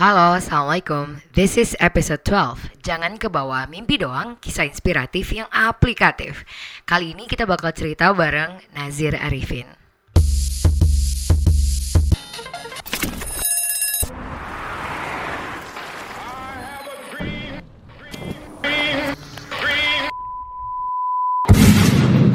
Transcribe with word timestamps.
Halo, 0.00 0.32
Assalamualaikum. 0.32 1.20
This 1.36 1.60
is 1.60 1.76
episode 1.76 2.24
12. 2.24 2.80
Jangan 2.80 3.20
kebawa 3.20 3.68
mimpi 3.68 4.00
doang, 4.00 4.40
kisah 4.40 4.64
inspiratif 4.64 5.28
yang 5.28 5.44
aplikatif. 5.52 6.48
Kali 6.88 7.12
ini 7.12 7.28
kita 7.28 7.44
bakal 7.44 7.76
cerita 7.76 8.08
bareng 8.16 8.64
Nazir 8.72 9.12
Arifin. 9.12 9.68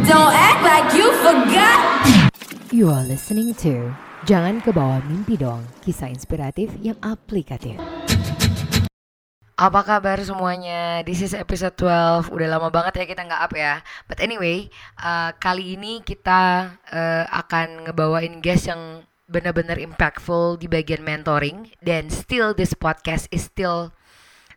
Don't 0.05 0.33
act 0.37 0.61
like 0.61 0.93
you 0.93 1.09
forgot. 1.25 1.81
You 2.69 2.93
are 2.93 3.01
listening 3.01 3.57
to 3.65 4.04
Jangan 4.25 4.57
Kebawa 4.57 5.05
Mimpi 5.05 5.37
Doang, 5.37 5.61
kisah 5.85 6.09
inspiratif 6.09 6.73
yang 6.81 6.97
aplikatif. 6.97 7.77
Apa 9.53 9.85
kabar 9.85 10.17
semuanya? 10.17 11.05
This 11.05 11.21
is 11.21 11.37
episode 11.37 11.77
12. 11.77 12.33
Udah 12.33 12.47
lama 12.49 12.73
banget 12.73 12.97
ya 12.97 13.05
kita 13.05 13.21
nggak 13.21 13.43
up 13.45 13.53
ya. 13.53 13.85
But 14.09 14.17
anyway, 14.17 14.73
uh, 14.97 15.29
kali 15.37 15.77
ini 15.77 16.01
kita 16.01 16.73
uh, 16.89 17.25
akan 17.37 17.85
ngebawain 17.85 18.41
guest 18.41 18.65
yang 18.65 19.05
benar-benar 19.29 19.77
impactful 19.77 20.57
di 20.57 20.65
bagian 20.65 21.05
mentoring 21.05 21.69
dan 21.85 22.09
still 22.09 22.57
this 22.57 22.73
podcast 22.73 23.29
is 23.29 23.45
still 23.45 23.93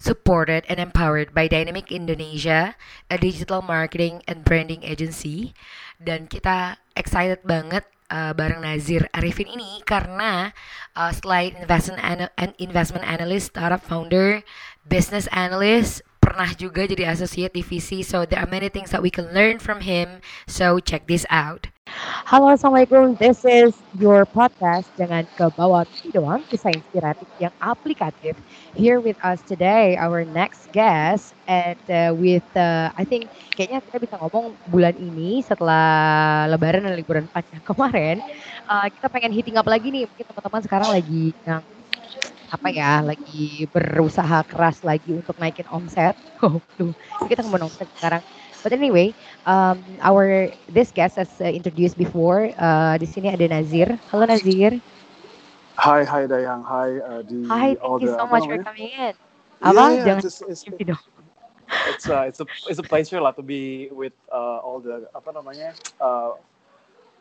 supported 0.00 0.64
and 0.72 0.80
empowered 0.80 1.36
by 1.36 1.44
Dynamic 1.44 1.92
Indonesia, 1.92 2.72
a 3.12 3.20
digital 3.20 3.60
marketing 3.60 4.24
and 4.24 4.48
branding 4.48 4.80
agency. 4.80 5.52
Dan 6.00 6.24
kita 6.24 6.80
excited 6.96 7.44
banget 7.44 7.84
uh, 8.08 8.32
bareng 8.32 8.64
Nazir 8.64 9.06
Arifin 9.12 9.52
ini 9.52 9.84
karena 9.84 10.52
uh, 10.96 11.12
selain 11.12 11.56
investment 11.60 12.00
an 12.00 12.50
investment 12.56 13.04
analyst, 13.04 13.52
startup 13.52 13.84
founder, 13.84 14.40
business 14.88 15.28
analyst, 15.30 16.02
pernah 16.28 16.52
juga 16.52 16.84
jadi 16.84 17.08
associate 17.08 17.56
divisi. 17.56 18.04
So 18.04 18.28
there 18.28 18.44
are 18.44 18.50
many 18.50 18.68
things 18.68 18.92
that 18.92 19.00
we 19.00 19.08
can 19.08 19.32
learn 19.32 19.56
from 19.56 19.80
him. 19.80 20.20
So 20.44 20.76
check 20.76 21.08
this 21.08 21.24
out. 21.32 21.72
Halo, 22.28 22.52
Assalamualaikum. 22.52 23.16
This 23.16 23.48
is 23.48 23.72
your 23.96 24.28
podcast. 24.28 24.92
Jangan 25.00 25.24
ke 25.40 25.48
bawah 25.56 25.88
doang, 26.12 26.44
kisah 26.52 26.68
inspiratif 26.76 27.24
yang 27.40 27.48
aplikatif. 27.64 28.36
Here 28.76 29.00
with 29.00 29.16
us 29.24 29.40
today, 29.48 29.96
our 29.96 30.28
next 30.28 30.68
guest. 30.76 31.32
And 31.48 31.80
uh, 31.88 32.12
with, 32.12 32.44
uh, 32.52 32.92
I 32.92 33.08
think, 33.08 33.32
kayaknya 33.56 33.80
kita 33.88 33.96
bisa 34.04 34.14
ngomong 34.20 34.52
bulan 34.68 35.00
ini 35.00 35.40
setelah 35.40 36.44
lebaran 36.52 36.84
dan 36.84 36.92
liburan 36.92 37.24
panjang 37.32 37.64
kemarin. 37.72 38.20
Uh, 38.68 38.92
kita 38.92 39.08
pengen 39.08 39.32
hitting 39.32 39.56
up 39.56 39.64
lagi 39.64 39.88
nih. 39.88 40.04
Mungkin 40.04 40.28
teman-teman 40.28 40.60
sekarang 40.60 40.92
lagi 40.92 41.32
yang 41.48 41.64
apa 42.48 42.68
ya 42.72 43.04
lagi 43.04 43.68
berusaha 43.68 44.40
keras 44.48 44.80
lagi 44.84 45.12
untuk 45.20 45.36
naikin 45.36 45.68
omset. 45.68 46.16
Oh. 46.38 46.62
Kita 47.26 47.42
ngomong 47.42 47.66
omset 47.66 47.90
sekarang. 47.98 48.22
But 48.62 48.70
anyway, 48.70 49.10
um, 49.42 49.82
our 49.98 50.54
this 50.70 50.94
guest 50.94 51.18
as 51.18 51.30
uh, 51.42 51.50
introduced 51.50 51.98
before, 51.98 52.54
uh, 52.54 52.94
di 52.94 53.10
sini 53.10 53.34
ada 53.34 53.42
Nazir. 53.50 53.98
Halo 54.14 54.26
Nazir. 54.26 54.78
Hi, 55.78 56.02
hi 56.06 56.26
Dayang, 56.26 56.62
hi 56.62 56.98
uh, 57.02 57.22
di 57.26 57.46
Hi, 57.46 57.74
all 57.82 57.98
thank 57.98 58.06
you 58.06 58.14
the 58.14 58.18
so 58.18 58.26
much 58.26 58.46
for 58.46 58.58
coming 58.62 58.90
in. 58.94 59.14
Yeah, 59.62 59.70
Apa? 59.70 59.82
yeah, 59.94 60.04
Jangan 60.06 60.22
it's, 60.22 60.38
it's, 60.42 60.62
dong. 60.62 61.02
it's, 61.90 62.06
uh, 62.06 62.22
it's 62.26 62.40
a 62.42 62.46
it's 62.70 62.78
a 62.78 62.86
pleasure 62.86 63.18
lah 63.22 63.30
to 63.34 63.42
be 63.42 63.90
with 63.90 64.14
uh, 64.30 64.62
all 64.62 64.78
the 64.78 65.06
apa 65.14 65.30
namanya 65.34 65.74
uh, 66.02 66.34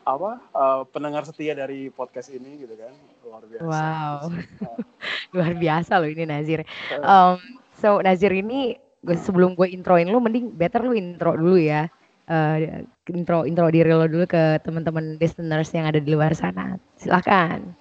apa 0.06 0.40
uh, 0.56 0.82
pendengar 0.88 1.22
setia 1.22 1.52
dari 1.52 1.92
podcast 1.92 2.32
ini 2.32 2.64
gitu 2.64 2.74
kan 2.78 2.94
luar 3.28 3.44
biasa. 3.44 3.64
Wow, 3.68 4.32
Uh, 4.64 4.80
luar 5.36 5.52
biasa 5.54 5.92
loh 6.00 6.08
ini 6.08 6.24
Nazir. 6.24 6.64
Um, 7.04 7.36
so 7.76 8.00
Nazir 8.00 8.32
ini 8.32 8.80
gue 9.04 9.16
sebelum 9.16 9.54
gue 9.54 9.68
introin 9.70 10.08
lu, 10.08 10.18
mending 10.18 10.50
better 10.56 10.82
lu 10.82 10.96
intro 10.96 11.36
dulu 11.36 11.60
ya. 11.60 11.86
Uh, 12.28 12.84
intro 13.08 13.48
intro 13.48 13.72
diri 13.72 13.88
lo 13.88 14.04
dulu 14.04 14.28
ke 14.28 14.60
teman-teman 14.64 15.16
listeners 15.20 15.68
yang 15.72 15.88
ada 15.88 16.00
di 16.00 16.10
luar 16.12 16.32
sana. 16.32 16.76
Silakan. 17.00 17.76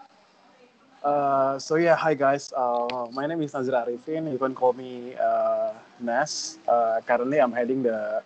uh, 1.07 1.55
so 1.59 1.75
yeah, 1.79 1.95
hi 1.95 2.13
guys. 2.13 2.51
Uh, 2.51 3.07
my 3.15 3.25
name 3.25 3.41
is 3.41 3.53
Nazir 3.53 3.73
Arifin. 3.73 4.27
You 4.31 4.37
can 4.37 4.53
call 4.53 4.73
me 4.73 5.15
uh, 5.15 5.71
Nas. 6.03 6.59
Uh, 6.67 6.99
currently, 7.07 7.39
I'm 7.39 7.55
heading 7.55 7.83
the 7.83 8.21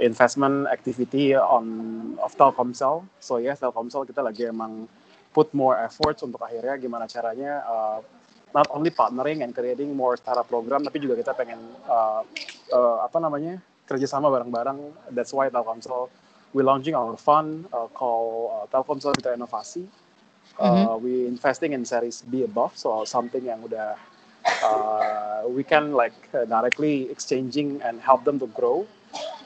investment 0.00 0.68
activity 0.72 1.36
on 1.36 2.16
of 2.24 2.32
Telkomsel. 2.40 3.04
So 3.20 3.36
yes, 3.36 3.60
Telkomsel 3.60 4.08
kita 4.08 4.24
lagi 4.24 4.48
emang 4.48 4.88
put 5.32 5.50
more 5.56 5.76
efforts 5.80 6.20
untuk 6.22 6.40
akhirnya 6.44 6.76
gimana 6.76 7.08
caranya 7.08 7.64
uh, 7.64 7.98
not 8.52 8.68
only 8.68 8.92
partnering 8.92 9.40
and 9.40 9.56
creating 9.56 9.96
more 9.96 10.16
startup 10.20 10.44
program, 10.44 10.84
tapi 10.84 11.00
juga 11.00 11.16
kita 11.16 11.32
pengen 11.32 11.58
uh, 11.88 12.20
uh, 12.72 12.98
apa 13.04 13.16
namanya 13.16 13.56
kerjasama 13.88 14.28
bareng-bareng. 14.28 14.92
That's 15.16 15.32
why 15.32 15.48
Telkomsel 15.48 16.12
we 16.52 16.62
launching 16.62 16.94
our 16.94 17.16
fund 17.16 17.64
uh, 17.72 17.88
called 17.88 18.52
uh, 18.52 18.64
Telkomsel 18.68 19.16
Mitra 19.16 19.32
Inovasi. 19.32 19.88
Uh, 20.60 21.00
we 21.00 21.26
investing 21.26 21.72
in 21.72 21.82
series 21.82 22.20
B 22.22 22.44
above, 22.44 22.76
so 22.76 23.08
something 23.08 23.40
yang 23.40 23.64
udah 23.64 23.96
uh, 24.62 25.48
we 25.48 25.64
can 25.64 25.96
like 25.96 26.14
uh, 26.36 26.44
directly 26.44 27.08
exchanging 27.08 27.80
and 27.82 27.98
help 28.04 28.22
them 28.28 28.36
to 28.38 28.46
grow. 28.52 28.84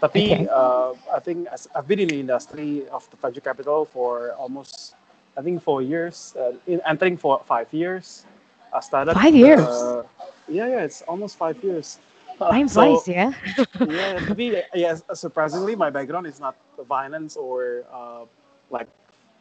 Tapi 0.03 0.35
Okay. 0.35 0.51
uh, 0.51 0.93
I 1.15 1.23
think 1.23 1.47
as, 1.49 1.71
I've 1.73 1.87
been 1.89 2.03
in 2.03 2.11
the 2.11 2.21
industry 2.21 2.85
of 2.91 3.07
the 3.15 3.17
venture 3.17 3.41
capital 3.41 3.87
for 3.87 4.35
almost 4.35 4.99
I 5.37 5.43
think 5.43 5.63
four 5.63 5.83
years, 5.83 6.35
uh, 6.39 6.53
in, 6.67 6.81
entering 6.87 7.17
for 7.17 7.41
five 7.45 7.69
years. 7.73 8.25
I 8.73 8.81
started 8.81 9.15
Five 9.15 9.35
years? 9.35 9.69
Uh, 9.69 10.03
yeah, 10.49 10.67
yeah, 10.69 10.85
it's 10.89 11.03
almost 11.03 11.37
five 11.37 11.57
years. 11.63 11.99
Uh, 12.37 12.53
Time 12.53 12.69
so- 12.69 13.01
flies 13.01 13.09
yeah, 13.89 14.21
to 14.21 14.35
be 14.37 14.61
yes, 14.77 15.01
surprisingly, 15.15 15.73
my 15.75 15.89
background 15.89 16.27
is 16.29 16.37
not 16.39 16.53
finance 16.85 17.33
or 17.35 17.89
uh, 17.89 18.29
like 18.69 18.85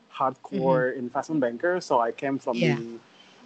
hardcore 0.07 0.95
investment 0.95 1.41
banker. 1.43 1.81
So 1.83 1.99
I 1.99 2.15
came 2.15 2.39
from 2.39 2.55
Yeah. 2.63 2.79
the 2.79 2.95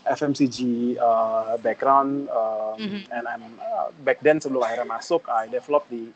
FMCG 0.05 0.97
uh, 1.01 1.57
background, 1.65 2.29
um, 2.29 2.77
Mhm. 2.77 3.01
and 3.09 3.25
I'm 3.25 3.41
uh, 3.57 3.89
back 4.05 4.21
then 4.21 4.37
sebelum 4.37 4.61
akhirnya 4.61 4.85
masuk, 4.85 5.25
I 5.25 5.49
developed 5.49 5.89
di 5.89 6.13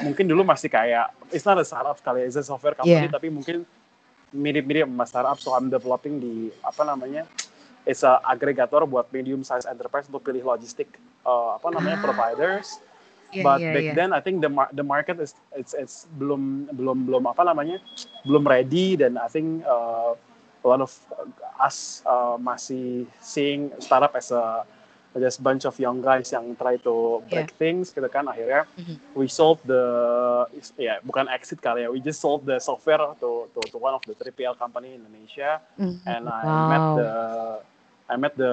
mungkin 0.00 0.24
dulu 0.24 0.40
masih 0.40 0.72
kayak 0.72 1.12
it's 1.36 1.44
not 1.44 1.60
a 1.60 1.64
startup 1.68 2.00
kali, 2.00 2.24
ya, 2.24 2.32
it's 2.32 2.40
a 2.40 2.44
software 2.48 2.72
company, 2.72 3.06
Yeah. 3.06 3.12
tapi 3.12 3.28
mungkin 3.28 3.68
mirip-mirip 4.34 4.90
sama 4.90 5.06
startup. 5.06 5.38
So 5.38 5.54
I'm 5.54 5.70
developing 5.70 6.18
di 6.18 6.34
apa 6.60 6.82
namanya? 6.82 7.24
It's 7.86 8.02
a 8.02 8.18
agregator 8.24 8.82
buat 8.84 9.12
medium 9.14 9.44
size 9.44 9.68
enterprise 9.68 10.08
untuk 10.10 10.24
pilih 10.24 10.42
logistik 10.42 10.88
uh, 11.22 11.56
apa 11.56 11.68
namanya 11.70 12.00
Ah. 12.00 12.02
providers 12.02 12.80
Iya, 13.28 13.42
but 13.42 13.58
iya, 13.58 13.70
back 13.74 13.86
iya. 13.90 13.94
then 13.98 14.10
I 14.14 14.20
think 14.22 14.38
the 14.40 14.48
mar- 14.48 14.70
the 14.70 14.86
market 14.86 15.18
is 15.18 15.34
it's 15.58 15.74
it's 15.74 16.06
belum 16.14 16.70
belum 16.70 17.02
belum 17.02 17.26
apa 17.26 17.42
namanya 17.42 17.82
belum 18.22 18.46
ready 18.46 18.94
dan 18.94 19.18
I 19.18 19.26
think 19.26 19.66
uh, 19.66 20.14
a 20.62 20.66
lot 20.66 20.78
of 20.78 20.94
us 21.58 22.00
uh, 22.06 22.38
masih 22.38 23.10
seeing 23.18 23.74
startup 23.82 24.14
as 24.14 24.30
a 24.30 24.62
just 25.16 25.42
bunch 25.42 25.62
of 25.64 25.74
young 25.78 26.02
guys 26.02 26.30
yang 26.30 26.54
try 26.58 26.74
to 26.76 27.22
break 27.30 27.54
things 27.54 27.94
gitu 27.94 28.06
kan 28.10 28.26
akhirnya 28.26 28.66
Mhm. 28.74 28.96
we 29.14 29.30
sold 29.30 29.62
the 29.62 29.82
ya 30.74 30.98
bukan 31.02 31.30
exit 31.30 31.62
kali 31.62 31.86
ya 31.86 31.88
we 31.88 32.02
just 32.02 32.18
sold 32.18 32.42
the 32.42 32.58
software 32.58 32.98
to 33.22 33.46
to, 33.54 33.60
to 33.70 33.76
one 33.78 33.94
of 33.94 34.02
the 34.04 34.14
3PL 34.14 34.58
company 34.58 34.94
in 34.94 35.02
Indonesia 35.02 35.62
Mhm. 35.78 36.02
and 36.04 36.22
I 36.26 36.42
met 36.66 36.82
Wow. 36.82 36.96
the 36.98 37.08
I 38.04 38.20
met 38.20 38.36
the 38.36 38.52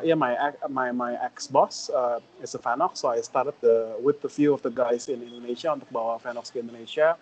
yeah 0.00 0.16
my 0.16 0.32
ex- 0.32 0.62
my 0.72 0.88
my 0.88 1.12
ex 1.20 1.52
boss 1.52 1.92
uh, 1.92 2.16
is 2.40 2.56
a 2.56 2.60
Fanox, 2.62 3.04
so 3.04 3.12
I 3.12 3.20
started 3.20 3.52
the 3.60 3.92
with 4.00 4.24
a 4.24 4.32
few 4.32 4.56
of 4.56 4.64
the 4.64 4.72
guys 4.72 5.04
in 5.12 5.20
Indonesia 5.20 5.68
untuk 5.68 5.84
bawa 5.92 6.16
Fanox 6.16 6.48
ke 6.48 6.64
Indonesia. 6.64 7.12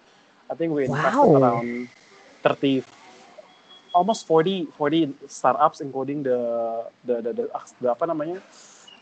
I 0.47 0.55
think 0.55 0.71
we 0.71 0.87
invested 0.87 1.35
Wow. 1.35 1.35
around 1.35 1.91
30 2.47 2.87
almost 3.91 4.27
40 4.27 4.67
40 4.71 5.15
startups 5.27 5.81
including 5.81 6.23
the 6.23 6.39
the 7.03 7.17
the, 7.23 7.31
the, 7.33 7.45
the 7.83 7.89
apa 7.91 8.05
namanya 8.07 8.39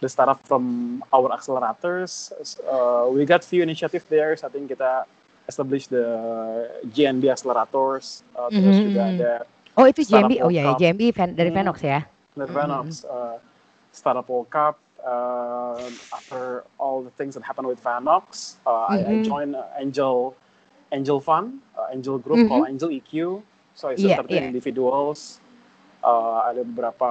the 0.03 0.11
startup 0.11 0.43
from 0.45 0.99
our 1.15 1.31
accelerators. 1.31 2.35
Uh, 2.67 3.07
we 3.09 3.25
got 3.25 3.47
few 3.47 3.63
initiative 3.63 4.03
there. 4.11 4.35
So 4.37 4.49
I 4.49 4.51
think 4.51 4.75
kita 4.75 5.07
establish 5.47 5.87
the 5.87 6.03
GNB 6.91 7.31
accelerators. 7.31 8.27
Uh, 8.35 8.51
Terus 8.51 8.83
Mhm, 8.83 8.85
juga 8.85 9.03
mhm. 9.07 9.13
ada 9.15 9.33
Oh 9.73 9.89
itu 9.89 10.05
JMB, 10.05 10.33
oh 10.45 10.53
ya. 10.53 10.77
JMB 10.77 11.03
Ven- 11.17 11.33
dari 11.33 11.49
Hmm. 11.49 11.57
Venox 11.65 11.81
ya. 11.81 12.05
Mhm. 12.37 12.51
Venox 12.51 12.87
uh, 13.07 13.39
Startup 13.95 14.27
World 14.27 14.51
Cup. 14.51 14.77
Uh, 15.03 15.91
after 16.15 16.63
all 16.79 17.03
the 17.03 17.11
things 17.19 17.35
that 17.35 17.43
happened 17.43 17.67
with 17.67 17.83
Vanox, 17.83 18.55
uh, 18.63 18.95
I, 18.95 18.99
I 19.03 19.15
Mhm. 19.19 19.27
joined 19.27 19.55
uh, 19.57 19.67
Angel 19.75 20.37
Angel 20.93 21.19
Fund, 21.19 21.59
uh, 21.75 21.89
Angel 21.91 22.21
Group 22.21 22.39
Mhm. 22.39 22.47
called 22.47 22.69
Angel 22.69 22.91
EQ. 22.93 23.41
So 23.75 23.89
it's 23.89 24.05
13 24.05 24.45
iya. 24.45 24.47
individuals. 24.47 25.41
Uh, 26.05 26.53
ada 26.53 26.63
beberapa 26.63 27.11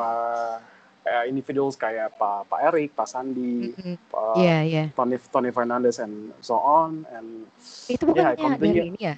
uh, 1.06 1.24
individuals 1.26 1.76
kayak 1.78 2.14
Pak 2.18 2.50
Pak 2.50 2.60
Erik, 2.72 2.94
Pak 2.94 3.08
Sandi, 3.10 3.74
Mhm. 3.74 3.96
Pak 4.10 4.36
Iya, 4.38 4.58
iya. 4.66 4.84
Tony 4.94 5.16
Tony 5.32 5.50
Fernandez 5.50 5.98
and 5.98 6.34
so 6.44 6.58
on 6.58 7.06
and 7.14 7.48
Itu 7.90 8.08
Yeah, 8.12 8.34
bukannya 8.34 8.36
continue. 8.40 8.84
dari 8.84 8.90
ini 8.94 9.00
ya? 9.00 9.16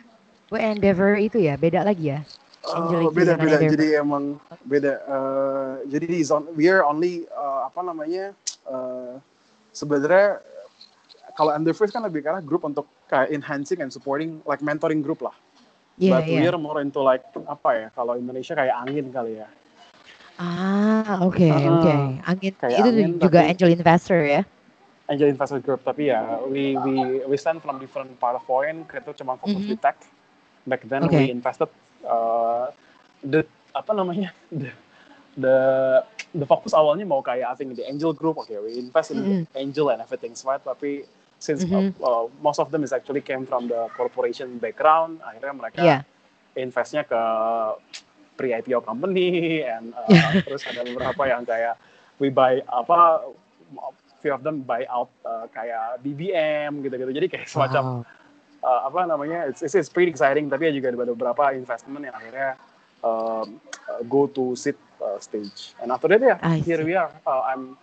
Gue 0.50 0.60
Endeavor 0.62 1.18
itu 1.18 1.38
ya, 1.42 1.58
beda 1.58 1.82
lagi 1.82 2.14
ya? 2.14 2.20
Oh, 2.64 3.12
beda 3.12 3.36
beda 3.36 3.60
jadi 3.68 4.00
emang 4.00 4.40
beda 4.64 4.94
Eh, 5.04 5.74
jadi 5.92 6.06
di 6.08 6.20
zone 6.24 6.48
we 6.56 6.72
are 6.72 6.80
only 6.88 7.28
eh, 7.28 7.60
apa 7.68 7.84
namanya 7.84 8.32
eh, 8.72 9.14
sebenarnya 9.76 10.40
kalau 11.36 11.52
first 11.76 11.92
kan 11.92 12.06
lebih 12.08 12.24
karena 12.24 12.40
grup 12.40 12.64
untuk 12.64 12.88
kayak 13.12 13.36
enhancing 13.36 13.84
and 13.84 13.92
supporting 13.92 14.40
like 14.48 14.64
mentoring 14.64 15.04
group 15.04 15.20
lah 15.20 15.36
Iya, 16.00 16.10
but 16.18 16.24
iya. 16.26 16.40
we 16.42 16.46
are 16.50 16.58
more 16.58 16.80
into 16.82 17.04
like 17.04 17.22
apa 17.46 17.70
ya 17.76 17.88
kalau 17.94 18.18
Indonesia 18.18 18.58
kayak 18.58 18.74
angin 18.82 19.12
kali 19.14 19.38
ya 19.44 19.48
Ah, 20.36 21.22
oke, 21.22 21.46
Ah, 21.46 21.62
oke. 21.78 21.96
Angin 22.26 22.54
kayak 22.58 22.78
itu 22.82 22.90
angin, 22.90 23.10
juga 23.22 23.40
tapi- 23.40 23.50
angel 23.54 23.70
investor 23.72 24.20
ya? 24.22 24.42
angel 25.04 25.30
investor 25.30 25.60
group 25.60 25.84
tapi 25.84 26.10
ya 26.10 26.40
we 26.48 26.80
we 26.80 26.96
we 27.28 27.36
stand 27.36 27.60
from 27.60 27.76
different 27.76 28.08
part 28.18 28.40
of 28.40 28.44
foreign 28.48 28.88
kita 28.88 29.12
cuma 29.12 29.36
fokus 29.36 29.60
Mhm. 29.62 29.70
di 29.70 29.76
tech 29.76 30.00
back 30.64 30.80
then 30.88 31.04
Okay. 31.04 31.28
we 31.28 31.30
invested 31.30 31.68
uh, 32.08 32.72
the 33.20 33.44
apa 33.76 33.92
namanya 33.92 34.32
the 34.56 34.72
the 35.36 35.56
the 36.32 36.48
fokus 36.48 36.72
awalnya 36.72 37.04
mau 37.04 37.20
kayak 37.20 37.52
I 37.52 37.54
think 37.54 37.76
the 37.76 37.84
angel 37.84 38.16
group 38.16 38.40
okay 38.40 38.58
we 38.58 38.80
invest 38.80 39.12
in 39.12 39.20
Mhm. 39.20 39.44
angel 39.54 39.92
and 39.92 40.00
everything 40.00 40.32
right 40.48 40.64
tapi 40.64 41.04
since 41.36 41.68
uh, 41.68 41.84
Mhm. 41.84 42.00
uh, 42.00 42.26
most 42.40 42.58
of 42.58 42.72
them 42.72 42.82
is 42.82 42.96
actually 42.96 43.22
came 43.22 43.44
from 43.44 43.68
the 43.68 43.92
corporation 43.94 44.56
background 44.56 45.20
akhirnya 45.20 45.52
mereka 45.54 45.82
Iya. 45.84 45.98
investnya 46.56 47.04
ke 47.04 47.22
pre-IPO 48.36 48.82
company 48.86 49.62
and 49.62 49.94
uh, 49.94 50.10
terus 50.46 50.66
ada 50.66 50.84
beberapa 50.86 51.24
yang 51.30 51.46
kayak 51.46 51.78
we 52.18 52.30
buy 52.30 52.62
apa 52.70 53.26
few 54.24 54.32
of 54.32 54.42
them 54.42 54.64
buy 54.64 54.88
out 54.88 55.12
uh, 55.28 55.46
kayak 55.52 56.00
BBM 56.02 56.80
gitu-gitu. 56.86 57.12
Jadi 57.12 57.28
kayak 57.28 57.48
semacam 57.52 57.84
Wow. 57.84 58.08
uh, 58.64 58.82
apa 58.88 59.00
namanya 59.04 59.52
it's, 59.52 59.60
it's, 59.60 59.76
it's 59.76 59.92
pretty 59.92 60.10
exciting 60.10 60.48
tapi 60.48 60.72
juga 60.72 60.96
ada 60.96 61.12
beberapa 61.12 61.52
investment 61.52 62.08
yang 62.08 62.16
akhirnya 62.16 62.56
um, 63.04 63.60
uh, 63.92 64.02
go 64.08 64.26
to 64.32 64.56
seed 64.56 64.80
uh, 65.04 65.20
stage. 65.20 65.76
And 65.84 65.92
after 65.92 66.08
that 66.08 66.24
ya 66.24 66.40
I 66.40 66.64
here 66.64 66.80
see. 66.80 66.88
we 66.88 66.96
are. 66.96 67.12
Uh, 67.28 67.44
I'm 67.44 67.76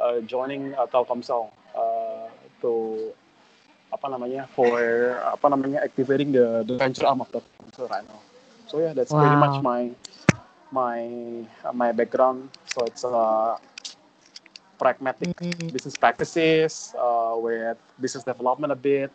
uh, 0.00 0.24
joining 0.24 0.72
uh, 0.74 0.88
Telkomsel 0.88 1.52
uh, 1.76 2.26
to 2.64 2.72
apa 3.92 4.08
namanya 4.08 4.48
for 4.56 4.72
apa 5.20 5.46
namanya 5.52 5.84
activating 5.84 6.32
the, 6.32 6.64
the 6.64 6.80
venture 6.80 7.04
arm 7.04 7.20
of 7.20 7.28
Telkomsel 7.28 7.92
right 7.92 8.08
now 8.08 8.16
so 8.72 8.80
yeah 8.80 8.96
that's 8.96 9.12
pretty 9.12 9.36
Wow. 9.36 9.44
much 9.44 9.60
my 9.60 9.92
my 10.72 11.04
uh, 11.64 11.72
my 11.72 11.92
background 11.92 12.48
so 12.66 12.84
it's 12.88 13.04
uh, 13.04 13.56
pragmatic 14.78 15.30
Mm, 15.40 15.72
business 15.72 15.96
practices, 15.96 16.94
uh, 16.98 17.34
with 17.36 17.78
business 18.00 18.24
development 18.24 18.72
a 18.72 18.76
bit, 18.76 19.10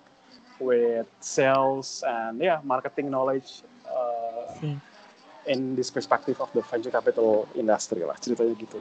with 0.60 1.08
sales 1.20 2.04
and 2.08 2.40
yeah, 2.40 2.60
marketing 2.64 3.10
knowledge 3.12 3.64
uh, 3.90 4.46
see. 4.60 4.80
in 5.46 5.76
this 5.76 5.90
perspective 5.92 6.40
of 6.42 6.52
the 6.54 6.62
venture 6.62 6.92
capital 6.92 7.48
industry 7.56 8.04
lah 8.06 8.16
ceritanya 8.20 8.56
gitu. 8.58 8.78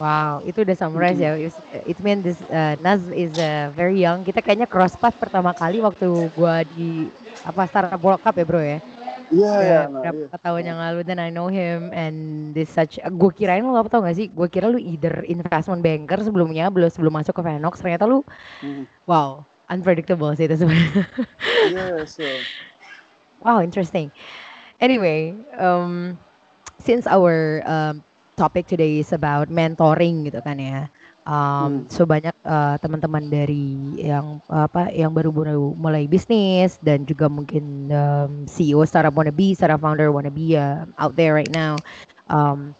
Wow, 0.00 0.42
itu 0.42 0.66
udah 0.66 0.76
summarize 0.76 1.20
ya. 1.22 1.38
It, 1.38 1.54
it 1.86 1.98
mean 2.02 2.20
this 2.22 2.42
uh, 2.50 2.74
Naz 2.82 3.06
is 3.12 3.38
uh, 3.38 3.70
very 3.72 4.00
young. 4.02 4.26
Kita 4.26 4.42
kayaknya 4.42 4.66
cross 4.68 4.98
path 4.98 5.14
pertama 5.20 5.54
kali 5.54 5.78
waktu 5.78 6.06
gua 6.34 6.66
di 6.66 7.14
apa 7.46 7.64
startup 7.70 8.00
World 8.02 8.22
Cup 8.24 8.34
ya 8.36 8.44
bro 8.46 8.60
ya. 8.62 8.78
Udah 9.32 9.56
ya, 9.62 9.80
nah, 9.88 10.02
berapa 10.02 10.36
iya. 10.36 10.36
tahun 10.42 10.62
yang 10.68 10.78
lalu 10.80 11.00
dan 11.06 11.18
I 11.22 11.30
know 11.32 11.48
him 11.48 11.90
and 11.94 12.52
this 12.56 12.68
such 12.72 12.98
gue 13.00 13.30
kirain 13.32 13.64
lu 13.64 13.74
apa 13.76 13.88
tau 13.88 14.02
gak 14.04 14.16
sih 14.18 14.28
gue 14.32 14.48
kira 14.50 14.68
lu 14.68 14.78
either 14.80 15.24
investment 15.26 15.80
banker 15.80 16.18
sebelumnya 16.20 16.68
belum 16.68 16.90
sebelum 16.90 17.12
masuk 17.14 17.32
ke 17.38 17.42
Venox 17.42 17.80
ternyata 17.80 18.04
lu 18.04 18.22
Mhm. 18.60 18.84
wow 19.08 19.44
unpredictable 19.70 20.30
sih 20.36 20.44
itu 20.48 20.56
sebenarnya 20.60 21.04
Iya, 21.64 22.04
so 22.06 22.44
wow 23.40 23.60
interesting 23.62 24.12
anyway 24.80 25.44
um, 25.58 26.18
since 26.80 27.06
our 27.06 27.62
um, 27.66 28.02
topic 28.36 28.66
today 28.66 28.98
is 29.00 29.12
about 29.14 29.48
mentoring 29.48 30.26
gitu 30.26 30.40
kan 30.42 30.58
ya 30.58 30.88
um, 31.28 31.84
Hmm. 31.84 31.90
so 31.90 32.04
banyak 32.08 32.32
uh, 32.46 32.76
teman-teman 32.80 33.28
dari 33.28 33.98
yang 34.00 34.40
apa 34.48 34.88
yang 34.94 35.12
baru-baru 35.12 35.74
mulai 35.76 36.06
bisnis 36.08 36.78
dan 36.80 37.04
juga 37.08 37.28
mungkin 37.28 37.90
um, 37.92 38.32
CEO 38.48 38.84
startup 38.86 39.14
wannabe, 39.16 39.52
startup 39.56 39.80
founder 39.82 40.08
wannabe 40.12 40.56
uh, 40.56 40.86
out 41.00 41.14
there 41.18 41.34
right 41.36 41.52
now 41.52 41.80
um, 42.30 42.72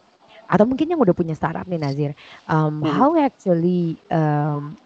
atau 0.49 0.65
mungkin 0.69 0.93
yang 0.93 1.01
udah 1.03 1.15
punya 1.17 1.35
startup 1.37 1.67
nih 1.69 1.81
Nazir 1.81 2.11
um, 2.49 2.83
Hmm. 2.83 2.87
how 2.87 3.15
actually 3.19 4.01
um, 4.13 4.77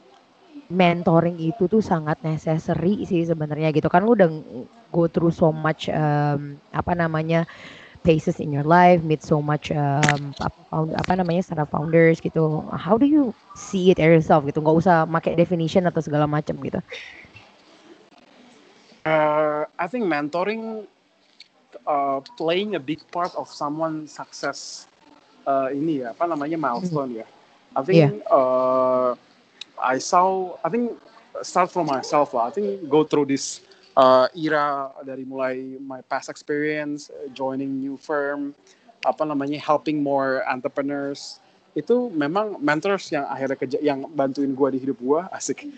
mentoring 0.69 1.37
itu 1.41 1.65
tuh 1.71 1.81
sangat 1.81 2.19
necessary 2.25 3.05
sih 3.09 3.25
sebenarnya 3.25 3.73
gitu 3.73 3.89
kan 3.89 4.05
lu 4.05 4.13
udah 4.17 4.29
go 4.93 5.09
through 5.09 5.33
so 5.33 5.49
much 5.53 5.89
um, 5.93 6.61
apa 6.73 6.93
namanya 6.97 7.45
phases 8.05 8.39
in 8.41 8.53
your 8.53 8.65
life 8.65 9.03
meet 9.05 9.23
so 9.23 9.41
much 9.43 9.71
um, 9.73 10.35
apa, 10.39 11.13
namanya 11.17 11.43
startup 11.45 11.71
founders 11.71 12.21
gitu 12.23 12.67
how 12.75 12.97
do 12.99 13.07
you 13.07 13.35
see 13.57 13.91
it 13.91 13.99
yourself 13.99 14.45
gitu 14.47 14.61
nggak 14.63 14.77
usah 14.79 15.05
pakai 15.09 15.35
definition 15.39 15.87
atau 15.89 16.01
segala 16.03 16.27
macam 16.29 16.57
gitu 16.63 16.79
uh, 19.07 19.65
I 19.79 19.87
think 19.89 20.05
mentoring 20.07 20.87
uh, 21.87 22.21
playing 22.37 22.75
a 22.75 22.81
big 22.81 23.01
part 23.11 23.35
of 23.37 23.49
someone's 23.49 24.13
success 24.13 24.89
uh, 25.47 25.69
ini 25.73 26.05
ya 26.05 26.13
apa 26.15 26.27
namanya 26.29 26.57
milestone 26.59 27.23
ya. 27.25 27.27
I 27.77 27.83
think 27.85 28.01
Iya. 28.01 28.09
uh, 28.31 29.15
I 29.79 29.99
saw 29.99 30.57
I 30.65 30.69
think 30.71 30.97
start 31.43 31.71
from 31.71 31.87
myself 31.87 32.35
lah. 32.35 32.51
I 32.51 32.53
think 32.55 32.89
go 32.89 33.05
through 33.05 33.31
this 33.31 33.61
uh, 33.99 34.31
era 34.33 34.95
dari 35.03 35.27
mulai 35.27 35.77
my 35.83 36.01
past 36.07 36.31
experience 36.31 37.11
uh, 37.11 37.27
joining 37.35 37.83
new 37.83 37.99
firm 37.99 38.55
apa 39.03 39.27
namanya 39.27 39.59
helping 39.59 39.99
more 39.99 40.43
entrepreneurs 40.47 41.43
itu 41.75 42.11
memang 42.11 42.59
mentors 42.59 43.07
yang 43.11 43.23
akhirnya 43.27 43.55
kerja 43.55 43.79
yang 43.79 44.03
bantuin 44.11 44.51
gua 44.51 44.71
di 44.71 44.79
hidup 44.79 44.99
gua 45.03 45.27
asik 45.35 45.67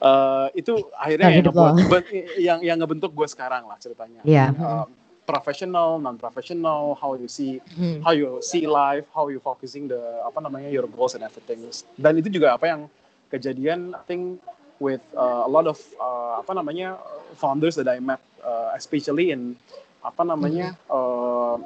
Eh, 0.00 0.64
itu 0.64 0.72
akhirnya 0.96 1.28
Nah, 1.28 1.34
yang 1.36 1.44
ngebuat 1.44 1.74
ben- 1.92 2.08
yang 2.40 2.58
yang 2.64 2.76
ngebentuk 2.80 3.12
gue 3.12 3.28
sekarang 3.28 3.68
lah 3.68 3.76
ceritanya 3.76 4.24
Iya. 4.24 4.48
Uh, 4.56 4.88
professional 5.28 6.00
non 6.00 6.16
professional 6.16 6.96
how 6.96 7.12
you 7.12 7.28
see 7.28 7.60
Hmm. 7.76 8.00
how 8.00 8.16
you 8.16 8.40
see 8.40 8.64
life, 8.64 9.04
how 9.12 9.28
you 9.28 9.36
focusing 9.44 9.92
the 9.92 10.00
apa 10.24 10.40
namanya 10.40 10.72
your 10.72 10.88
goals 10.88 11.12
and 11.12 11.20
everything. 11.20 11.60
Dan 12.00 12.16
itu 12.16 12.32
juga 12.32 12.56
apa 12.56 12.64
yang 12.64 12.88
kejadian 13.28 13.92
I 13.92 14.00
think 14.08 14.40
with 14.80 15.04
uh, 15.14 15.44
a 15.44 15.50
lot 15.50 15.68
of 15.68 15.78
uh, 16.00 16.40
apa 16.40 16.56
namanya 16.56 16.96
founders 17.36 17.76
that 17.76 17.86
I 17.86 18.00
met, 18.00 18.18
uh, 18.42 18.72
especially 18.74 19.30
in 19.30 19.54
apa 20.00 20.24
namanya 20.24 20.74
uh, 20.88 21.60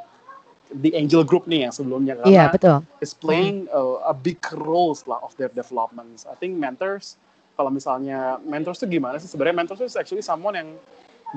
the 0.83 0.93
angel 0.99 1.23
group 1.23 1.47
nih 1.47 1.71
yang 1.71 1.73
sebelumnya. 1.73 2.19
Iya 2.27 2.51
karena 2.51 2.55
betul. 2.59 2.79
is 2.99 3.15
playing 3.15 3.71
a, 3.71 4.11
a 4.11 4.15
big 4.15 4.43
roles 4.59 5.07
lah 5.07 5.23
of 5.23 5.33
their 5.39 5.49
developments. 5.55 6.27
I 6.27 6.35
think 6.35 6.59
mentors 6.59 7.17
kalau 7.55 7.71
misalnya 7.71 8.43
mentors 8.43 8.83
tuh 8.83 8.91
gimana 8.91 9.23
sih? 9.23 9.31
Sebenarnya 9.31 9.57
mentors 9.63 9.79
itu 9.79 9.95
actually 9.95 10.27
someone 10.27 10.59
yang 10.59 10.71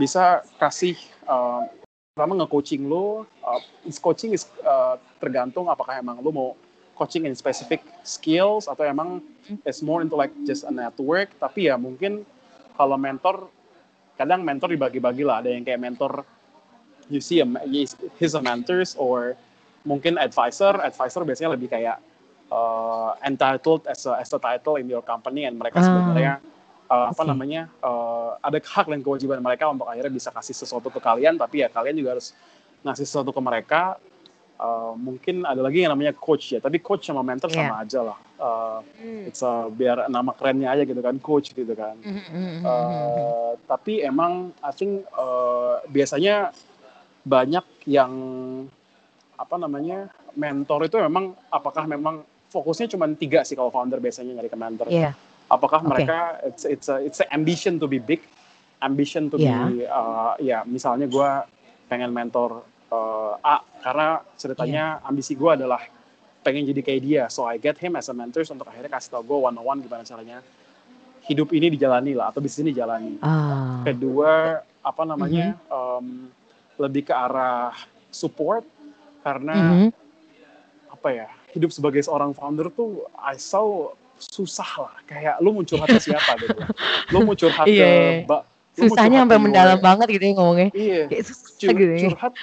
bisa 0.01 0.41
kasih 0.57 0.97
uh, 1.29 1.69
pertama 2.17 2.41
nge-coaching 2.41 2.89
lo, 2.89 3.29
uh, 3.45 3.61
coaching 4.01 4.33
is 4.33 4.49
uh, 4.65 4.97
tergantung 5.21 5.69
apakah 5.69 6.01
emang 6.01 6.17
lo 6.25 6.33
mau 6.33 6.49
coaching 6.97 7.29
in 7.29 7.37
specific 7.37 7.85
skills 8.01 8.65
atau 8.65 8.81
emang 8.81 9.21
it's 9.63 9.85
more 9.85 10.01
into 10.01 10.17
like 10.17 10.33
just 10.49 10.65
a 10.65 10.73
network. 10.73 11.29
Tapi 11.37 11.69
ya 11.69 11.77
mungkin 11.77 12.25
kalau 12.73 12.97
mentor 12.97 13.47
kadang 14.17 14.41
mentor 14.41 14.73
dibagi-bagi 14.73 15.21
lah. 15.21 15.45
Ada 15.45 15.53
yang 15.53 15.63
kayak 15.63 15.79
mentor 15.79 16.25
you 17.07 17.21
see 17.21 17.39
a, 17.39 17.47
he's, 17.69 18.33
a 18.33 18.41
mentors 18.41 18.97
or 18.97 19.37
mungkin 19.85 20.17
advisor. 20.17 20.75
Advisor 20.81 21.23
biasanya 21.23 21.53
lebih 21.53 21.69
kayak 21.69 22.01
uh, 22.49 23.13
entitled 23.23 23.85
as 23.87 24.03
a, 24.09 24.17
as 24.19 24.33
a 24.33 24.39
title 24.41 24.81
in 24.81 24.89
your 24.89 25.05
company 25.05 25.45
and 25.45 25.55
mereka 25.55 25.79
Ah, 25.79 25.85
sebenarnya 25.85 26.33
uh, 26.89 27.05
apa 27.13 27.23
namanya 27.23 27.69
uh, 27.85 28.35
ada 28.41 28.57
hak 28.59 28.89
dan 28.89 28.99
kewajiban 29.05 29.39
mereka 29.39 29.69
untuk 29.69 29.87
akhirnya 29.87 30.11
bisa 30.11 30.33
kasih 30.33 30.57
sesuatu 30.57 30.89
ke 30.89 30.99
kalian. 30.99 31.37
Tapi 31.37 31.63
ya 31.63 31.69
kalian 31.69 31.95
juga 31.95 32.17
harus 32.17 32.33
ngasih 32.81 33.05
sesuatu 33.05 33.31
ke 33.31 33.41
mereka 33.41 34.01
Uh, 34.57 34.97
mungkin 34.97 35.45
ada 35.45 35.61
lagi 35.61 35.85
yang 35.85 35.93
namanya 35.93 36.17
coach 36.17 36.49
ya 36.49 36.57
tapi 36.57 36.81
coach 36.81 37.05
sama 37.05 37.21
mentor 37.21 37.45
Iya. 37.47 37.57
sama 37.61 37.75
aja 37.77 38.01
lah 38.03 38.17
Uh, 38.37 38.81
it's 39.25 39.41
a, 39.41 39.65
biar 39.67 40.09
nama 40.09 40.29
kerennya 40.29 40.69
aja 40.69 40.81
gitu 40.81 40.97
kan 40.97 41.17
coach 41.17 41.53
gitu 41.53 41.73
kan 41.73 41.93
Hmm, 42.01 42.61
Uh, 42.61 43.53
tapi 43.63 44.01
emang 44.01 44.49
I 44.59 44.71
think 44.71 45.05
uh, 45.13 45.77
biasanya 45.87 46.53
banyak 47.23 47.61
yang 47.85 48.13
apa 49.33 49.55
namanya 49.55 50.09
mentor 50.33 50.85
itu 50.85 50.97
memang 50.97 51.37
apakah 51.49 51.85
memang 51.85 52.21
fokusnya 52.47 52.89
cuma 52.89 53.05
tiga 53.11 53.41
sih 53.41 53.53
kalau 53.53 53.69
founder 53.69 53.97
biasanya 53.97 54.33
nyari 54.33 54.49
ke 54.49 54.57
mentor. 54.57 54.87
Iya. 54.87 55.13
Apakah 55.47 55.81
Oke. 55.81 55.89
mereka 55.93 56.17
it's 56.41 56.63
it's 56.63 56.87
a 56.87 56.97
it's 56.99 57.19
a 57.19 57.27
ambition 57.29 57.77
to 57.77 57.85
be 57.85 57.99
big, 57.99 58.25
ambition 58.79 59.29
to 59.29 59.37
Iya. 59.37 59.53
be 59.69 59.85
uh, 59.85 60.33
ya 60.39 60.65
misalnya 60.65 61.05
gue 61.05 61.29
pengen 61.87 62.09
mentor 62.09 62.61
uh, 62.89 63.37
A 63.39 63.61
karena 63.87 64.07
ceritanya 64.35 64.99
Iya. 64.99 65.07
ambisi 65.07 65.31
gue 65.31 65.47
adalah 65.47 65.79
pengen 66.43 66.63
jadi 66.63 66.81
kayak 66.81 67.01
dia, 67.01 67.23
so 67.27 67.43
I 67.43 67.55
get 67.55 67.75
him 67.75 67.95
as 67.95 68.07
a 68.07 68.13
mentor 68.13 68.43
untuk 68.43 68.67
akhirnya 68.67 68.91
kasih 68.91 69.09
tau 69.09 69.23
gue 69.23 69.37
one 69.37 69.55
on 69.55 69.63
one 69.63 69.79
gimana 69.79 70.03
caranya 70.03 70.43
hidup 71.23 71.51
ini 71.51 71.71
dijalani 71.71 72.11
lah 72.11 72.31
atau 72.31 72.39
bisnis 72.39 72.63
ini 72.63 72.71
dijalani 72.71 73.15
ah 73.19 73.83
kedua 73.83 74.59
apa 74.79 75.03
namanya 75.03 75.55
Mm-hmm. 75.55 75.71
em, 75.71 76.05
lebih 76.77 77.03
ke 77.03 77.13
arah 77.15 77.71
support 78.11 78.63
karena 79.23 79.55
Mhm. 79.55 79.89
apa 80.89 81.07
ya 81.09 81.27
hidup 81.51 81.71
sebagai 81.71 81.99
seorang 81.99 82.31
founder 82.31 82.67
tuh 82.69 83.07
I 83.15 83.35
saw 83.35 83.91
susah 84.17 84.71
lah 84.81 84.95
kayak 85.03 85.39
lu 85.39 85.51
mau 85.51 85.63
curhat 85.63 85.87
ke 85.89 85.99
siapa 86.01 86.31
gitu 86.39 86.59
lu 87.11 87.23
mau 87.23 87.35
curhat 87.35 87.65
Iya, 87.65 88.23
ke 88.23 88.37
Susahnya 88.77 89.25
sampai 89.25 89.39
mendalam 89.41 89.73
your- 89.73 89.83
banget 89.83 90.07
gitu 90.13 90.23
ya 90.23 90.33
ngomongnya. 90.37 90.69
iya 90.71 91.01
Kayak 91.09 91.23
susah 91.25 91.49
Cur- 91.57 91.73
gitu 91.73 91.83
ya. 91.89 92.01
curhat 92.05 92.33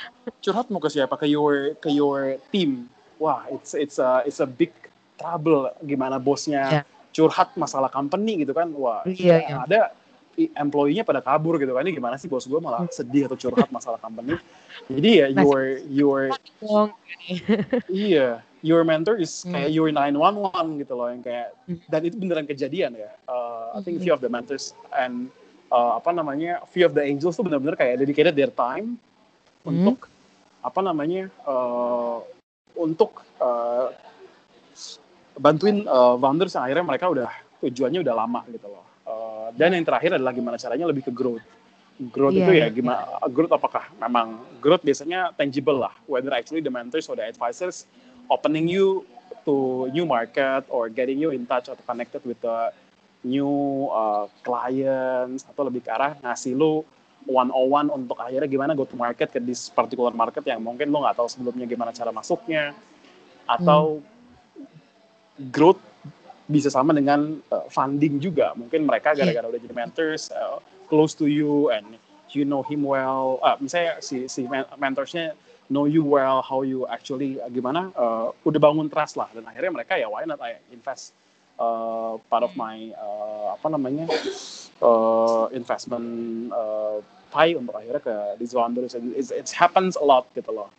curhat 0.42 0.66
mau 0.68 0.80
ke 0.80 0.88
siapa 0.90 1.14
ke 1.14 1.26
your 1.26 1.54
ke 1.78 1.88
your 1.88 2.20
team 2.50 2.90
wah 3.16 3.46
it's 3.48 3.70
it's 3.72 3.96
a 3.96 4.26
it's 4.26 4.38
a 4.38 4.48
big 4.48 4.74
trouble 5.14 5.70
gimana 5.80 6.18
bosnya 6.18 6.62
Iya. 6.68 6.82
curhat 7.10 7.54
masalah 7.54 7.86
company 7.88 8.42
gitu 8.42 8.50
kan 8.50 8.66
wah 8.70 9.06
Iya, 9.06 9.36
iya. 9.40 9.56
ada 9.60 9.80
i- 10.34 10.50
employee-nya 10.50 11.02
pada 11.02 11.22
kabur 11.22 11.56
gitu 11.56 11.70
kan 11.70 11.80
ini 11.80 11.94
gimana 11.94 12.18
sih 12.18 12.26
bos 12.26 12.42
gue 12.42 12.58
malah 12.58 12.82
sedih 12.90 13.30
atau 13.30 13.38
curhat 13.38 13.70
masalah 13.70 13.96
company 13.96 14.34
jadi 14.90 15.10
ya 15.14 15.26
Masih- 15.30 15.38
your 15.38 15.62
your 15.86 16.20
iya 17.88 18.42
your 18.60 18.82
mentor 18.82 19.16
is 19.16 19.30
Hmm. 19.42 19.54
kayak 19.54 19.70
your 19.70 19.88
911 19.88 20.80
gitu 20.80 20.92
loh 20.92 21.08
yang 21.08 21.22
kayak 21.22 21.54
Hmm. 21.64 21.78
dan 21.86 22.00
itu 22.02 22.16
beneran 22.16 22.44
kejadian 22.44 22.92
ya 22.96 23.10
Uh, 23.24 23.78
I 23.78 23.80
think 23.80 23.98
Hmm. 23.98 24.04
few 24.04 24.12
of 24.12 24.18
the 24.18 24.28
mentors 24.28 24.74
and 24.90 25.30
uh, 25.74 25.98
apa 25.98 26.14
namanya 26.14 26.62
few 26.70 26.86
of 26.86 26.94
the 26.94 27.02
angels 27.02 27.34
tuh 27.34 27.42
benar-benar 27.42 27.74
kayak 27.74 27.98
dedicated 27.98 28.34
their 28.38 28.54
time 28.54 28.94
Hmm. 29.64 29.72
untuk 29.72 30.06
apa 30.60 30.80
namanya 30.84 31.32
uh, 31.48 32.20
untuk 32.76 33.24
uh, 33.40 33.88
bantuin 35.34 35.88
uh, 35.88 36.14
founders 36.20 36.52
yang 36.52 36.68
akhirnya 36.68 36.84
mereka 36.84 37.06
udah 37.08 37.30
tujuannya 37.60 38.00
udah 38.04 38.14
lama 38.14 38.42
gitu 38.48 38.68
loh 38.68 38.84
Uh, 39.04 39.52
dan 39.52 39.76
yang 39.76 39.84
terakhir 39.84 40.16
adalah 40.16 40.32
gimana 40.32 40.56
caranya 40.56 40.88
lebih 40.88 41.04
ke 41.04 41.12
growth 41.12 41.44
growth 42.08 42.32
Iya, 42.32 42.40
itu 42.40 42.52
ya 42.56 42.56
iya. 42.56 42.68
gimana 42.72 43.04
growth 43.28 43.52
apakah 43.52 43.84
memang 44.00 44.40
growth 44.64 44.80
biasanya 44.80 45.28
tangible 45.36 45.76
lah 45.76 45.92
whether 46.08 46.32
actually 46.32 46.64
the 46.64 46.72
mentors 46.72 47.04
or 47.04 47.12
the 47.12 47.20
advisors 47.20 47.84
opening 48.32 48.64
you 48.64 49.04
to 49.44 49.84
new 49.92 50.08
market 50.08 50.64
or 50.72 50.88
getting 50.88 51.20
you 51.20 51.36
in 51.36 51.44
touch 51.44 51.68
atau 51.68 51.84
connected 51.84 52.24
with 52.24 52.40
the 52.40 52.72
new 53.24 53.88
uh, 53.88 54.28
clients 54.44 55.48
atau 55.48 55.64
lebih 55.66 55.80
ke 55.80 55.90
arah 55.90 56.12
ngasih 56.20 56.52
lu 56.52 56.84
one 57.24 57.48
on 57.48 57.66
one 57.72 57.88
untuk 57.88 58.20
akhirnya 58.20 58.44
gimana 58.44 58.76
go 58.76 58.84
to 58.84 59.00
market 59.00 59.32
ke 59.32 59.40
this 59.40 59.72
particular 59.72 60.12
market 60.12 60.44
yang 60.44 60.60
mungkin 60.60 60.92
lu 60.92 61.00
nggak 61.00 61.16
tahu 61.16 61.28
sebelumnya 61.28 61.64
gimana 61.64 61.90
cara 61.90 62.12
masuknya. 62.12 62.76
Atau 63.48 64.04
growth 65.52 65.80
bisa 66.44 66.68
sama 66.68 66.92
dengan 66.92 67.40
uh, 67.48 67.66
funding 67.72 68.20
juga. 68.20 68.52
Mungkin 68.52 68.84
mereka 68.84 69.16
Iya. 69.16 69.24
gara-gara 69.24 69.56
udah 69.56 69.60
jadi 69.60 69.74
mentors 69.74 70.28
uh, 70.32 70.60
close 70.92 71.16
to 71.16 71.24
you 71.24 71.72
and 71.72 71.96
you 72.36 72.44
know 72.44 72.60
him 72.60 72.84
well. 72.84 73.40
Uh, 73.40 73.56
misalnya 73.56 74.04
si 74.04 74.28
si 74.28 74.44
men- 74.44 74.68
mentorsnya 74.76 75.32
know 75.72 75.88
you 75.88 76.04
well 76.04 76.44
how 76.44 76.60
you 76.60 76.84
actually 76.92 77.40
uh, 77.40 77.48
gimana 77.48 77.88
uh, 77.96 78.28
udah 78.44 78.60
bangun 78.60 78.92
trust 78.92 79.16
lah. 79.16 79.32
Dan 79.32 79.48
akhirnya 79.48 79.72
mereka 79.72 79.96
ya 79.96 80.12
why 80.12 80.28
not 80.28 80.44
I 80.44 80.60
invest 80.68 81.16
uh, 81.56 82.18
part 82.26 82.42
of 82.42 82.52
my 82.54 82.90
uh, 82.94 83.54
apa 83.54 83.66
namanya 83.68 84.06
uh, 84.80 85.46
investment 85.50 86.06
uh, 86.50 86.98
pie 87.30 87.54
untuk 87.54 87.74
akhirnya 87.74 88.00
ke 88.00 88.14
founders 88.46 88.94
And 88.94 89.14
it's- 89.14 89.34
it 89.34 89.50
happens 89.52 89.94
a 89.94 90.04
lot 90.04 90.26
gitu 90.32 90.50
loh 90.50 90.70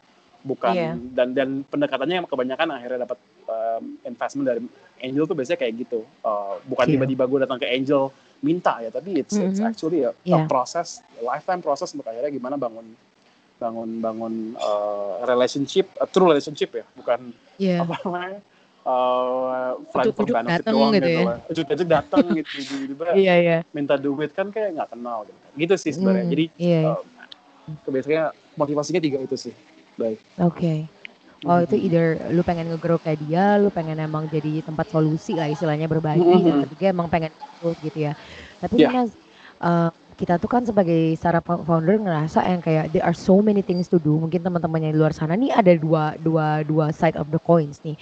bukan 0.45 0.73
Iya. 0.77 0.93
dan 1.17 1.27
dan 1.33 1.49
pendekatannya 1.65 2.21
yang 2.21 2.27
kebanyakan 2.29 2.69
akhirnya 2.69 2.99
dapat 3.03 3.17
um, 3.49 3.97
investment 4.03 4.45
dari 4.45 4.61
angel 5.01 5.25
tuh 5.25 5.33
biasanya 5.33 5.59
kayak 5.59 5.73
gitu 5.81 6.05
Uh, 6.21 6.61
bukan 6.63 6.85
Iya. 6.85 6.93
tiba-tiba 6.95 7.23
gue 7.25 7.39
datang 7.41 7.57
ke 7.57 7.67
angel 7.67 8.13
minta 8.39 8.77
ya 8.77 8.93
tapi 8.93 9.17
it's 9.17 9.33
it's 9.33 9.57
Mhm. 9.57 9.67
actually 9.67 9.99
a, 10.05 10.13
a 10.13 10.15
Iya. 10.21 10.45
process 10.45 11.01
a 11.17 11.25
lifetime 11.25 11.59
process 11.59 11.91
untuk 11.91 12.05
akhirnya 12.05 12.29
gimana 12.29 12.55
bangun 12.55 12.85
bangun 13.55 13.89
bangun 14.03 14.33
uh, 14.55 15.23
relationship 15.25 15.87
a 15.97 16.05
true 16.05 16.29
relationship 16.29 16.69
ya 16.71 16.85
bukan 16.93 17.33
Iya. 17.57 17.81
apa 17.81 17.95
namanya 18.05 18.39
uh, 18.85 19.75
Ujuk-ujuk 19.81 20.33
benefit 20.33 20.65
doang 20.65 20.91
gitu 20.95 21.09
gitu 21.09 21.09
ya. 21.11 21.35
ujuk-ujuk 21.51 21.87
datang 21.89 22.23
gitu 22.37 22.49
tiba-tiba 22.63 23.05
Iya, 23.21 23.33
iya. 23.41 23.57
minta 23.75 23.97
duit 23.99 24.31
kan 24.31 24.47
kayak 24.53 24.77
nggak 24.77 24.89
kenal 24.93 25.25
gitu 25.27 25.37
gitu 25.57 25.73
sih 25.75 25.91
sebenarnya 25.91 26.25
Hmm, 26.25 26.33
jadi 26.33 26.45
iya, 26.55 26.79
iya. 26.85 26.93
uh, 27.75 27.91
biasanya 27.91 28.23
motivasinya 28.55 29.01
tiga 29.03 29.19
itu 29.19 29.35
sih 29.35 29.53
baik 29.99 30.19
Oke. 30.39 30.91
Oh 31.45 31.61
itu 31.61 31.77
Mhm. 31.77 31.85
either 31.85 32.05
lu 32.33 32.41
pengen 32.41 32.73
nge-grow 32.73 32.97
kayak 32.97 33.21
dia, 33.21 33.61
lu 33.61 33.69
pengen 33.69 34.01
emang 34.01 34.25
jadi 34.25 34.65
tempat 34.65 34.89
solusi 34.89 35.37
lah 35.37 35.45
istilahnya 35.45 35.85
berbagi 35.85 36.25
dan 36.41 36.57
Mhm. 36.57 36.63
ketiga 36.65 36.85
emang 36.89 37.07
pengen 37.07 37.31
growth 37.61 37.77
gitu 37.79 38.09
ya. 38.09 38.13
Tapi 38.59 38.81
Iya. 38.81 38.89
Nas, 38.91 39.11
eh, 39.61 39.89
kita 40.17 40.41
tuh 40.41 40.49
kan 40.49 40.65
sebagai 40.65 41.13
startup 41.15 41.45
founder 41.45 42.01
ngerasa 42.01 42.41
yang 42.49 42.65
kayak 42.65 42.89
there 42.91 43.05
are 43.05 43.13
so 43.13 43.39
many 43.45 43.61
things 43.61 43.85
to 43.85 44.01
do. 44.01 44.17
Mungkin 44.17 44.41
teman-teman 44.41 44.89
yang 44.89 44.93
di 44.95 44.99
luar 44.99 45.13
sana 45.13 45.37
nih 45.37 45.53
ada 45.53 45.69
dua 45.77 46.17
dua 46.17 46.65
dua 46.65 46.89
side 46.89 47.15
of 47.15 47.29
the 47.29 47.39
coins 47.39 47.77
nih. 47.85 47.93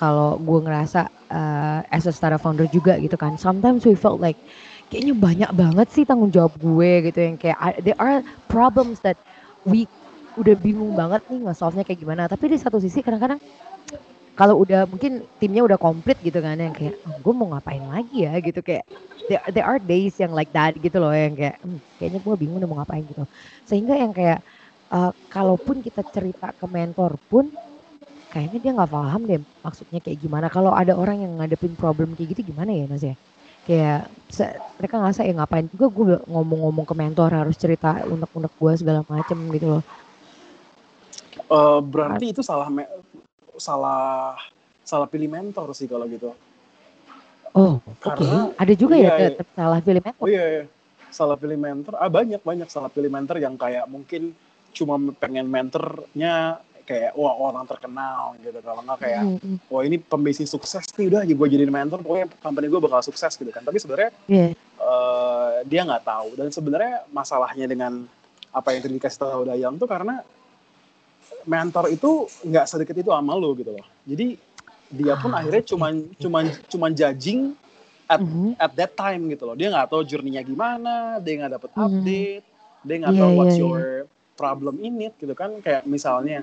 Kalau 0.00 0.40
gue 0.40 0.58
ngerasa 0.64 1.00
eh, 1.30 1.80
as 1.96 2.04
a 2.08 2.12
startup 2.16 2.40
founder 2.44 2.66
juga 2.70 2.96
gitu 3.04 3.16
kan. 3.20 3.36
Sometimes 3.36 3.84
we 3.88 3.94
felt 3.98 4.18
like 4.24 4.40
kayaknya 4.88 5.14
banyak 5.26 5.50
banget 5.52 5.86
sih 5.94 6.04
tanggung 6.08 6.32
jawab 6.36 6.56
gue 6.56 6.90
gitu 7.12 7.18
yang 7.20 7.36
kayak 7.42 7.58
I- 7.60 7.80
there 7.84 7.98
are 8.00 8.24
problems 8.48 9.04
that 9.04 9.20
we 9.68 9.86
udah 10.40 10.56
bingung 10.56 10.96
banget 10.96 11.20
nih 11.28 11.44
nge-solve-nya 11.44 11.84
kayak 11.86 12.00
gimana. 12.02 12.22
Tapi 12.32 12.44
di 12.52 12.58
satu 12.58 12.78
sisi 12.80 13.04
kadang-kadang 13.04 13.40
kalau 14.38 14.56
udah 14.64 14.88
mungkin 14.88 15.26
timnya 15.40 15.62
udah 15.68 15.78
komplit 15.80 16.16
gitu 16.24 16.38
kan 16.40 16.56
yang 16.56 16.72
kayak 16.76 16.96
"Oh, 17.04 17.12
gue 17.24 17.32
mau 17.36 17.48
ngapain 17.52 17.84
lagi 17.84 18.24
ya 18.26 18.32
gitu 18.40 18.60
kayak 18.64 18.84
there, 19.28 19.42
there 19.52 19.66
are 19.68 19.76
days 19.82 20.16
yang 20.22 20.32
like 20.32 20.48
that 20.56 20.72
gitu 20.80 20.96
loh 21.02 21.12
yang 21.12 21.34
kayak 21.36 21.56
"Hmm, 21.60 21.78
kayaknya 22.00 22.20
gue 22.24 22.34
bingung 22.40 22.56
udah 22.62 22.68
mau 22.70 22.78
ngapain 22.82 23.04
gitu. 23.10 23.22
Sehingga 23.68 23.94
yang 24.00 24.12
kayak 24.16 24.40
eh, 24.94 25.12
kalaupun 25.32 25.76
kita 25.86 26.02
cerita 26.14 26.46
ke 26.56 26.66
mentor 26.70 27.20
pun 27.30 27.52
kayaknya 28.30 28.58
dia 28.62 28.72
nggak 28.78 28.90
paham 28.90 29.20
deh 29.26 29.40
maksudnya 29.62 29.98
kayak 29.98 30.18
gimana. 30.22 30.46
Kalau 30.46 30.70
ada 30.70 30.94
orang 30.94 31.22
yang 31.22 31.32
ngadepin 31.38 31.74
problem 31.74 32.14
kayak 32.14 32.38
gitu 32.38 32.54
gimana 32.54 32.70
ya 32.70 32.84
Nas 32.86 33.02
ya? 33.02 33.14
Kayak 33.66 34.08
mereka 34.80 34.94
ngerasa 34.96 35.20
ya 35.26 35.32
ngapain 35.36 35.66
juga 35.68 35.86
gue 35.90 36.04
ngomong-ngomong 36.26 36.86
ke 36.88 36.94
mentor 36.96 37.30
harus 37.34 37.56
cerita 37.58 38.02
unek-unek 38.06 38.52
gue 38.56 38.72
segala 38.78 39.00
macem 39.04 39.38
gitu 39.52 39.66
loh. 39.78 39.82
Uh, 41.50 41.82
berarti 41.82 42.30
itu 42.30 42.40
salah 42.46 42.70
salah 43.58 44.38
salah 44.86 45.06
pilih 45.10 45.28
mentor 45.28 45.74
sih 45.74 45.90
kalau 45.90 46.06
gitu 46.06 46.30
Oh, 47.50 47.82
oke. 47.82 47.98
Karena- 47.98 48.54
Ada 48.54 48.74
juga 48.78 48.94
ya 48.94 49.10
iya, 49.10 49.14
iya. 49.18 49.28
tetap 49.34 49.48
salah 49.58 49.78
pilih 49.82 50.02
mentor. 50.06 50.22
Oh 50.22 50.30
iya, 50.30 50.44
iya. 50.46 50.64
salah 51.10 51.34
pilih 51.34 51.58
mentor. 51.58 51.98
Ah 51.98 52.06
banyak 52.06 52.38
banyak 52.46 52.70
salah 52.70 52.86
pilih 52.86 53.10
mentor 53.10 53.42
yang 53.42 53.58
kayak 53.58 53.90
mungkin 53.90 54.30
cuma 54.70 54.94
pengen 55.18 55.50
mentornya 55.50 56.62
kayak 56.82 57.12
wah 57.14 57.34
orang 57.36 57.64
terkenal 57.64 58.34
gitu. 58.38 58.58
Kalau 58.60 58.82
nggak 58.82 58.98
kayak 58.98 59.22
Hmm, 59.24 59.38
hmm. 59.38 59.56
wah 59.68 59.82
ini 59.82 59.96
pembisnis 59.96 60.50
sukses 60.50 60.84
nih 60.94 61.06
udah 61.08 61.22
gue 61.24 61.46
jadiin 61.48 61.70
mentor 61.70 62.00
pokoknya 62.00 62.26
company 62.40 62.66
gue 62.66 62.80
bakal 62.80 63.00
sukses 63.00 63.32
gitu 63.34 63.50
kan. 63.50 63.62
Tapi 63.62 63.78
sebenarnya 63.78 64.10
Iya. 64.26 64.48
eh, 64.80 65.54
dia 65.68 65.84
nggak 65.84 66.04
tahu 66.04 66.28
dan 66.34 66.48
sebenarnya 66.48 67.04
masalahnya 67.12 67.68
dengan 67.68 68.08
apa 68.50 68.72
yang 68.72 68.80
tadi 68.80 68.94
dikasih 68.96 69.20
tahu 69.20 69.40
Dayang 69.46 69.76
tuh 69.76 69.86
karena 69.86 70.24
mentor 71.46 71.88
itu 71.88 72.26
nggak 72.44 72.66
sedekat 72.66 72.96
itu 73.00 73.10
sama 73.10 73.32
lo 73.36 73.52
gitu 73.54 73.72
loh. 73.72 73.86
Jadi 74.04 74.36
dia 74.90 75.14
pun 75.14 75.30
Ah, 75.30 75.40
akhirnya 75.40 75.62
cuman 75.64 75.92
cuman 76.18 76.44
cuman 76.66 76.90
judging 76.90 77.54
at 78.10 78.18
Mhm. 78.18 78.58
at 78.58 78.72
that 78.74 78.92
time 78.92 79.30
gitu 79.30 79.46
loh. 79.46 79.54
Dia 79.54 79.70
nggak 79.70 79.88
tahu 79.88 80.02
journey-nya 80.02 80.42
gimana, 80.42 81.22
dia 81.22 81.32
nggak 81.38 81.52
dapet 81.54 81.70
Mhm. 81.70 81.80
update, 81.80 82.44
dia 82.82 82.96
nggak 82.98 83.14
Iya, 83.14 83.20
tahu 83.22 83.32
what's 83.38 83.54
iya. 83.54 83.62
your 83.62 83.80
problem 84.34 84.74
in 84.82 84.98
it 85.00 85.14
gitu 85.16 85.30
kan. 85.32 85.54
Kayak 85.60 85.86
misalnya 85.86 86.42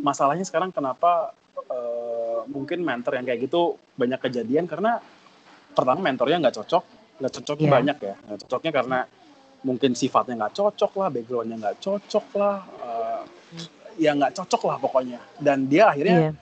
masalahnya 0.00 0.42
sekarang 0.42 0.72
kenapa 0.72 1.32
eh, 1.60 2.40
mungkin 2.48 2.82
mentor 2.82 3.20
yang 3.20 3.26
kayak 3.26 3.46
gitu 3.46 3.76
banyak 3.94 4.18
kejadian 4.18 4.64
karena 4.64 4.98
pertama 5.70 6.02
mentornya 6.02 6.40
nggak 6.42 6.56
cocok, 6.56 6.84
nggak 7.22 7.32
cocoknya 7.36 7.68
Iya. 7.68 7.74
banyak 7.78 7.98
ya. 8.00 8.14
Nggak 8.26 8.38
cocoknya 8.46 8.70
karena 8.74 8.98
mungkin 9.60 9.90
sifatnya 9.92 10.34
nggak 10.40 10.54
cocok 10.56 10.92
lah, 10.98 11.08
backgroundnya 11.12 11.56
nggak 11.60 11.76
cocok 11.78 12.26
lah, 12.34 12.56
eh, 12.80 13.22
ya 14.00 14.10
nggak 14.16 14.32
cocok 14.34 14.62
lah 14.66 14.76
pokoknya. 14.80 15.20
Dan 15.38 15.68
dia 15.68 15.92
akhirnya 15.92 16.18
Iya. 16.18 16.32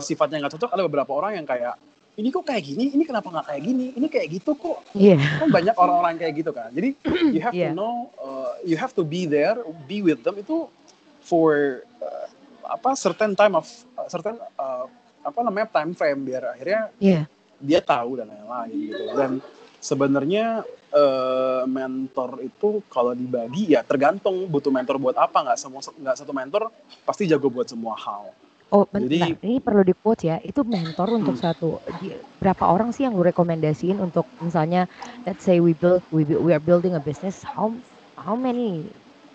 sifatnya 0.00 0.46
nggak 0.46 0.54
cocok 0.56 0.70
ada 0.70 0.82
beberapa 0.82 1.12
orang 1.12 1.36
yang 1.36 1.46
kayak 1.46 1.76
ini 2.14 2.30
kok 2.30 2.46
kayak 2.46 2.62
gini, 2.62 2.94
ini 2.94 3.02
kenapa 3.02 3.26
nggak 3.26 3.46
kayak 3.50 3.62
gini, 3.66 3.86
ini 3.90 4.06
kayak 4.06 4.28
gitu 4.32 4.54
kok 4.54 4.86
Iya. 4.94 5.18
kan 5.18 5.50
banyak 5.50 5.74
orang-orang 5.74 6.14
kayak 6.16 6.34
gitu 6.38 6.50
kan. 6.54 6.70
Jadi 6.70 6.94
you 7.34 7.42
have 7.42 7.52
Iya. 7.52 7.74
to 7.74 7.76
know, 7.76 7.94
uh, 8.16 8.54
you 8.62 8.78
have 8.78 8.94
to 8.94 9.02
be 9.02 9.26
there, 9.26 9.58
be 9.84 9.98
with 9.98 10.22
them 10.22 10.38
itu 10.38 10.70
for 11.20 11.82
uh, 11.98 12.26
apa 12.66 12.96
certain 12.96 13.32
time 13.32 13.54
of 13.56 13.66
uh, 13.94 14.08
certain 14.08 14.36
uh, 14.56 14.84
apa 15.24 15.38
namanya 15.40 15.68
time 15.72 15.92
frame 15.92 16.20
biar 16.24 16.52
akhirnya 16.52 16.92
Iya. 16.98 17.22
dia 17.56 17.80
tahu 17.80 18.20
dan 18.20 18.28
lain-lain 18.28 18.76
gitu. 18.92 19.04
Dan 19.14 19.30
sebenarnya 19.78 20.64
uh, 20.90 21.64
mentor 21.64 22.40
itu 22.40 22.84
kalau 22.88 23.12
dibagi 23.12 23.72
ya 23.72 23.80
tergantung 23.80 24.48
butuh 24.48 24.72
mentor 24.72 24.96
buat 24.96 25.16
apa 25.16 25.44
nggak 25.44 25.58
semua 25.60 25.80
nggak 25.80 26.16
satu 26.18 26.32
mentor 26.32 26.68
pasti 27.04 27.24
jago 27.24 27.48
buat 27.48 27.68
semua 27.68 27.96
hal. 27.96 28.32
Oh, 28.74 28.84
bentar. 28.90 29.06
Jadi- 29.06 29.38
Ini 29.38 29.62
perlu 29.62 29.86
di 29.86 29.94
quote 29.94 30.26
ya. 30.26 30.36
Itu 30.42 30.66
mentor 30.66 31.14
untuk 31.14 31.38
Hmm. 31.38 31.44
satu 31.46 31.78
berapa 32.42 32.64
orang 32.66 32.90
sih 32.90 33.06
yang 33.06 33.14
lu 33.14 33.22
rekomendasiin 33.22 34.02
untuk 34.02 34.26
misalnya 34.42 34.90
let's 35.22 35.46
say 35.46 35.62
we 35.62 35.72
build 35.72 36.02
we, 36.10 36.26
bu- 36.26 36.42
we 36.42 36.50
are 36.50 36.60
building 36.60 36.92
a 36.92 37.00
business 37.00 37.40
how 37.46 37.70
how 38.18 38.34
many 38.34 38.90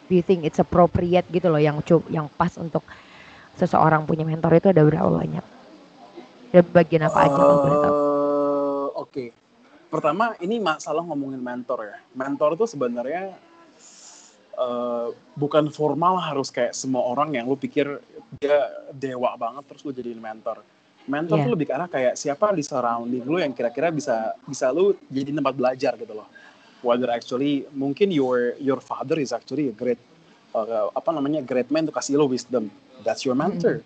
do 0.05 0.13
you 0.13 0.21
think 0.21 0.43
it's 0.43 0.59
appropriate 0.59 1.25
gitu 1.31 1.47
loh 1.47 1.57
yang 1.57 1.79
yang 2.11 2.27
pas 2.35 2.53
untuk 2.57 2.83
seseorang 3.59 4.07
punya 4.07 4.23
mentor 4.23 4.55
itu 4.55 4.71
ada 4.71 4.81
berapa 4.87 5.11
banyak? 5.11 5.45
Dan 6.49 6.63
bagian 6.73 7.03
apa 7.05 7.19
aja 7.27 7.35
kalau 7.35 7.55
boleh 7.61 7.77
tahu? 7.77 7.93
Eh, 7.93 8.87
Oke, 8.99 9.25
pertama 9.91 10.33
ini 10.41 10.57
masalah 10.57 11.03
ngomongin 11.05 11.39
mentor 11.39 11.85
ya. 11.85 11.97
Mentor 12.15 12.55
itu 12.57 12.65
sebenarnya 12.65 13.35
eh, 14.59 15.07
bukan 15.35 15.69
formal 15.69 16.19
harus 16.19 16.49
kayak 16.49 16.75
semua 16.75 17.03
orang 17.05 17.35
yang 17.35 17.45
lu 17.47 17.55
pikir 17.55 17.99
dia 18.39 18.59
dewa 18.91 19.33
banget 19.39 19.63
terus 19.67 19.81
lu 19.85 19.91
jadiin 19.93 20.19
mentor. 20.19 20.63
Mentor 21.09 21.41
Iya. 21.41 21.45
tuh 21.47 21.51
lebih 21.57 21.65
ke 21.69 21.73
arah 21.73 21.89
kayak 21.89 22.13
siapa 22.13 22.53
di 22.53 22.61
surrounding 22.61 23.23
lu 23.25 23.41
yang 23.41 23.53
kira-kira 23.55 23.89
bisa 23.89 24.35
bisa 24.45 24.69
lu 24.69 24.93
jadi 25.09 25.33
tempat 25.33 25.53
belajar 25.57 25.93
gitu 25.97 26.13
loh. 26.13 26.27
Whether 26.79 27.11
actually 27.11 27.67
mungkin 27.75 28.13
your 28.13 28.55
your 28.61 28.79
father 28.79 29.19
is 29.19 29.35
actually 29.35 29.67
a 29.71 29.75
great 29.75 29.99
uh, 30.55 30.89
apa 30.93 31.09
namanya 31.13 31.41
great 31.43 31.69
man 31.73 31.85
to 31.87 31.93
kasih 31.93 32.17
lu 32.19 32.29
wisdom. 32.29 32.71
That's 33.03 33.25
your 33.25 33.35
mentor. 33.37 33.81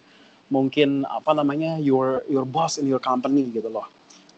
Mungkin 0.52 1.08
apa 1.08 1.34
namanya 1.34 1.80
your 1.82 2.24
your 2.30 2.46
boss 2.46 2.78
in 2.78 2.86
your 2.88 3.02
company 3.02 3.50
gitu 3.52 3.70
loh. 3.72 3.88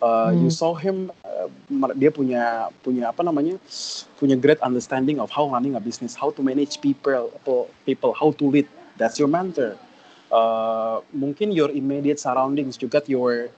Uh, 0.01 0.32
You 0.36 0.48
Hmm. 0.48 0.53
saw 0.53 0.75
him 0.77 1.10
uh, 1.25 1.50
dia 1.98 2.12
punya 2.13 2.70
punya 2.86 3.10
apa 3.12 3.24
namanya 3.25 3.58
punya 4.20 4.36
great 4.38 4.62
understanding 4.62 5.20
of 5.20 5.32
how 5.32 5.48
running 5.50 5.75
a 5.75 5.82
business, 5.82 6.15
how 6.15 6.32
to 6.32 6.41
manage 6.44 6.79
people, 6.79 7.32
people, 7.88 8.13
how 8.15 8.32
to 8.36 8.46
lead. 8.48 8.67
That's 9.00 9.20
your 9.20 9.32
mentor. 9.32 9.75
Uh, 10.32 11.00
mungkin 11.15 11.51
your 11.55 11.72
immediate 11.72 12.20
surroundings 12.20 12.75
juga 12.75 13.00
your 13.08 13.50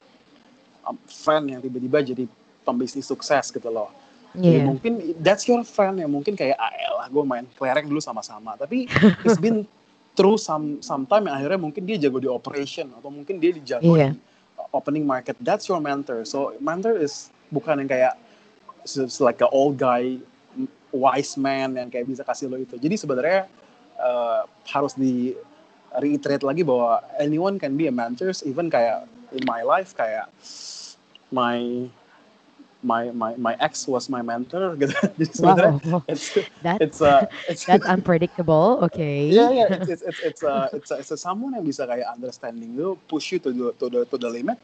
um, 0.86 0.98
friend 1.08 1.50
yang 1.50 1.60
tiba-tiba 1.62 1.98
jadi 2.04 2.24
pembisnis 2.64 3.08
sukses 3.08 3.50
gitu 3.52 3.68
loh. 3.70 3.90
Jadi 4.36 4.58
Iya. 4.60 4.64
mungkin 4.68 4.92
that's 5.24 5.48
your 5.48 5.64
friend 5.64 5.98
yang 5.98 6.12
mungkin 6.12 6.36
kayak 6.36 6.60
ah 6.60 6.70
elah 6.70 7.08
gue 7.08 7.24
main 7.24 7.46
kelereng 7.56 7.88
dulu 7.88 7.98
sama-sama. 7.98 8.54
Tapi 8.60 8.84
it's 9.26 9.40
been 9.40 9.64
through 10.12 10.36
some 10.36 10.82
some 10.84 11.08
time 11.08 11.26
yang 11.30 11.36
akhirnya 11.40 11.60
mungkin 11.60 11.82
dia 11.88 11.96
jago 11.96 12.20
di 12.20 12.28
operation 12.28 12.92
atau 12.92 13.08
mungkin 13.08 13.40
dia 13.40 13.56
jago 13.64 13.96
Iya. 13.96 14.12
di 14.12 14.18
uh, 14.60 14.68
opening 14.76 15.08
market. 15.08 15.34
That's 15.40 15.66
your 15.66 15.80
mentor. 15.80 16.28
So 16.28 16.52
mentor 16.60 17.00
is 17.00 17.32
bukan 17.48 17.80
yang 17.82 17.88
kayak 17.88 18.14
like 19.20 19.40
a 19.40 19.48
old 19.48 19.76
guy 19.80 20.16
wise 20.92 21.36
man 21.36 21.76
yang 21.76 21.88
kayak 21.92 22.08
bisa 22.08 22.24
kasih 22.24 22.48
lo 22.48 22.56
itu. 22.60 22.76
Jadi 22.76 22.96
sebenarnya 22.96 23.48
uh, 24.00 24.44
harus 24.68 24.96
di 24.96 25.32
reiterate 25.96 26.44
lagi 26.44 26.62
bahwa 26.64 27.00
anyone 27.16 27.56
can 27.56 27.74
be 27.76 27.88
a 27.88 27.94
mentor 27.94 28.32
even 28.44 28.68
kayak 28.68 29.08
in 29.32 29.42
my 29.44 29.64
life 29.64 29.92
kayak 29.96 30.28
my 31.32 31.88
my 32.82 33.10
my 33.10 33.34
my 33.34 33.54
ex 33.58 33.88
was 33.90 34.06
my 34.06 34.22
mentor 34.22 34.74
gitu. 34.80 34.94
Jadi 35.18 35.32
sebenarnya 35.34 35.74
Wow, 35.82 36.02
it's 36.06 36.30
that 36.62 36.78
it's 36.78 37.02
uh, 37.02 37.26
it's 37.50 37.66
that's 37.66 37.86
unpredictable. 37.86 38.78
Okay. 38.86 39.28
yeah 39.36 39.50
yeah 39.50 39.66
it's 39.68 39.88
it's 39.88 40.04
it's 40.06 40.20
it's 40.22 40.42
a 40.42 40.70
it's 40.72 40.90
a, 40.90 40.96
it's 41.02 41.10
a 41.12 41.18
someone 41.18 41.52
yang 41.52 41.66
bisa 41.66 41.84
kayak 41.84 42.06
understanding 42.08 42.78
lu 42.78 42.94
push 43.10 43.34
you 43.34 43.38
to 43.42 43.50
the 43.50 43.74
to 43.76 43.86
the 43.90 44.00
to 44.06 44.16
the 44.16 44.30
limit 44.30 44.56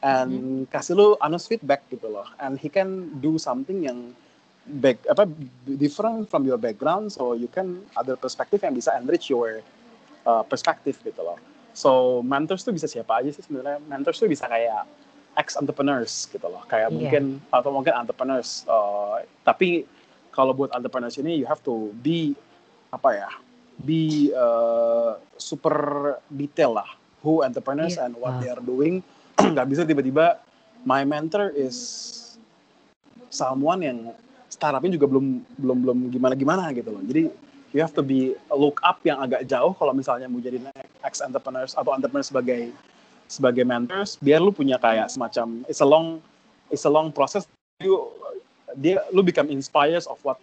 and 0.00 0.64
kasih 0.70 0.94
lu 0.94 1.08
honest 1.18 1.50
feedback 1.50 1.82
gitu 1.90 2.06
loh 2.06 2.26
and 2.38 2.56
he 2.62 2.70
can 2.70 3.10
do 3.18 3.34
something 3.36 3.82
yang 3.82 4.14
back 4.68 5.02
apa 5.10 5.26
different 5.66 6.28
from 6.30 6.46
your 6.46 6.60
background 6.60 7.10
so 7.10 7.34
you 7.34 7.50
can 7.50 7.82
other 7.98 8.14
perspective 8.14 8.62
yang 8.62 8.76
bisa 8.76 8.94
enrich 8.94 9.32
your 9.32 9.64
uh, 10.28 10.44
perspective 10.46 10.94
gitu 11.02 11.20
loh 11.24 11.36
so 11.74 12.22
mentors 12.22 12.62
tuh 12.62 12.70
bisa 12.70 12.86
siapa 12.86 13.18
aja 13.18 13.34
sih 13.34 13.42
sebenarnya 13.42 13.82
mentors 13.90 14.20
tuh 14.20 14.30
bisa 14.30 14.46
kayak 14.46 14.86
ex 15.38 15.54
entrepreneurs 15.54 16.26
gitu 16.26 16.44
loh 16.44 16.66
kayak 16.66 16.90
Iya. 16.90 16.94
mungkin 16.94 17.24
atau 17.48 17.70
mungkin 17.70 17.94
entrepreneurs 17.94 18.66
uh, 18.66 19.22
tapi 19.42 19.86
kalau 20.34 20.50
buat 20.52 20.74
entrepreneurs 20.74 21.14
ini 21.16 21.38
you 21.38 21.46
have 21.46 21.62
to 21.62 21.94
be 21.98 22.34
apa 22.90 23.10
ya 23.14 23.30
be 23.78 24.34
uh, 24.34 25.14
super 25.38 25.74
detail 26.28 26.74
lah 26.74 26.90
who 27.22 27.40
entrepreneurs 27.40 27.94
Iya. 27.94 28.10
and 28.10 28.18
what 28.18 28.34
Ah. 28.34 28.40
they 28.42 28.50
are 28.50 28.60
doing 28.60 28.98
nggak 29.54 29.66
bisa 29.66 29.86
tiba-tiba 29.86 30.42
my 30.82 31.02
mentor 31.02 31.54
is 31.54 31.78
someone 33.30 33.80
yang 33.80 33.98
startupnya 34.48 34.96
juga 34.96 35.06
belum 35.06 35.26
belum 35.54 35.78
belum 35.84 35.98
gimana 36.10 36.34
gimana 36.34 36.62
gitu 36.72 36.90
loh 36.90 37.02
jadi 37.04 37.28
you 37.70 37.78
have 37.78 37.92
to 37.92 38.00
be 38.00 38.32
look 38.50 38.80
up 38.80 38.98
yang 39.04 39.20
agak 39.20 39.44
jauh 39.44 39.76
kalau 39.76 39.92
misalnya 39.92 40.26
mau 40.26 40.40
jadi 40.40 40.58
ex 41.04 41.20
entrepreneurs 41.20 41.76
atau 41.76 41.92
entrepreneur 41.92 42.24
sebagai 42.24 42.72
sebagai 43.28 43.62
mentors 43.62 44.16
biar 44.18 44.40
lu 44.40 44.50
punya 44.50 44.80
kayak 44.80 45.12
semacam 45.12 45.62
it's 45.68 45.84
a 45.84 45.88
long 45.88 46.18
it's 46.72 46.88
a 46.88 46.92
long 46.92 47.12
process 47.12 47.44
you 47.78 48.08
dia 48.76 49.04
lu 49.14 49.24
become 49.24 49.48
inspired 49.48 50.04
of 50.08 50.18
what 50.24 50.36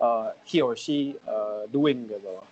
uh, 0.00 0.32
he 0.44 0.60
or 0.60 0.74
she 0.74 1.16
uh, 1.28 1.64
doing 1.68 2.08
gitu 2.08 2.24
loh. 2.24 2.44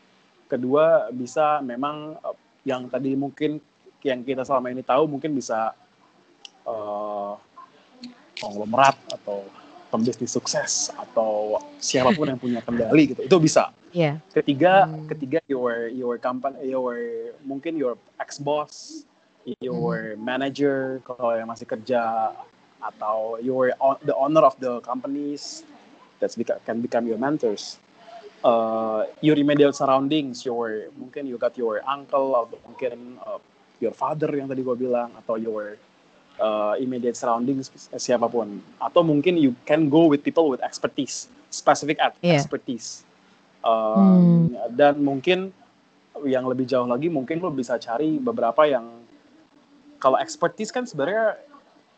Kedua 0.48 1.12
bisa 1.12 1.60
memang 1.60 2.16
uh, 2.20 2.36
yang 2.64 2.88
tadi 2.88 3.12
mungkin 3.12 3.60
yang 4.04 4.22
kita 4.24 4.46
selama 4.46 4.72
ini 4.72 4.80
tahu 4.80 5.10
mungkin 5.10 5.34
bisa 5.36 5.74
uh, 6.64 7.34
konglomerat 8.38 8.96
atau 9.10 9.42
pembisnis 9.88 10.30
sukses 10.30 10.92
atau 10.94 11.56
siapa 11.80 12.12
pun 12.12 12.28
yang 12.28 12.40
punya 12.40 12.60
kendali 12.60 13.16
gitu 13.16 13.24
itu 13.24 13.36
bisa 13.40 13.72
Iya. 13.88 14.20
ketiga 14.36 14.84
Hmm. 14.84 15.08
ketiga 15.08 15.40
your 15.48 15.88
your 15.88 16.20
company 16.20 16.60
your 16.68 17.00
mungkin 17.40 17.80
your 17.80 17.96
ex 18.20 18.36
boss 18.36 19.02
your 19.58 20.18
manager 20.20 21.00
kalau 21.04 21.32
yang 21.36 21.48
masih 21.48 21.64
kerja 21.64 22.32
atau 22.78 23.40
your 23.42 23.74
the 24.06 24.14
owner 24.14 24.44
of 24.44 24.54
the 24.62 24.78
companies 24.86 25.66
that's 26.22 26.38
beca- 26.38 26.62
can 26.62 26.78
become 26.78 27.06
your 27.06 27.18
mentors. 27.18 27.78
Uh, 28.38 29.02
your 29.18 29.34
immediate 29.34 29.74
surroundings 29.74 30.46
your 30.46 30.86
mungkin 30.94 31.26
you 31.26 31.34
got 31.34 31.58
your 31.58 31.82
uncle 31.82 32.38
atau 32.38 32.54
mungkin 32.70 33.18
uh, 33.26 33.42
your 33.82 33.90
father 33.90 34.30
yang 34.30 34.46
tadi 34.46 34.62
gue 34.62 34.76
bilang 34.78 35.10
atau 35.18 35.34
your 35.34 35.74
uh, 36.38 36.78
immediate 36.78 37.18
surroundings 37.18 37.66
siapa 37.98 38.30
pun. 38.30 38.62
Atau 38.78 39.02
mungkin 39.02 39.34
you 39.34 39.58
can 39.66 39.90
go 39.90 40.06
with 40.06 40.22
people 40.22 40.46
with 40.50 40.62
expertise 40.62 41.26
specific 41.50 41.98
at- 41.98 42.14
Iya. 42.22 42.38
expertise. 42.38 43.02
Um, 43.66 44.54
dan 44.78 45.02
mungkin 45.02 45.50
yang 46.26 46.46
lebih 46.46 46.66
jauh 46.66 46.86
lagi 46.86 47.10
mungkin 47.10 47.42
lo 47.42 47.50
bisa 47.50 47.74
cari 47.78 48.18
beberapa 48.22 48.66
yang 48.66 48.97
kalau 49.98 50.16
expertise 50.18 50.70
kan 50.70 50.86
sebenarnya 50.86 51.36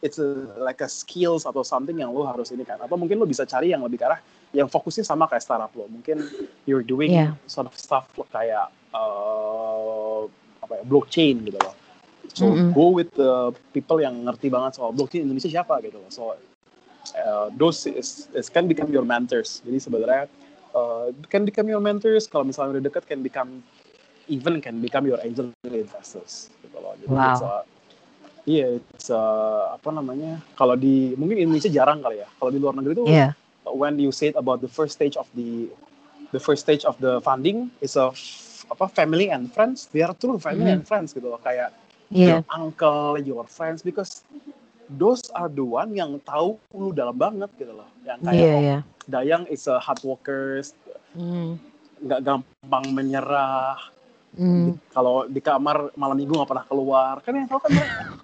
it's 0.01 0.17
a, 0.17 0.49
like 0.57 0.81
a 0.81 0.89
skills 0.89 1.45
atau 1.45 1.61
something 1.61 1.97
yang 2.01 2.13
lo 2.13 2.25
harus 2.25 2.49
ini 2.53 2.65
kan. 2.65 2.81
Atau 2.81 2.97
mungkin 2.97 3.21
lo 3.21 3.29
bisa 3.29 3.45
cari 3.45 3.73
yang 3.73 3.85
lebih 3.85 4.01
ke 4.01 4.05
arah 4.09 4.21
yang 4.51 4.67
fokusnya 4.67 5.05
sama 5.05 5.29
kayak 5.29 5.45
startup 5.45 5.71
lo. 5.77 5.87
Mungkin 5.87 6.25
you're 6.65 6.85
doing 6.85 7.13
Yeah. 7.13 7.37
sort 7.47 7.69
of 7.69 7.77
stuff 7.77 8.09
kayak 8.33 8.73
uh, 8.97 10.25
apa 10.65 10.73
ya 10.81 10.85
blockchain 10.89 11.45
gitu 11.45 11.61
loh. 11.61 11.75
So 12.31 12.55
Mm-mm. 12.55 12.71
go 12.73 12.95
with 12.95 13.11
the 13.19 13.51
people 13.75 13.99
yang 14.01 14.23
ngerti 14.25 14.49
banget 14.49 14.79
soal 14.79 14.95
blockchain 14.97 15.29
Indonesia 15.29 15.51
siapa 15.51 15.83
gitu 15.85 15.99
loh. 16.01 16.11
So 16.11 16.23
uh, 17.17 17.51
those 17.53 17.85
is, 17.91 18.31
is 18.33 18.49
can 18.49 18.65
become 18.71 18.89
your 18.89 19.05
mentors. 19.05 19.61
Jadi 19.67 19.79
sebenarnya 19.83 20.31
uh, 20.73 21.11
can 21.29 21.45
become 21.45 21.69
your 21.69 21.83
mentors. 21.83 22.25
Kalau 22.31 22.47
misalnya 22.47 22.79
udah 22.79 22.85
dekat 22.89 23.05
can 23.05 23.21
become 23.21 23.61
even 24.31 24.63
can 24.63 24.79
become 24.79 25.05
your 25.11 25.19
angel 25.27 25.51
investors 25.67 26.55
gitu 26.63 26.77
loh. 26.79 26.95
Jadi 26.97 27.11
Wow. 27.11 27.29
it's 27.35 27.43
a- 27.43 27.67
iya 28.45 28.77
it's 28.77 29.09
a- 29.09 29.75
apa 29.75 29.89
namanya 29.91 30.41
kalau 30.55 30.75
di 30.75 31.13
mungkin 31.15 31.39
Indonesia 31.39 31.69
jarang 31.69 32.01
kali 32.01 32.21
ya 32.21 32.29
kalau 32.37 32.51
di 32.51 32.59
luar 32.59 32.75
negeri 32.75 32.95
tuh 32.95 33.07
Iya. 33.07 33.33
when 33.71 33.97
you 33.97 34.11
said 34.11 34.35
about 34.35 34.59
the 34.59 34.69
first 34.69 34.95
stage 34.95 35.15
of 35.15 35.29
the 35.33 35.69
the 36.31 36.41
first 36.41 36.63
stage 36.63 36.83
of 36.83 36.97
the 36.99 37.19
funding 37.21 37.69
is 37.79 37.95
a 37.95 38.09
apa 38.71 38.87
family 38.87 39.27
and 39.27 39.51
friends 39.51 39.91
they 39.91 40.01
are 40.01 40.15
true 40.15 40.39
family 40.39 40.71
Mhm. 40.71 40.77
and 40.77 40.85
friends 40.85 41.11
gitu 41.11 41.27
loh 41.27 41.41
kayak 41.41 41.75
Iya. 42.09 42.39
your 42.39 42.43
uncle 42.49 43.19
your 43.19 43.45
friends 43.45 43.83
because 43.83 44.23
those 44.91 45.23
are 45.33 45.47
the 45.47 45.63
one 45.63 45.91
yang 45.93 46.19
tahu 46.21 46.59
lu 46.73 46.91
dalam 46.91 47.15
banget 47.15 47.51
gitu 47.57 47.71
loh 47.71 47.87
yang 48.03 48.19
kayak 48.21 48.47
oh, 48.49 48.61
iya. 48.61 48.79
Dayang 49.03 49.43
is 49.47 49.67
a 49.67 49.77
hard 49.77 49.99
workers 50.03 50.71
nggak 52.01 52.21
gampang 52.21 52.85
menyerah 52.91 53.77
Hmm. 54.31 54.79
kalau 54.95 55.27
di 55.27 55.43
kamar 55.43 55.91
malam 55.93 56.15
minggu 56.15 56.31
nggak 56.31 56.47
pernah 56.47 56.63
keluar 56.65 57.19
kan 57.19 57.35
yang 57.35 57.51
tahu 57.51 57.59
kan 57.59 57.71
mereka 57.75 58.20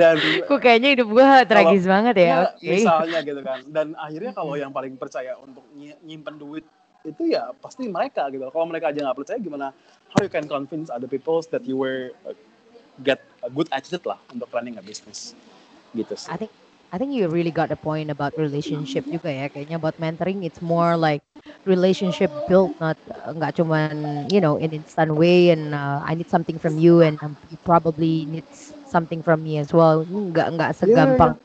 dan 0.00 0.16
Kok 0.48 0.58
kayaknya 0.60 0.88
hidup 0.98 1.08
gua 1.08 1.42
tragis 1.46 1.84
banget 1.86 2.14
ya. 2.18 2.26
Ya, 2.28 2.38
Oke. 2.52 2.66
misalnya 2.66 3.18
gitu 3.24 3.40
kan. 3.42 3.58
Dan 3.68 3.86
akhirnya 3.94 4.32
kalau 4.34 4.54
yang 4.58 4.72
paling 4.74 4.94
percaya 4.98 5.38
untuk 5.38 5.64
ny- 5.74 5.98
nyimpen 6.04 6.36
duit 6.36 6.64
itu 7.06 7.22
ya 7.30 7.54
pasti 7.62 7.86
mereka 7.86 8.26
gitu. 8.28 8.44
Kalau 8.50 8.66
mereka 8.66 8.90
aja 8.90 9.00
nggak 9.00 9.18
percaya 9.18 9.38
gimana? 9.38 9.70
How 10.12 10.20
you 10.24 10.32
can 10.32 10.48
convince 10.48 10.88
other 10.90 11.08
people 11.08 11.40
that 11.52 11.62
you 11.64 11.78
were 11.78 12.12
uh, 12.26 12.34
get 13.04 13.22
a 13.44 13.50
good 13.52 13.68
attitude 13.70 14.02
lah 14.04 14.18
untuk 14.32 14.50
running 14.50 14.76
a 14.76 14.84
business 14.84 15.32
gitu 15.94 16.14
sih. 16.18 16.28
I 16.28 16.36
think 16.36 16.52
I 16.92 16.98
think 16.98 17.12
you 17.12 17.28
really 17.28 17.52
got 17.52 17.68
the 17.68 17.76
point 17.76 18.10
about 18.10 18.32
relationship 18.36 19.04
juga 19.12 19.28
ya. 19.32 19.46
Kayaknya 19.52 19.76
about 19.80 19.96
mentoring 20.00 20.44
it's 20.46 20.60
more 20.62 20.96
like 20.96 21.22
relationship 21.68 22.32
built 22.48 22.72
not 22.80 22.96
nggak 23.36 23.56
cuman 23.60 24.24
you 24.30 24.40
know 24.40 24.56
in 24.56 24.72
instant 24.72 25.12
way 25.16 25.50
and 25.52 25.74
uh, 25.76 26.00
I 26.04 26.14
need 26.16 26.28
something 26.32 26.56
from 26.58 26.78
you 26.80 27.00
and 27.04 27.20
um, 27.22 27.36
you 27.48 27.58
probably 27.64 28.26
need 28.28 28.46
something 28.84 29.20
from 29.22 29.42
me 29.44 29.58
as 29.60 29.72
well. 29.72 30.04
Nggak 30.08 30.48
nggak 30.56 30.70
segampang 30.76 31.36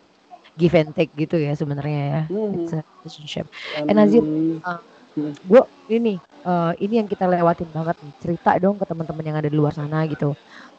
give 0.57 0.73
and 0.77 0.93
take 0.95 1.11
gitu 1.15 1.37
ya 1.39 1.53
sebenarnya 1.57 2.01
ya. 2.13 2.21
Mhm. 2.29 2.53
It's 2.55 2.71
a 2.73 2.81
relationship. 3.01 3.45
And 3.87 3.97
Nazir, 3.99 4.23
And- 4.23 4.61
uh, 4.65 4.81
Hmm. 5.13 5.29
gue 5.45 5.61
ini 5.93 6.17
eh, 6.45 6.71
ini 6.81 6.93
yang 6.97 7.05
kita 7.11 7.29
lewatin 7.29 7.69
banget 7.69 7.95
nih 8.01 8.13
cerita 8.17 8.57
dong 8.57 8.81
ke 8.81 8.85
teman-teman 8.89 9.25
yang 9.29 9.37
ada 9.37 9.49
di 9.51 9.53
luar 9.59 9.73
sana 9.77 10.05
gitu 10.09 10.33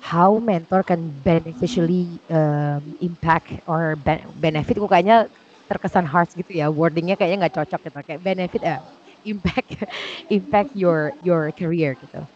how 0.05 0.37
mentor 0.37 0.85
can 0.85 1.09
beneficially 1.25 2.21
um, 2.29 2.93
impact 3.01 3.57
or 3.65 3.97
ben- 3.97 4.29
benefit 4.37 4.77
kok 4.77 4.93
kayaknya 4.93 5.33
terkesan 5.65 6.05
harsh 6.05 6.37
gitu 6.37 6.53
ya 6.61 6.69
wordingnya 6.69 7.17
kayaknya 7.17 7.49
nggak 7.49 7.57
cocok 7.57 7.81
gitu 7.89 7.99
kayak 8.05 8.21
benefit 8.21 8.61
eh 8.61 8.79
impact 9.25 9.69
impact 10.37 10.71
your 10.77 11.17
your 11.25 11.49
career 11.57 11.97
gitu 11.97 12.21
is 12.21 12.29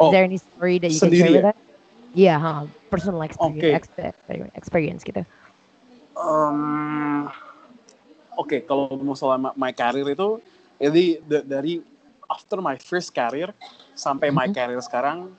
Oh, 0.00 0.10
there 0.10 0.24
any 0.24 0.38
story 0.40 0.78
that 0.80 0.88
you 0.88 1.00
can 1.00 1.12
share 1.12 1.32
with 1.34 1.44
ya? 1.44 1.52
us 1.52 1.58
Iya, 2.16 2.34
ha, 2.40 2.52
personal 2.88 3.20
experience, 3.20 3.84
experience 4.56 5.02
gitu. 5.04 5.22
Em, 6.16 7.28
Oke, 8.38 8.62
kalau 8.64 8.86
masalah 9.02 9.36
ma- 9.36 9.56
my 9.58 9.74
career 9.74 10.14
itu, 10.14 10.38
jadi 10.78 11.04
da- 11.26 11.46
dari 11.58 11.82
after 12.30 12.62
my 12.62 12.78
first 12.78 13.10
career 13.10 13.50
sampai 13.98 14.30
my 14.30 14.46
Mhm. 14.46 14.54
career 14.54 14.80
sekarang 14.80 15.34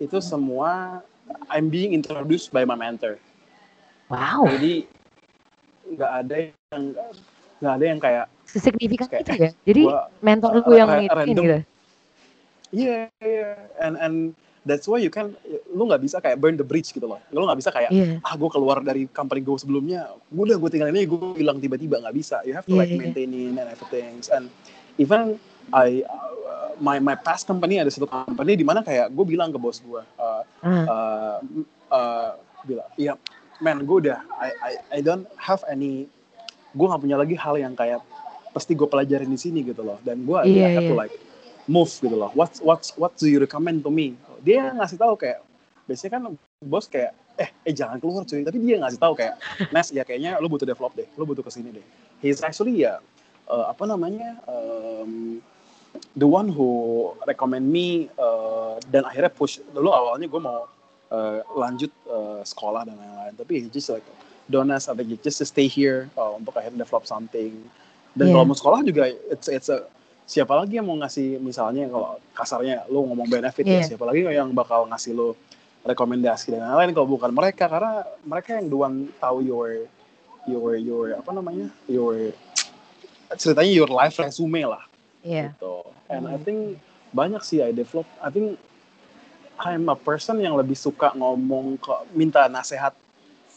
itu 0.00 0.18
semua 0.24 1.04
I'm 1.52 1.70
being 1.70 1.94
introduced 1.94 2.50
by 2.50 2.66
my 2.66 2.74
mentor. 2.74 3.20
Wow, 4.10 4.50
Jadi 4.50 4.88
nggak 5.90 6.12
ada 6.26 6.36
yang 6.50 6.82
nggak 7.60 7.74
ada 7.78 7.84
yang 7.84 8.00
kayak 8.02 8.26
sesignifikan 8.48 9.06
kayak 9.06 9.22
itu 9.22 9.32
ya. 9.38 9.50
Jadi 9.62 9.82
gua 9.86 10.10
mentor 10.18 10.50
lu 10.66 10.74
yang 10.74 10.88
random 10.90 11.26
gitu. 11.28 11.42
Iya, 12.70 13.10
iya. 13.22 13.50
And 13.78 13.94
and 13.98 14.14
that's 14.66 14.86
why 14.86 14.98
you 15.02 15.10
can 15.10 15.34
lu 15.70 15.86
nggak 15.86 16.02
bisa 16.02 16.18
kayak 16.18 16.38
burn 16.38 16.58
the 16.58 16.66
bridge 16.66 16.90
gitu 16.90 17.06
loh. 17.06 17.20
Lu 17.30 17.46
nggak 17.46 17.58
bisa 17.58 17.70
kayak 17.70 17.90
Iya, 17.90 18.18
ah 18.22 18.34
gue 18.34 18.50
keluar 18.50 18.82
dari 18.82 19.06
company 19.10 19.42
gue 19.42 19.58
sebelumnya, 19.58 20.10
gue 20.30 20.44
udah 20.46 20.58
gue 20.58 20.70
tinggal 20.70 20.90
ini 20.90 21.06
gue 21.06 21.38
hilang 21.38 21.58
tiba-tiba 21.58 22.02
nggak 22.02 22.16
bisa. 22.16 22.42
You 22.46 22.54
have 22.54 22.66
to 22.66 22.74
Iya, 22.74 22.80
like 22.82 22.90
iya. 22.94 22.98
maintaining 22.98 23.54
and 23.58 23.68
everything. 23.70 24.22
And 24.30 24.46
even 24.98 25.38
I 25.70 26.02
uh, 26.06 26.30
my 26.80 26.96
my 26.98 27.14
past 27.14 27.44
company 27.44 27.78
ada 27.78 27.92
satu 27.92 28.08
company 28.08 28.56
di 28.56 28.64
mana 28.64 28.80
kayak 28.80 29.12
gue 29.12 29.24
bilang 29.28 29.52
ke 29.52 29.58
bos 29.60 29.78
gue, 29.84 30.02
uh, 30.18 30.42
Ah, 30.64 30.84
uh, 30.88 31.36
uh, 31.92 32.30
bilang, 32.64 32.88
iya, 32.96 33.14
man 33.60 33.84
gue 33.84 34.08
udah 34.08 34.20
I, 34.40 34.48
I 34.60 34.72
I 34.96 35.00
don't 35.04 35.28
have 35.36 35.60
any, 35.68 36.08
gue 36.72 36.86
nggak 36.88 37.02
punya 37.04 37.16
lagi 37.20 37.36
hal 37.36 37.60
yang 37.60 37.76
kayak 37.76 38.00
pasti 38.50 38.74
gue 38.74 38.88
pelajarin 38.88 39.30
di 39.30 39.38
sini 39.38 39.62
gitu 39.62 39.84
loh. 39.84 40.00
Dan 40.02 40.24
gue 40.26 40.38
Iya, 40.48 40.66
I 40.66 40.74
have 40.74 40.88
to 40.90 40.96
iya. 40.96 41.02
like 41.06 41.14
move 41.70 41.92
gitu 41.92 42.16
loh. 42.16 42.32
What 42.34 42.58
what 42.64 42.82
what 42.98 43.12
do 43.20 43.30
you 43.30 43.38
recommend 43.38 43.86
to 43.86 43.90
me? 43.92 44.16
Dia 44.42 44.72
ngasih 44.74 44.98
tahu 44.98 45.14
kayak 45.20 45.44
biasanya 45.86 46.10
kan 46.18 46.22
bos 46.64 46.88
kayak 46.90 47.14
eh 47.38 47.48
eh 47.64 47.72
jangan 47.72 48.00
keluar 48.02 48.26
cuy. 48.26 48.42
Tapi 48.42 48.58
dia 48.58 48.76
ngasih 48.82 48.98
tahu 48.98 49.12
kayak 49.14 49.34
Nes 49.74 49.88
ya 49.94 50.02
kayaknya 50.02 50.40
lu 50.42 50.50
butuh 50.50 50.66
develop 50.66 50.92
deh. 50.96 51.06
Lu 51.14 51.24
butuh 51.28 51.44
ke 51.44 51.52
sini 51.52 51.70
deh. 51.70 51.84
He's 52.20 52.42
actually 52.42 52.84
ya 52.84 52.98
uh, 53.48 53.70
apa 53.70 53.84
namanya 53.86 54.40
um, 54.50 55.38
the 56.16 56.26
one 56.26 56.50
who 56.50 57.10
recommend 57.26 57.70
me 57.70 58.10
uh, 58.18 58.76
dan 58.90 59.06
akhirnya 59.06 59.30
push. 59.30 59.62
Dulu 59.72 59.90
awalnya 59.90 60.26
gue 60.26 60.40
mau 60.42 60.66
uh, 61.10 61.38
lanjut 61.54 61.90
uh, 62.10 62.42
sekolah 62.42 62.86
dan 62.86 62.98
lain-lain. 62.98 63.34
Tapi 63.38 63.52
he 63.64 63.68
just 63.70 63.90
like 63.90 64.04
I 64.50 64.94
think 64.98 65.22
just 65.22 65.38
to 65.38 65.46
stay 65.46 65.70
here 65.70 66.10
uh, 66.18 66.34
untuk 66.34 66.58
akhirnya 66.58 66.82
develop 66.82 67.06
something. 67.06 67.54
Dan 68.10 68.26
Iya. 68.26 68.34
kalau 68.34 68.44
mau 68.50 68.56
sekolah 68.58 68.82
juga 68.82 69.06
it's 69.30 69.46
it's 69.46 69.70
a 69.70 69.86
siapa 70.26 70.50
lagi 70.58 70.78
yang 70.78 70.86
mau 70.90 70.98
ngasih 70.98 71.38
misalnya 71.38 71.86
kalau 71.86 72.18
kasarnya 72.34 72.82
lu 72.90 73.06
ngomong 73.06 73.30
benefit 73.30 73.62
ya 73.62 73.78
Iya. 73.78 73.94
siapa 73.94 74.02
lagi 74.10 74.26
yang 74.26 74.50
bakal 74.50 74.90
ngasih 74.90 75.14
lu 75.14 75.38
rekomendasi 75.86 76.50
dan 76.50 76.66
lain-lain 76.66 76.90
kalau 76.98 77.06
bukan 77.06 77.30
mereka? 77.30 77.70
Karena 77.70 78.02
mereka 78.26 78.58
yang 78.58 78.66
duluan 78.66 78.94
tahu 79.22 79.46
your 79.46 79.86
your 80.50 80.74
your 80.74 81.04
apa 81.14 81.30
namanya 81.30 81.70
your 81.86 82.34
ceritanya 83.38 83.70
your 83.70 83.86
life 83.86 84.18
resume 84.18 84.66
lah 84.66 84.89
Iya. 85.20 85.52
gitu. 85.52 85.84
And 86.08 86.26
I 86.26 86.36
Hmm. 86.36 86.44
think 86.44 86.58
banyak 87.12 87.42
sih 87.44 87.60
I 87.60 87.70
develop. 87.72 88.06
I 88.22 88.30
think 88.30 88.56
I'm 89.60 89.92
a 89.92 89.96
person 89.98 90.40
yang 90.40 90.56
lebih 90.56 90.76
suka 90.76 91.12
ngomong 91.12 91.76
ke 91.76 91.92
minta 92.16 92.48
nasehat 92.48 92.96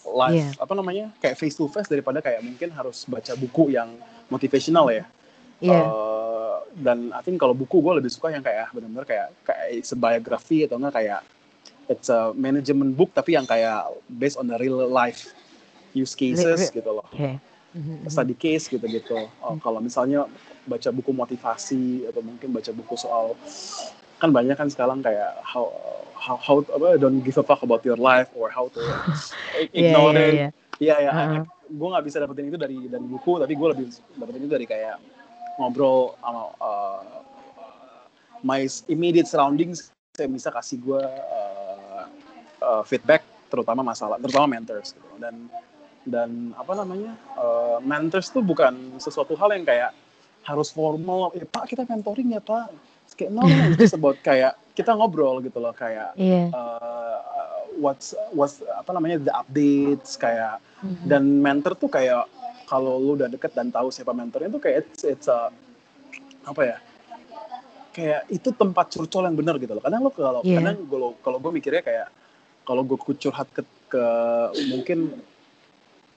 live 0.03 0.35
Iya. 0.35 0.51
apa 0.59 0.73
namanya 0.75 1.05
kayak 1.23 1.39
face 1.39 1.55
to 1.55 1.71
face 1.71 1.87
daripada 1.87 2.19
kayak 2.19 2.43
mungkin 2.43 2.67
harus 2.75 3.07
baca 3.07 3.31
buku 3.39 3.71
yang 3.71 3.95
motivational 4.27 4.91
ya. 4.91 5.07
Iya. 5.63 5.87
Uh, 5.87 6.59
dan 6.75 7.13
I 7.15 7.23
think 7.23 7.39
kalau 7.39 7.55
buku 7.55 7.79
gue 7.79 8.03
lebih 8.03 8.11
suka 8.11 8.35
yang 8.35 8.43
kayak 8.43 8.67
benar-benar 8.75 9.07
kayak 9.07 9.27
kayak 9.47 9.79
biography 9.95 10.67
atau 10.67 10.75
enggak 10.75 10.99
kayak 10.99 11.21
it's 11.87 12.11
a 12.11 12.35
management 12.35 12.95
book 12.99 13.15
tapi 13.15 13.39
yang 13.39 13.47
kayak 13.47 13.87
based 14.11 14.35
on 14.35 14.51
the 14.51 14.57
real 14.59 14.83
life 14.87 15.31
use 15.95 16.15
cases 16.15 16.67
gitu 16.67 16.89
loh 16.89 17.07
Oke. 17.15 17.39
Mhm, 17.73 18.05
mhm. 18.05 18.09
study 18.11 18.35
case 18.37 18.69
gitu-gitu. 18.69 19.17
Oh, 19.41 19.57
kalau 19.57 19.81
misalnya 19.81 20.29
baca 20.63 20.89
buku 20.95 21.11
motivasi 21.11 22.07
atau 22.07 22.21
mungkin 22.23 22.55
baca 22.55 22.71
buku 22.71 22.95
soal 22.95 23.35
kan 24.17 24.31
banyak 24.31 24.55
kan 24.55 24.71
sekarang 24.71 25.03
kayak 25.03 25.35
how 25.43 25.67
how 26.15 26.39
how 26.39 26.63
apa 26.71 26.95
don't 26.95 27.19
give 27.27 27.35
a 27.35 27.43
fuck 27.43 27.59
about 27.63 27.83
your 27.83 27.99
life 27.99 28.31
or 28.39 28.47
how 28.47 28.71
to 28.71 28.79
ignore 29.75 30.15
iya, 30.15 30.27
it. 30.27 30.33
iya. 30.33 30.49
Iya 30.81 30.95
ya, 31.05 31.11
gue 31.69 31.87
nggak 31.87 32.05
bisa 32.05 32.17
dapetin 32.17 32.49
itu 32.49 32.57
dari 32.57 32.77
dari 32.89 33.05
buku, 33.05 33.37
tapi 33.37 33.53
gue 33.53 33.67
lebih 33.77 33.85
dapetin 34.17 34.41
itu 34.41 34.51
dari 34.51 34.65
kayak 34.65 34.97
ngobrol 35.61 36.17
sama 36.17 36.43
uh, 36.57 37.01
my 38.41 38.65
immediate 38.89 39.29
surroundings. 39.29 39.93
Saya 40.17 40.29
bisa 40.29 40.49
kasih 40.49 40.81
gue 40.81 41.01
uh, 41.01 42.03
uh, 42.61 42.83
feedback, 42.83 43.21
terutama 43.53 43.85
masalah, 43.85 44.17
terutama 44.17 44.57
mentors. 44.57 44.97
Gitu. 44.97 45.07
Dan 45.21 45.47
dan 46.03 46.51
apa 46.59 46.73
namanya 46.75 47.15
uh, 47.37 47.77
mentors 47.79 48.27
tuh 48.33 48.43
bukan 48.43 48.97
sesuatu 48.99 49.37
hal 49.39 49.55
yang 49.55 49.63
kayak 49.63 49.95
harus 50.43 50.69
formal. 50.69 51.31
Ya 51.33 51.47
Pak 51.47 51.71
kita 51.71 51.87
mentoring 51.87 52.35
ya 52.35 52.41
Pak. 52.43 52.71
Kayak 53.13 53.29
no, 53.29 53.45
no, 53.45 53.69
it's 53.69 53.77
just 53.77 53.93
about 53.93 54.17
kayak 54.19 54.57
kita 54.73 54.89
ngobrol 54.89 55.37
gitu 55.37 55.61
loh 55.61 55.69
kayak 55.69 56.17
Iya. 56.17 56.49
uh, 56.49 57.17
what's 57.77 58.17
what's 58.33 58.57
apa 58.73 58.89
namanya 58.89 59.21
the 59.21 59.29
updates 59.29 60.17
kayak 60.17 60.57
Mhm. 60.81 61.05
dan 61.05 61.23
mentor 61.39 61.77
tuh 61.77 61.93
kayak 61.93 62.25
kalau 62.65 62.97
lu 62.97 63.13
udah 63.13 63.29
deket 63.29 63.53
dan 63.53 63.69
tahu 63.69 63.93
siapa 63.93 64.11
mentornya 64.11 64.49
tuh 64.49 64.57
kayak 64.57 64.81
it's, 64.81 65.05
it's 65.05 65.27
a 65.29 65.53
apa 66.43 66.61
ya 66.65 66.77
kayak 67.93 68.25
itu 68.33 68.49
tempat 68.49 68.89
curcol 68.89 69.29
yang 69.29 69.37
benar 69.37 69.61
gitu 69.61 69.77
loh 69.77 69.83
kadang 69.85 70.01
lu 70.01 70.09
kalau 70.09 70.41
Iya. 70.41 70.57
kadang 70.57 70.77
kalau 70.89 71.09
kalau 71.21 71.37
gue 71.37 71.51
mikirnya 71.53 71.85
kayak 71.85 72.07
kalau 72.65 72.81
gue 72.81 72.97
curhat 72.97 73.45
ke, 73.53 73.61
ke 73.93 74.03
mungkin 74.73 75.13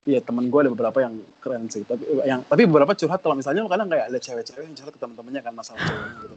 Iya 0.07 0.23
temen 0.23 0.47
gue 0.47 0.61
ada 0.63 0.71
beberapa 0.71 0.99
yang 1.03 1.19
keren 1.43 1.67
sih. 1.67 1.83
Tapi 1.83 2.07
yang 2.23 2.47
tapi 2.47 2.63
beberapa 2.71 2.95
curhat 2.95 3.21
kalau 3.21 3.35
misalnya 3.35 3.67
kadang 3.67 3.91
kayak 3.91 4.07
ada 4.07 4.19
cewek-cewek 4.23 4.63
yang 4.71 4.77
curhat 4.79 4.93
ke 4.95 5.01
teman-temannya 5.03 5.43
kan 5.43 5.55
masalah 5.59 5.83
ceweknya 5.83 6.15
gitu. 6.23 6.37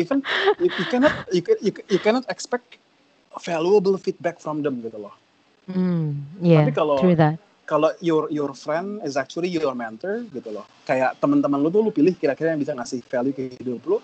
Even 0.00 0.18
you, 0.56 0.68
you 0.72 0.86
cannot 0.88 1.12
you, 1.28 1.42
you, 1.60 1.72
you 1.92 2.00
cannot 2.00 2.24
expect 2.32 2.80
valuable 3.44 4.00
feedback 4.00 4.40
from 4.40 4.64
them 4.64 4.80
gitu 4.80 4.96
loh. 4.96 5.12
Hmm, 5.68 6.16
yeah, 6.40 6.64
Tapi 6.64 6.72
kalau- 6.72 7.04
kalau 7.68 7.92
your 8.00 8.26
your 8.32 8.56
friend 8.56 9.04
is 9.04 9.14
actually 9.20 9.52
your 9.52 9.76
mentor 9.76 10.24
gitu 10.32 10.50
loh. 10.50 10.64
Kayak 10.88 11.20
teman-teman 11.20 11.60
lu 11.60 11.68
tuh 11.68 11.84
lu 11.84 11.92
pilih 11.92 12.16
kira-kira 12.16 12.56
yang 12.56 12.60
bisa 12.64 12.72
ngasih 12.72 13.04
value 13.04 13.36
ke 13.36 13.52
hidup 13.60 13.84
lu 13.84 14.00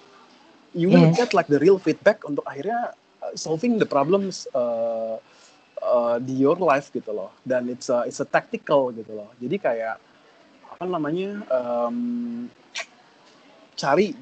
you 0.77 0.93
will 0.93 1.09
Yes. 1.09 1.17
get 1.17 1.31
like 1.33 1.49
the 1.49 1.57
real 1.57 1.81
feedback 1.81 2.21
untuk 2.29 2.45
akhirnya 2.45 2.93
uh, 3.25 3.33
solving 3.33 3.81
the 3.81 3.89
problems 3.89 4.45
uh, 4.53 5.17
uh, 5.87 6.17
di 6.21 6.35
your 6.43 6.59
life 6.59 6.91
gitu 6.91 7.15
loh 7.15 7.33
dan 7.47 7.71
it's 7.71 7.89
a 7.89 8.05
it's 8.05 8.21
a 8.21 8.29
tactical 8.29 8.91
gitu 8.93 9.15
loh 9.15 9.31
jadi 9.39 9.57
kayak 9.59 9.97
apa 10.67 10.85
namanya 10.87 11.41
um, 11.49 11.97
cari 13.77 14.13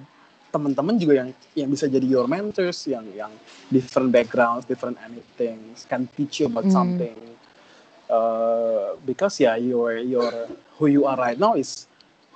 teman-teman 0.55 0.97
juga 0.99 1.15
yang 1.25 1.31
yang 1.59 1.71
bisa 1.71 1.87
jadi 1.91 2.07
your 2.07 2.27
mentors 2.31 2.87
yang 2.87 3.05
yang 3.15 3.33
different 3.73 4.11
backgrounds 4.15 4.67
different 4.69 4.95
anything 5.03 5.59
can 5.91 6.07
teach 6.15 6.43
you 6.43 6.47
about 6.47 6.67
Hmm. 6.67 6.71
something 6.71 7.17
uh, 8.11 8.95
because 9.03 9.39
ya 9.43 9.57
your 9.59 9.99
your 9.99 10.31
who 10.79 10.87
you 10.91 11.07
are 11.07 11.19
right 11.19 11.39
now 11.39 11.55
is 11.59 11.87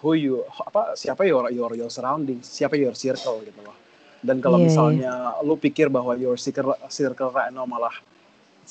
who 0.03 0.15
you 0.15 0.43
apa 0.67 0.95
siapa 0.99 1.27
your 1.27 1.51
your 1.55 1.75
your 1.79 1.91
surroundings 1.91 2.47
siapa 2.51 2.75
your 2.79 2.95
circle 2.95 3.43
gitu 3.47 3.61
loh 3.63 3.77
dan 4.23 4.43
kalau 4.43 4.59
Iya, 4.59 4.67
iya. 4.83 5.03
misalnya 5.03 5.39
lu 5.47 5.55
pikir 5.59 5.91
bahwa 5.91 6.15
your 6.19 6.39
circle 6.39 6.75
circle 6.91 7.31
right 7.31 7.55
now 7.55 7.67
malah 7.67 7.95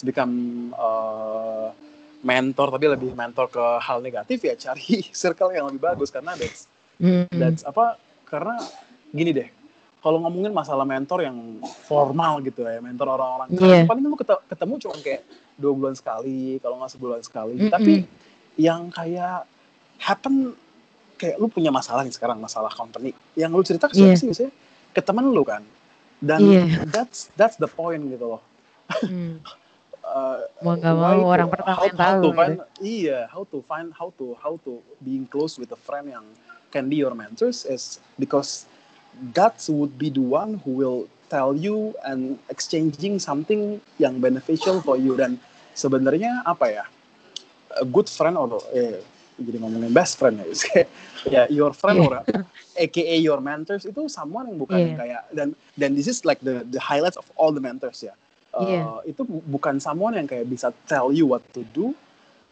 become 0.02 0.34
uh, 0.74 1.70
mentor 2.20 2.74
tapi 2.74 2.86
lebih 2.90 3.12
mentor 3.14 3.48
ke 3.48 3.64
hal 3.80 4.02
negatif 4.02 4.42
ya 4.42 4.54
cari 4.58 5.06
circle 5.22 5.54
yang 5.54 5.70
lebih 5.70 5.82
bagus 5.82 6.10
karena 6.10 6.34
that's 6.34 6.66
Hmm, 6.98 7.30
that's 7.30 7.62
apa 7.62 7.94
karena 8.26 8.58
gini 9.14 9.30
deh 9.30 9.46
kalau 10.02 10.18
ngomongin 10.18 10.50
masalah 10.50 10.82
mentor 10.82 11.22
yang 11.22 11.62
formal 11.86 12.42
gitu 12.42 12.66
ya 12.66 12.82
mentor 12.82 13.06
orang-orang 13.14 13.54
Iya. 13.54 13.86
paling 13.86 14.02
kete- 14.18 14.46
ketemu 14.50 14.74
cuma 14.82 14.98
kayak 14.98 15.22
dua 15.54 15.74
bulan 15.78 15.94
sekali 15.94 16.58
kalau 16.58 16.82
nggak 16.82 16.92
sebulan 16.98 17.22
sekali 17.22 17.54
Mm-mm. 17.62 17.70
tapi 17.70 18.02
yang 18.58 18.90
kayak 18.90 19.46
happen 20.02 20.58
kayak 21.18 21.38
lu 21.38 21.50
punya 21.50 21.70
masalah 21.70 22.02
nih 22.02 22.14
sekarang 22.14 22.42
masalah 22.42 22.74
company 22.74 23.14
yang 23.34 23.54
lu 23.54 23.62
cerita 23.62 23.86
ke 23.86 23.94
siapa 23.94 24.14
Iya. 24.14 24.18
sih 24.18 24.28
biasanya 24.30 24.52
ke 24.98 25.02
temen 25.06 25.26
lu 25.30 25.46
kan 25.46 25.62
dan 26.18 26.42
Iya. 26.42 26.82
that's 26.90 27.30
that's 27.38 27.62
the 27.62 27.70
point 27.70 28.02
gitu 28.10 28.26
loh 28.38 28.42
hmm. 29.06 29.38
Uh, 30.08 30.40
Mau 30.64 30.80
nggak 30.80 30.96
mau 30.96 31.20
to- 31.20 31.28
orang 31.28 31.48
pertama 31.52 31.76
how, 31.76 31.84
yang 31.84 31.98
how 32.00 32.08
tahu 32.16 32.24
gitu. 32.24 32.40
find 32.40 32.56
iya 32.80 33.20
how 33.28 33.44
to 33.44 33.58
find 33.68 33.88
how 33.92 34.08
to 34.16 34.26
how 34.40 34.56
to 34.64 34.80
being 35.04 35.28
close 35.28 35.60
with 35.60 35.68
a 35.70 35.80
friend 35.84 36.08
yang 36.08 36.24
can 36.72 36.88
be 36.88 36.96
your 36.96 37.12
mentors 37.12 37.68
is 37.68 38.00
because 38.16 38.64
that 39.36 39.60
would 39.68 40.00
be 40.00 40.08
the 40.08 40.24
one 40.24 40.64
who 40.64 40.72
will 40.72 41.00
tell 41.28 41.52
you 41.52 41.92
and 42.08 42.40
exchanging 42.48 43.20
something 43.20 43.84
yang 44.00 44.24
beneficial 44.24 44.80
for 44.80 44.96
you 44.96 45.20
dan 45.20 45.36
sebenarnya 45.76 46.40
apa 46.48 46.72
ya 46.72 46.84
a 47.76 47.86
good 47.86 48.08
friend 48.08 48.40
or 48.40 48.56
eh, 48.72 49.04
jadi 49.36 49.60
ngomongin 49.60 49.92
best 49.92 50.16
friend 50.16 50.40
ya 50.40 50.48
ya 51.36 51.44
your 51.52 51.76
friend 51.76 52.00
Yeah. 52.00 52.08
or 52.08 52.14
aka 52.80 53.16
your 53.20 53.44
mentors 53.44 53.84
itu 53.84 54.08
someone 54.08 54.48
yang 54.48 54.56
bukan 54.56 54.80
Yeah. 54.80 54.96
kayak 54.96 55.22
dan 55.36 55.48
dan 55.76 55.92
this 56.00 56.08
is 56.08 56.24
like 56.24 56.40
the 56.40 56.64
the 56.64 56.80
highlights 56.80 57.20
of 57.20 57.28
all 57.36 57.52
the 57.52 57.60
mentors 57.60 58.00
ya 58.00 58.16
Uh, 58.58 58.66
Yeah. 58.66 58.90
itu 59.06 59.22
bu- 59.22 59.46
bukan 59.46 59.78
someone 59.78 60.18
yang 60.18 60.26
kayak 60.26 60.50
bisa 60.50 60.74
tell 60.90 61.14
you 61.14 61.30
what 61.30 61.46
to 61.54 61.62
do 61.70 61.94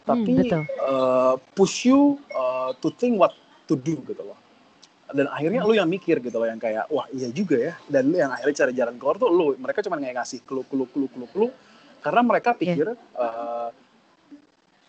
tapi 0.05 0.37
betul. 0.37 0.61
uh, 0.79 1.33
push 1.57 1.89
you 1.89 2.21
uh, 2.29 2.69
to 2.77 2.93
think 2.93 3.17
what 3.17 3.33
to 3.65 3.73
do 3.73 3.97
gitu 4.05 4.21
loh 4.21 4.37
dan 5.09 5.25
akhirnya 5.25 5.65
lu 5.65 5.73
yang 5.73 5.89
mikir 5.89 6.21
gitu 6.21 6.37
loh 6.37 6.45
yang 6.45 6.61
kayak 6.61 6.85
wah 6.93 7.09
iya 7.09 7.33
juga 7.33 7.57
ya 7.57 7.73
dan 7.89 8.05
lu 8.05 8.21
yang 8.21 8.29
akhirnya 8.29 8.53
cari 8.53 8.73
jalan 8.73 8.95
keluar 8.97 9.17
tuh 9.17 9.33
lu 9.33 9.57
mereka 9.57 9.81
cuma 9.81 9.97
kayak 9.97 10.13
ngasih 10.13 10.45
clue 10.45 10.61
clue 10.61 10.85
clue 10.85 11.09
clue 11.09 11.29
clue 11.33 11.51
karena 12.05 12.21
mereka 12.21 12.53
pikir 12.53 12.93
uh, 13.17 13.69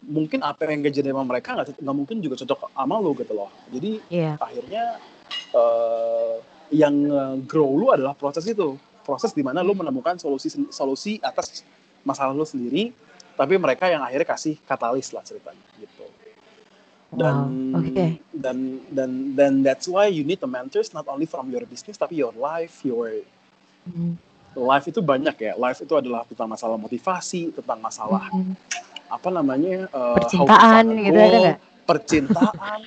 mungkin 0.05 0.45
apa 0.45 0.69
yang 0.69 0.85
gak 0.85 0.95
jadi 0.95 1.09
sama 1.11 1.25
mereka 1.25 1.57
nggak 1.57 1.81
nggak 1.81 1.97
mungkin 1.97 2.17
juga 2.21 2.37
cocok 2.39 2.77
sama 2.77 2.95
lu 3.01 3.17
gitu 3.17 3.33
loh 3.33 3.49
jadi 3.73 3.91
Iya. 4.13 4.33
akhirnya 4.37 4.85
uh, 5.57 6.37
yang 6.69 6.93
grow 7.49 7.73
lu 7.73 7.89
adalah 7.89 8.13
proses 8.13 8.45
itu 8.45 8.77
proses 9.07 9.31
di 9.31 9.47
mana 9.47 9.63
lu 9.63 9.71
menemukan 9.73 10.19
solusi 10.19 10.51
solusi 10.75 11.23
atas 11.23 11.63
masalah 12.03 12.35
lu 12.35 12.43
sendiri 12.43 12.91
tapi 13.39 13.55
mereka 13.55 13.87
yang 13.87 14.03
akhirnya 14.03 14.27
kasih 14.27 14.59
katalis 14.67 15.15
lah 15.15 15.23
ceritanya 15.23 15.63
gitu 15.79 16.03
dan 17.15 17.37
Wow. 17.71 17.79
Oke. 17.87 18.19
dan 18.35 18.57
dan 18.91 19.11
dan 19.33 19.53
that's 19.63 19.87
why 19.87 20.11
you 20.11 20.27
need 20.27 20.43
the 20.43 20.51
mentors 20.51 20.91
not 20.91 21.07
only 21.07 21.25
from 21.25 21.47
your 21.49 21.63
business 21.65 21.95
tapi 21.95 22.19
your 22.19 22.35
life 22.35 22.83
your 22.83 23.23
Hmm. 23.87 24.19
life 24.59 24.91
itu 24.91 24.99
banyak 24.99 25.39
ya 25.39 25.53
life 25.55 25.79
itu 25.79 25.95
adalah 25.95 26.27
tentang 26.27 26.51
masalah 26.51 26.75
motivasi 26.75 27.55
tentang 27.55 27.79
masalah 27.79 28.27
Hmm. 28.35 28.59
apa 29.07 29.31
namanya 29.31 29.87
uh, 29.95 30.19
Percintaan 30.19 30.85
gitu 30.99 31.15
goal, 31.15 31.35
nggak? 31.47 31.59
percintaan 31.87 32.81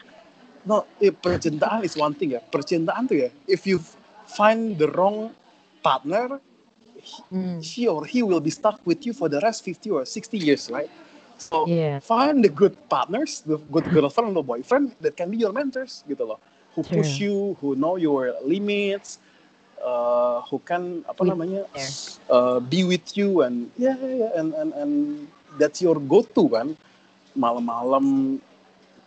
no 0.67 0.83
eh, 0.99 1.15
percintaan 1.15 1.87
is 1.87 1.95
one 1.95 2.11
thing 2.11 2.35
ya 2.35 2.43
percintaan 2.43 3.07
tuh 3.07 3.15
ya 3.15 3.29
if 3.47 3.63
you 3.63 3.79
find 4.27 4.75
the 4.75 4.91
wrong 4.91 5.31
partner 5.83 6.39
Hmm. 7.29 7.61
she 7.61 7.87
or 7.87 8.05
he 8.05 8.23
will 8.23 8.41
be 8.41 8.49
stuck 8.51 8.79
with 8.85 9.05
you 9.05 9.13
for 9.13 9.29
the 9.29 9.39
rest 9.41 9.63
50 9.65 9.91
or 9.91 10.05
60 10.05 10.37
years 10.37 10.69
right? 10.71 10.89
So 11.37 11.67
Yeah. 11.67 11.99
find 12.01 12.43
the 12.43 12.49
good 12.49 12.75
partners 12.89 13.41
the 13.41 13.57
good 13.71 13.85
girlfriend 13.91 14.37
or 14.37 14.43
boyfriend 14.43 14.95
that 15.01 15.17
can 15.17 15.31
be 15.31 15.37
your 15.37 15.53
mentors 15.53 16.03
gitu 16.09 16.25
loh. 16.27 16.39
Who 16.75 16.83
True. 16.83 16.95
push 16.95 17.21
you 17.21 17.57
who 17.61 17.75
know 17.75 17.95
your 17.97 18.35
limits 18.45 19.19
uh, 19.83 20.41
who 20.49 20.59
can 20.63 21.03
apa 21.07 21.23
With 21.23 21.35
namanya 21.35 21.65
uh, 22.29 22.59
be 22.61 22.83
with 22.85 23.15
you 23.17 23.41
and 23.43 23.71
yeah, 23.77 23.97
yeah, 23.99 24.31
and 24.39 24.53
and 24.55 24.71
and 24.75 24.93
that's 25.59 25.81
your 25.81 25.97
go 25.99 26.23
to 26.23 26.43
kan? 26.51 26.67
Malam-malam 27.37 28.39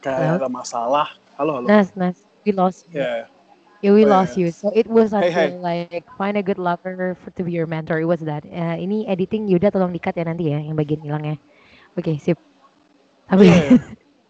kayak 0.02 0.40
ada 0.40 0.48
masalah. 0.48 1.08
Halo 1.38 1.58
halo. 1.60 1.70
Nas, 1.70 1.96
Nas, 1.96 2.26
we 2.44 2.52
lost 2.52 2.86
you. 2.92 3.00
yeah 3.00 3.31
Yeah, 3.82 3.92
we 3.92 4.04
Oh, 4.04 4.08
lost 4.08 4.38
yeah. 4.38 4.38
you. 4.38 4.50
So 4.54 4.70
it 4.74 4.86
was 4.86 5.12
Hey, 5.18 5.30
until 5.34 5.58
like 5.60 6.06
find 6.16 6.38
a 6.38 6.42
good 6.42 6.58
lover 6.58 7.18
for, 7.18 7.30
to 7.34 7.42
be 7.42 7.52
your 7.52 7.66
mentor. 7.66 7.98
It 7.98 8.06
was 8.06 8.20
that. 8.22 8.46
Uh, 8.46 8.78
ini 8.78 9.04
editing 9.10 9.50
Yuda 9.50 9.74
tolong 9.74 9.90
dikat 9.90 10.14
ya 10.14 10.24
nanti 10.24 10.54
ya 10.54 10.58
yang 10.62 10.78
bagian 10.78 11.02
hilangnya. 11.02 11.36
Oke, 11.98 12.14
sip. 12.22 12.38
Tapi 13.26 13.46
Yeah. 13.46 13.78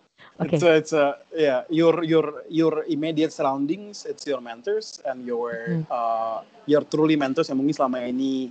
Oke. 0.42 0.56
It's 0.56 0.62
a, 0.64 0.72
it's 0.76 0.92
a 0.92 1.06
yeah 1.36 1.62
your 1.68 2.02
your 2.02 2.42
your 2.48 2.84
immediate 2.88 3.32
surroundings 3.32 4.06
it's 4.08 4.24
your 4.26 4.40
mentors 4.40 4.98
and 5.04 5.22
your 5.28 5.52
Hmm. 5.66 5.84
uh, 5.92 6.40
your 6.66 6.82
truly 6.88 7.14
mentors 7.14 7.46
yang 7.52 7.60
mungkin 7.60 7.76
selama 7.76 8.02
ini 8.08 8.50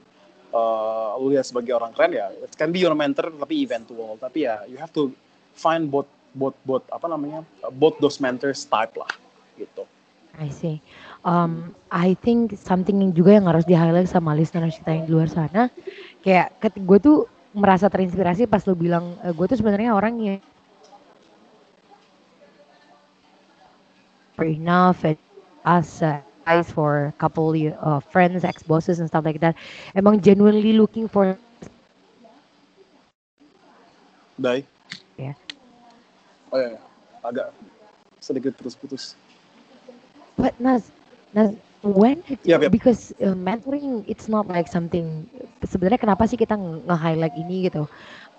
uh, 0.53 1.17
lu 1.19 1.33
lihat 1.33 1.47
sebagai 1.47 1.75
orang 1.75 1.91
keren 1.91 2.13
ya 2.15 2.29
it 2.31 2.53
can 2.55 2.69
be 2.71 2.79
your 2.83 2.93
mentor 2.95 3.33
tapi 3.33 3.65
eventual 3.65 4.15
tapi 4.21 4.45
ya 4.47 4.63
you 4.69 4.77
have 4.77 4.93
to 4.93 5.11
find 5.57 5.89
both 5.89 6.07
both 6.31 6.55
both 6.63 6.85
apa 6.93 7.07
namanya 7.11 7.41
both 7.75 7.97
those 7.99 8.21
mentors 8.21 8.63
type 8.67 8.93
lah 8.95 9.09
gitu 9.57 9.83
I 10.39 10.47
see. 10.47 10.79
Um, 11.27 11.75
I 11.91 12.15
think 12.15 12.55
something 12.55 13.03
yang 13.03 13.11
juga 13.11 13.35
yang 13.35 13.45
harus 13.51 13.67
di 13.67 13.75
highlight 13.75 14.07
sama 14.07 14.31
listeners 14.31 14.79
kita 14.79 14.95
yang 14.95 15.05
di 15.05 15.11
luar 15.11 15.27
sana, 15.27 15.67
kayak 16.23 16.55
ketika 16.63 16.85
gue 16.87 16.97
tuh 17.03 17.17
merasa 17.51 17.91
terinspirasi 17.91 18.47
pas 18.47 18.63
lu 18.63 18.79
bilang 18.79 19.19
e, 19.27 19.35
gue 19.35 19.45
tuh 19.51 19.59
sebenarnya 19.59 19.91
orang 19.91 20.15
yang 20.23 20.39
enough 24.41 25.05
and 25.05 25.19
us 25.61 26.01
uh, 26.01 26.17
guys 26.47 26.71
for 26.71 27.13
couple 27.21 27.53
uh, 27.53 28.01
friends, 28.01 28.41
ex 28.41 28.63
bosses 28.63 28.97
and 28.97 29.05
stuff 29.05 29.21
like 29.21 29.37
that. 29.37 29.53
Emang 29.93 30.17
genuinely 30.17 30.73
looking 30.73 31.05
for 31.05 31.37
Dai 34.41 34.65
Ya. 35.21 35.37
oh 36.49 36.57
ya, 36.57 36.73
ya. 36.73 36.81
agak 37.21 37.53
sedikit 38.17 38.57
putus-putus 38.57 39.13
But 40.41 40.53
Nas, 40.57 40.89
Nas, 41.35 41.53
when 41.85 42.25
Yap, 42.43 42.61
yap. 42.63 42.73
because 42.73 43.13
uh, 43.21 43.37
mentoring 43.37 44.05
it's 44.09 44.27
not 44.29 44.45
like 44.49 44.65
something 44.69 45.29
sebenarnya 45.65 45.99
kenapa 46.01 46.23
sih 46.29 46.37
kita 46.37 46.53
nge- 46.57 46.85
nge-highlight 46.89 47.35
ini 47.37 47.69
gitu? 47.69 47.85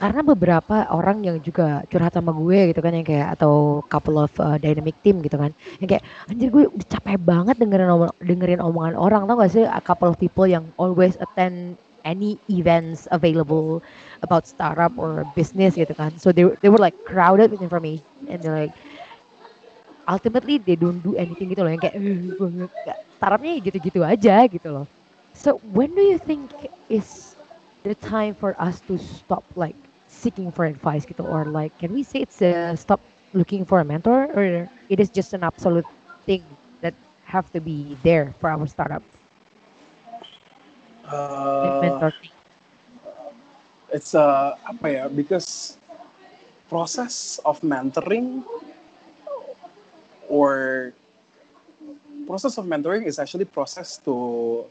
Karena 0.01 0.21
beberapa 0.27 0.87
orang 0.91 1.23
yang 1.27 1.37
juga 1.43 1.83
curhat 1.91 2.15
sama 2.17 2.35
gue 2.35 2.75
gitu 2.75 2.81
kan 2.83 2.93
yang 2.95 3.07
kayak 3.07 3.39
atau 3.39 3.83
couple 3.91 4.19
of 4.19 4.33
uh, 4.43 4.59
dynamic 4.59 4.99
team 5.03 5.23
gitu 5.23 5.39
kan. 5.39 5.55
Yang 5.83 5.89
kayak 5.99 6.05
anjir 6.31 6.49
gue 6.55 6.65
udah 6.71 6.89
capek 6.91 7.17
banget 7.23 7.57
dengerin 7.61 7.91
omong- 7.91 8.17
dengerin 8.23 8.61
omongan 8.63 8.95
orang 8.99 9.23
tau 9.31 9.37
gak 9.39 9.53
sih 9.55 9.65
a 9.67 9.83
couple 9.83 10.09
of 10.11 10.19
people 10.19 10.47
yang 10.47 10.71
always 10.79 11.15
attend 11.23 11.79
any 12.03 12.43
events 12.51 13.07
available 13.15 13.79
about 14.27 14.47
startup 14.47 14.91
or 14.99 15.23
business 15.39 15.79
gitu 15.79 15.95
kan. 15.95 16.19
So 16.19 16.35
they 16.35 16.47
they 16.63 16.71
were 16.71 16.83
like 16.83 16.99
crowded 17.07 17.51
with 17.55 17.63
information 17.63 18.27
and 18.31 18.43
they're 18.43 18.55
like 18.55 18.75
ultimately 20.13 20.61
they 20.61 20.77
don't 20.77 21.01
do 21.01 21.17
anything 21.17 21.49
gitu 21.53 21.65
loh 21.65 21.73
yang 21.73 21.81
kayak 21.83 21.97
"Eh, 21.97 22.37
gue 22.37 22.49
nggak 22.85 22.99
startupnya 23.17 23.53
gitu-gitu 23.65 24.01
aja 24.05 24.45
gitu 24.53 24.69
loh. 24.69 24.87
So 25.33 25.57
when 25.65 25.97
do 25.97 26.03
you 26.05 26.21
think 26.21 26.53
is 26.93 27.37
the 27.85 27.97
time 27.97 28.35
for 28.37 28.53
us 28.61 28.83
to 28.91 28.99
stop 29.01 29.45
like 29.57 29.79
seeking 30.09 30.53
for 30.53 30.65
advice 30.69 31.09
gitu 31.09 31.25
or 31.25 31.49
like 31.49 31.73
can 31.81 31.93
we 31.95 32.05
say 32.05 32.23
it's 32.23 32.43
a 32.45 32.77
stop 32.77 33.01
looking 33.33 33.65
for 33.65 33.81
a 33.81 33.87
mentor 33.87 34.29
or 34.37 34.69
it 34.91 34.99
is 35.01 35.11
just 35.11 35.33
an 35.33 35.43
absolute 35.43 35.89
thing 36.29 36.59
that 36.85 36.95
have 37.25 37.49
to 37.53 37.61
be 37.61 37.97
there 38.05 38.35
for 38.39 38.51
our 38.53 38.67
startup 38.69 39.05
Uh, 41.05 41.81
mentor 41.81 42.13
thing. 42.21 42.31
it's 43.93 44.15
a 44.15 44.57
apa 44.65 44.87
ya 44.89 45.05
because 45.09 45.79
process 46.71 47.39
of 47.45 47.61
mentoring 47.63 48.43
or 50.33 50.93
process 52.27 52.57
of 52.57 52.65
mentoring 52.65 53.05
is 53.05 53.19
actually 53.19 53.45
process 53.45 53.99
to 53.99 54.65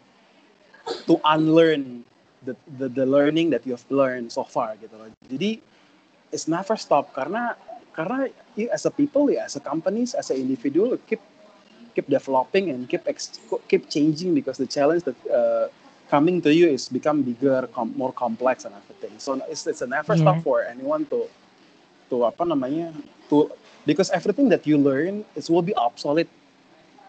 to 1.05 1.21
unlearn 1.25 2.03
the, 2.45 2.55
the 2.81 2.89
the 2.89 3.05
learning 3.05 3.49
that 3.51 3.65
you 3.65 3.73
have 3.77 3.85
learned 3.93 4.31
so 4.33 4.41
far 4.43 4.73
gitu 4.81 4.97
loh. 4.97 5.07
Jadi 5.29 5.61
it's 6.33 6.49
never 6.49 6.73
stop 6.73 7.13
karena 7.13 7.53
karena 7.93 8.31
you 8.57 8.65
as 8.73 8.87
a 8.89 8.91
people 8.91 9.29
ya 9.29 9.45
as 9.45 9.53
a 9.55 9.61
companies 9.61 10.17
as 10.17 10.31
a 10.33 10.35
individual 10.35 10.97
keep 11.05 11.21
keep 11.93 12.07
developing 12.09 12.71
and 12.73 12.87
keep 12.89 13.03
ex- 13.05 13.37
keep 13.69 13.85
changing 13.91 14.33
because 14.33 14.57
the 14.57 14.65
challenge 14.65 15.03
that 15.05 15.17
uh, 15.29 15.67
coming 16.09 16.41
to 16.41 16.51
you 16.51 16.67
is 16.67 16.89
become 16.89 17.21
bigger, 17.21 17.67
com- 17.71 17.93
more 17.95 18.11
complex 18.11 18.65
and 18.65 18.73
everything. 18.73 19.13
So 19.21 19.37
it's 19.51 19.67
it's 19.67 19.83
a 19.85 19.89
never 19.89 20.17
stop 20.17 20.39
Yeah. 20.39 20.43
for 20.43 20.63
anyone 20.65 21.05
to 21.13 21.27
to 22.09 22.25
apa 22.25 22.43
namanya 22.47 22.91
to 23.29 23.51
because 23.85 24.09
everything 24.11 24.49
that 24.49 24.65
you 24.67 24.77
learn 24.77 25.25
it 25.35 25.45
will 25.49 25.65
be 25.65 25.73
obsolete 25.75 26.29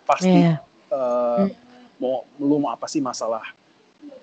pasti 0.04 0.42
Yeah. 0.42 0.58
uh, 0.90 1.46
Mm. 1.46 1.52
mau 2.02 2.26
lu 2.42 2.58
mau 2.58 2.74
apa 2.74 2.90
sih 2.90 2.98
masalah 2.98 3.44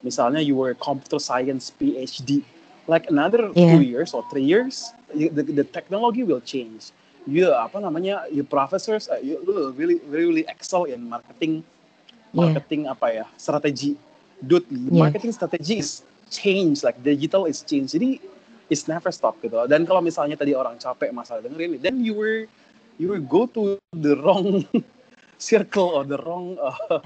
misalnya 0.03 0.43
you 0.43 0.55
were 0.55 0.75
computer 0.75 1.19
science 1.19 1.71
PhD 1.71 2.43
like 2.89 3.07
another 3.07 3.51
Yeah. 3.55 3.79
two 3.79 3.81
years 3.85 4.11
or 4.11 4.25
three 4.27 4.43
years 4.43 4.91
you, 5.15 5.31
the, 5.31 5.43
the 5.43 5.65
technology 5.65 6.23
will 6.25 6.43
change 6.43 6.91
you 7.29 7.47
apa 7.51 7.79
namanya 7.79 8.25
you 8.33 8.43
professors 8.43 9.07
uh, 9.07 9.19
you 9.21 9.39
really 9.77 10.01
really 10.09 10.43
excel 10.49 10.83
in 10.89 11.07
marketing 11.07 11.61
Yeah. 12.33 12.53
marketing 12.53 12.81
apa 12.85 13.23
ya 13.23 13.25
strategi 13.39 13.95
dude 14.41 14.65
Yeah. 14.69 15.07
marketing 15.07 15.31
strategy 15.31 15.79
is 15.79 16.03
change 16.29 16.83
like 16.85 16.99
digital 17.01 17.49
is 17.49 17.63
change 17.65 17.95
jadi 17.95 18.19
it's 18.69 18.85
never 18.87 19.09
stop 19.11 19.35
gitu 19.43 19.65
dan 19.67 19.83
kalau 19.83 19.99
misalnya 19.99 20.37
tadi 20.37 20.53
orang 20.55 20.77
capek 20.77 21.11
masalah 21.11 21.43
dengerin 21.43 21.81
then 21.81 21.99
you 21.99 22.13
were 22.15 22.45
you 23.01 23.09
will 23.11 23.23
go 23.23 23.45
to 23.49 23.75
the 23.97 24.15
wrong 24.21 24.63
circle 25.41 25.89
or 25.97 26.03
the 26.05 26.19
wrong 26.23 26.55
uh, 26.61 26.99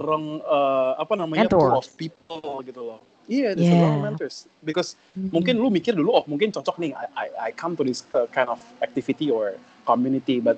wrong 0.00 0.40
uh, 0.48 0.96
apa 0.98 1.14
namanya 1.14 1.46
pool 1.50 1.76
of 1.76 1.86
people 1.98 2.62
gitu 2.64 2.80
loh 2.80 3.00
iya 3.28 3.52
there's 3.54 3.70
a 3.70 3.76
Yeah. 3.76 3.84
wrong 3.84 4.00
mentors 4.00 4.48
because 4.64 4.96
Mhm. 5.14 5.30
mungkin 5.34 5.54
lu 5.60 5.68
mikir 5.68 5.92
dulu 5.94 6.10
oh 6.22 6.24
mungkin 6.26 6.50
cocok 6.50 6.80
nih 6.80 6.92
I, 6.96 7.06
I, 7.14 7.26
I 7.46 7.50
come 7.54 7.76
to 7.78 7.84
this 7.84 8.02
uh, 8.16 8.26
kind 8.30 8.48
of 8.48 8.58
activity 8.80 9.28
or 9.30 9.58
community 9.84 10.38
but 10.40 10.56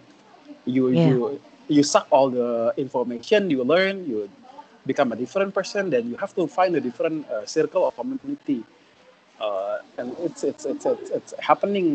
you 0.68 0.92
Yeah. 0.92 1.08
you 1.08 1.16
you 1.68 1.82
suck 1.82 2.06
all 2.10 2.28
the 2.30 2.74
information 2.76 3.48
you 3.50 3.64
learn, 3.64 4.04
you 4.06 4.28
become 4.86 5.12
a 5.12 5.16
different 5.16 5.54
person, 5.54 5.90
then 5.90 6.10
you 6.10 6.16
have 6.18 6.34
to 6.34 6.46
find 6.46 6.74
a 6.76 6.80
different 6.80 7.24
uh, 7.30 7.46
circle 7.46 7.86
of 7.88 7.94
community. 7.96 8.64
Uh, 9.42 9.82
and 9.98 10.14
it's, 10.22 10.46
it's 10.46 10.62
it's 10.62 10.86
it's 10.86 11.10
it's 11.10 11.32
happening 11.42 11.90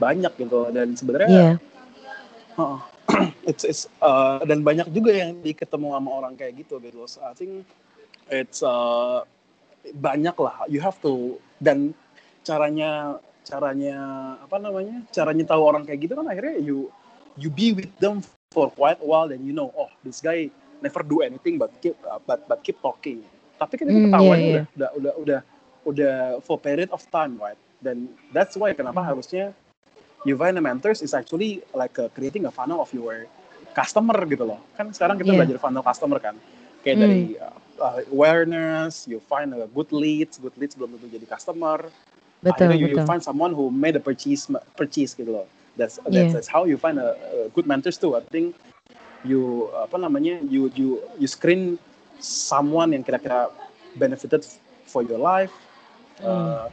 banyak 0.00 0.32
gitu 0.40 0.72
dan 0.72 0.96
sebenarnya 0.96 1.28
Iya. 1.28 1.50
uh, 2.56 2.80
it's 3.50 3.60
it's 3.60 3.84
uh, 4.00 4.40
dan 4.40 4.64
banyak 4.64 4.88
juga 4.88 5.12
yang 5.12 5.36
diketemu 5.44 5.92
sama 5.92 6.08
orang 6.08 6.32
kayak 6.32 6.64
gitu 6.64 6.80
gitu. 6.80 7.04
So, 7.04 7.20
I 7.20 7.36
think 7.36 7.68
it's 8.32 8.64
uh, 8.64 9.20
banyak 9.92 10.32
lah. 10.40 10.64
You 10.64 10.80
have 10.80 10.96
to 11.04 11.36
dan 11.60 11.92
caranya 12.40 13.20
caranya 13.44 13.96
apa 14.40 14.56
namanya? 14.56 15.04
Caranya 15.12 15.44
tahu 15.44 15.60
orang 15.60 15.84
kayak 15.84 16.08
gitu 16.08 16.16
kan 16.16 16.24
akhirnya 16.24 16.56
you 16.56 16.88
you 17.36 17.52
be 17.52 17.76
with 17.76 17.92
them 18.00 18.24
for 18.48 18.72
quite 18.72 18.96
a 18.96 19.04
while 19.04 19.28
then 19.28 19.44
you 19.44 19.52
know 19.52 19.68
oh 19.76 19.92
this 20.00 20.24
guy 20.24 20.48
never 20.80 21.04
do 21.04 21.20
anything 21.20 21.60
but 21.60 21.68
keep 21.84 22.00
uh, 22.08 22.16
but 22.24 22.48
but 22.48 22.64
keep 22.64 22.80
talking. 22.80 23.20
Tapi 23.60 23.74
kan 23.76 23.86
Hmm, 23.92 24.08
ketahuan 24.08 24.38
iya, 24.38 24.40
iya. 24.40 24.48
udah, 24.48 24.64
udah 24.72 24.90
udah 24.96 25.14
udah 25.20 25.40
udah 25.88 26.40
for 26.44 26.60
period 26.60 26.92
of 26.92 27.00
time 27.08 27.40
right. 27.40 27.58
Dan 27.80 28.10
that's 28.34 28.54
why 28.58 28.74
kenapa 28.76 29.00
Hmm. 29.00 29.08
harusnya 29.14 29.54
you 30.26 30.34
find 30.36 30.58
a 30.58 30.62
mentors 30.62 31.00
is 31.00 31.14
actually 31.14 31.62
like 31.72 31.96
uh, 31.98 32.10
creating 32.12 32.44
a 32.44 32.52
funnel 32.52 32.82
of 32.82 32.90
your 32.92 33.24
customer 33.72 34.18
gitu 34.26 34.44
loh. 34.44 34.60
Kan 34.76 34.90
sekarang 34.92 35.16
kita 35.16 35.32
Yeah. 35.32 35.38
belajar 35.40 35.56
funnel 35.62 35.84
customer 35.84 36.18
kan. 36.18 36.34
Kayak 36.82 36.96
Hmm. 36.98 37.04
dari 37.06 37.22
uh, 37.38 37.56
uh, 37.80 37.96
awareness, 38.10 39.06
you 39.06 39.18
find 39.22 39.54
a 39.54 39.66
good 39.70 39.90
leads, 39.94 40.36
good 40.38 40.54
leads 40.58 40.74
belum 40.74 40.94
tentu 40.98 41.06
jadi 41.08 41.26
customer. 41.26 41.86
Betul, 42.38 42.54
Akhirnya 42.54 42.76
you, 42.78 42.86
you 42.86 42.98
betul. 42.98 43.08
find 43.08 43.22
someone 43.22 43.52
who 43.54 43.70
made 43.70 43.94
a 43.98 44.02
purchase 44.02 44.46
purchase 44.78 45.14
gitu 45.14 45.30
loh. 45.30 45.46
That's 45.78 45.98
that's, 46.06 46.14
Yeah. 46.14 46.34
that's 46.34 46.50
how 46.50 46.66
you 46.66 46.78
find 46.78 46.98
a, 46.98 47.14
a 47.14 47.50
good 47.54 47.66
mentors 47.66 47.98
too. 47.98 48.14
I 48.18 48.22
think 48.26 48.54
you 49.26 49.70
apa 49.74 49.98
namanya 49.98 50.42
you 50.46 50.70
you 50.74 51.02
you 51.18 51.26
screen 51.26 51.78
someone 52.18 52.94
yang 52.94 53.02
kira-kira 53.02 53.50
benefited 53.94 54.46
for 54.86 55.02
your 55.02 55.18
life. 55.18 55.50
Uh, 56.22 56.68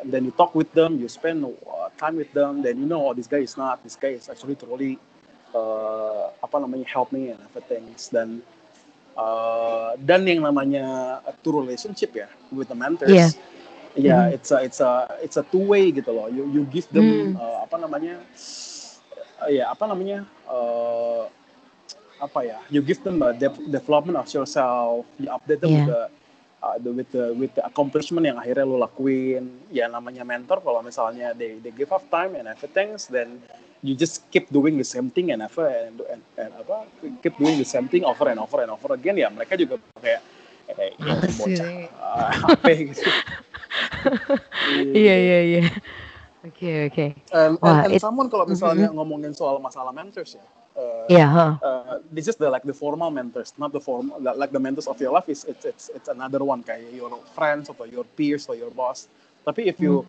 and 0.00 0.12
then 0.12 0.24
you 0.24 0.30
talk 0.32 0.54
with 0.54 0.72
them, 0.72 0.98
you 1.00 1.08
spend 1.08 1.44
uh, 1.44 1.88
time 1.98 2.16
with 2.16 2.32
them, 2.32 2.62
then 2.62 2.78
you 2.78 2.86
know 2.86 3.08
oh 3.08 3.14
this 3.14 3.26
guy 3.26 3.38
is 3.38 3.56
not, 3.56 3.82
this 3.82 3.96
guy 3.96 4.08
is 4.16 4.28
actually 4.28 4.56
truly 4.56 4.98
uh, 5.54 6.30
apa 6.42 6.56
namanya 6.60 6.86
help 6.88 7.12
me 7.12 7.30
and 7.30 7.40
everything. 7.44 7.84
Dan 8.12 8.42
uh, 9.16 9.96
dan 10.00 10.26
yang 10.26 10.42
namanya 10.44 11.20
a 11.26 11.32
true 11.42 11.60
relationship 11.60 12.14
ya 12.16 12.28
with 12.52 12.68
the 12.68 12.76
mentors. 12.76 13.10
Yeah. 13.10 13.30
Ya, 13.98 14.30
Mhm. 14.30 14.34
it's 14.34 14.50
a 14.52 14.58
it's 14.62 14.80
a 14.80 14.92
it's 15.24 15.36
a 15.36 15.44
two 15.44 15.64
way 15.66 15.90
gitu 15.90 16.12
loh. 16.14 16.28
You 16.30 16.46
you 16.50 16.62
give 16.70 16.86
them 16.94 17.30
Hmm. 17.30 17.34
uh, 17.34 17.64
apa 17.66 17.76
namanya? 17.80 18.22
uh, 19.42 19.50
ya 19.50 19.70
apa 19.72 19.84
namanya? 19.88 20.24
Uh, 20.48 21.26
apa 22.20 22.40
ya? 22.44 22.58
You 22.70 22.82
give 22.82 23.02
them 23.02 23.22
a 23.22 23.32
de- 23.32 23.62
development 23.70 24.16
of 24.18 24.28
yourself. 24.32 25.06
You 25.18 25.28
update 25.32 25.60
them 25.60 25.74
with 25.74 25.84
Yeah. 25.84 25.88
the 25.88 26.10
uh, 26.62 26.76
the, 26.78 26.90
with 26.92 27.10
the 27.12 27.32
with 27.36 27.52
the 27.56 27.62
accomplishment 27.64 28.24
yang 28.28 28.36
akhirnya 28.36 28.64
lo 28.68 28.80
lakuin. 28.80 29.48
Ya 29.72 29.88
namanya 29.88 30.24
mentor 30.24 30.60
kalau 30.60 30.80
misalnya 30.84 31.32
they 31.36 31.60
they 31.60 31.72
give 31.72 31.90
up 31.92 32.04
time 32.12 32.36
and 32.36 32.48
everything, 32.48 32.96
then 33.12 33.40
you 33.80 33.96
just 33.96 34.28
keep 34.28 34.48
doing 34.52 34.76
the 34.76 34.84
same 34.84 35.08
thing 35.08 35.32
and 35.32 35.40
ever 35.40 35.64
and, 35.64 35.96
and, 36.12 36.20
and 36.36 36.52
apa 36.52 36.84
keep 37.24 37.32
doing 37.40 37.56
the 37.56 37.64
same 37.64 37.88
thing 37.88 38.04
over 38.04 38.28
and 38.28 38.36
over 38.36 38.60
and 38.60 38.68
over 38.68 38.92
again 38.92 39.16
ya 39.16 39.32
mereka 39.32 39.56
juga 39.56 39.80
kayak 40.04 40.20
ya, 41.00 41.14
bocah 41.16 41.48
gitu. 41.48 41.88
uh, 41.96 42.30
HP 42.44 42.66
gitu. 42.92 43.08
Iya, 44.70 45.14
iya, 45.16 45.38
iya. 45.44 45.62
Oke, 46.40 46.88
oke. 46.88 47.06
And, 47.36 47.60
Wah, 47.60 47.84
and, 47.84 47.92
and 47.92 47.92
it- 47.96 48.02
someone 48.02 48.28
kalau 48.32 48.48
misalnya 48.48 48.88
ngomongin 48.92 49.36
soal 49.36 49.60
masalah 49.60 49.92
mentors 49.92 50.36
ya, 50.36 50.44
uh, 50.80 51.12
Iya, 51.12 51.26
ha. 51.28 51.46
uh, 51.62 51.98
this 52.10 52.28
is 52.28 52.36
the 52.40 52.48
like 52.48 52.64
the 52.64 52.72
formal 52.74 53.10
mentors, 53.12 53.52
not 53.60 53.72
the 53.72 53.80
formal 53.80 54.16
like 54.20 54.52
the 54.52 54.60
mentors 54.60 54.88
of 54.88 54.96
your 55.00 55.12
life 55.12 55.28
is 55.28 55.44
it's 55.44 55.64
it's 55.68 55.84
it's 55.92 56.08
another 56.08 56.40
one 56.44 56.64
kayak 56.64 56.88
your 56.96 57.12
friends 57.36 57.68
or 57.68 57.86
your 57.86 58.04
peers 58.16 58.48
or 58.48 58.56
your 58.56 58.72
boss. 58.72 59.08
Tapi 59.44 59.68
if 59.68 59.80
you 59.80 60.06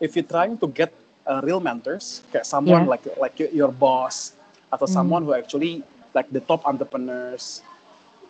if 0.00 0.16
you 0.16 0.22
trying 0.24 0.56
to 0.58 0.66
get 0.68 0.92
uh, 1.28 1.40
real 1.44 1.60
mentors 1.60 2.24
kayak 2.32 2.46
someone 2.48 2.84
Yeah. 2.84 2.88
like 2.88 3.04
like 3.20 3.36
your, 3.52 3.72
boss 3.72 4.32
atau 4.72 4.86
Hmm. 4.86 4.94
someone 4.96 5.22
who 5.24 5.32
actually 5.36 5.84
like 6.16 6.28
the 6.32 6.40
top 6.40 6.64
entrepreneurs, 6.66 7.62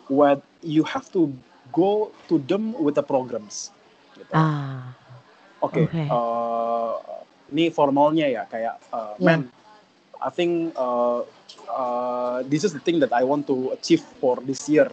where 0.09 0.39
you 0.61 0.83
have 0.83 1.07
to 1.11 1.31
go 1.71 2.11
to 2.27 2.39
them 2.47 2.73
with 2.79 2.95
the 2.95 3.03
programs. 3.05 3.71
Gitu. 4.17 4.33
Ah, 4.33 4.95
Oke, 5.59 5.83
Oke. 5.83 6.03
eh, 6.07 6.93
ini 7.51 7.67
formalnya 7.73 8.27
ya 8.31 8.43
kayak 8.47 8.75
uh, 8.93 9.15
Yeah. 9.19 9.41
man, 9.43 9.51
I 10.21 10.29
think 10.31 10.71
uh, 10.79 11.23
uh, 11.71 12.43
this 12.47 12.63
is 12.63 12.73
the 12.73 12.79
thing 12.81 12.99
that 12.99 13.13
I 13.13 13.23
want 13.23 13.47
to 13.47 13.71
achieve 13.73 14.01
for 14.21 14.37
this 14.43 14.67
year. 14.69 14.89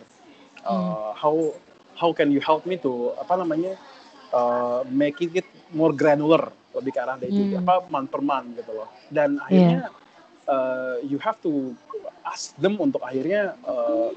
Uh, 0.64 1.12
How 1.16 1.52
how 1.96 2.12
can 2.12 2.30
you 2.30 2.40
help 2.44 2.66
me 2.66 2.76
to 2.84 3.12
apa 3.16 3.40
namanya 3.40 3.74
uh, 4.34 4.84
making 4.88 5.32
it 5.38 5.48
more 5.72 5.92
granular 5.94 6.52
lebih 6.76 6.92
ke 6.92 7.00
arah 7.00 7.16
dari 7.16 7.32
Hmm. 7.32 7.56
apa 7.56 7.88
month 7.88 8.08
per 8.12 8.20
month 8.20 8.56
gitu 8.60 8.72
loh. 8.76 8.88
Dan 9.08 9.40
akhirnya 9.40 9.88
uh, 10.48 11.00
you 11.04 11.18
have 11.22 11.40
to 11.40 11.72
ask 12.26 12.52
them 12.60 12.76
untuk 12.80 13.00
akhirnya 13.02 13.56
uh, 13.64 14.10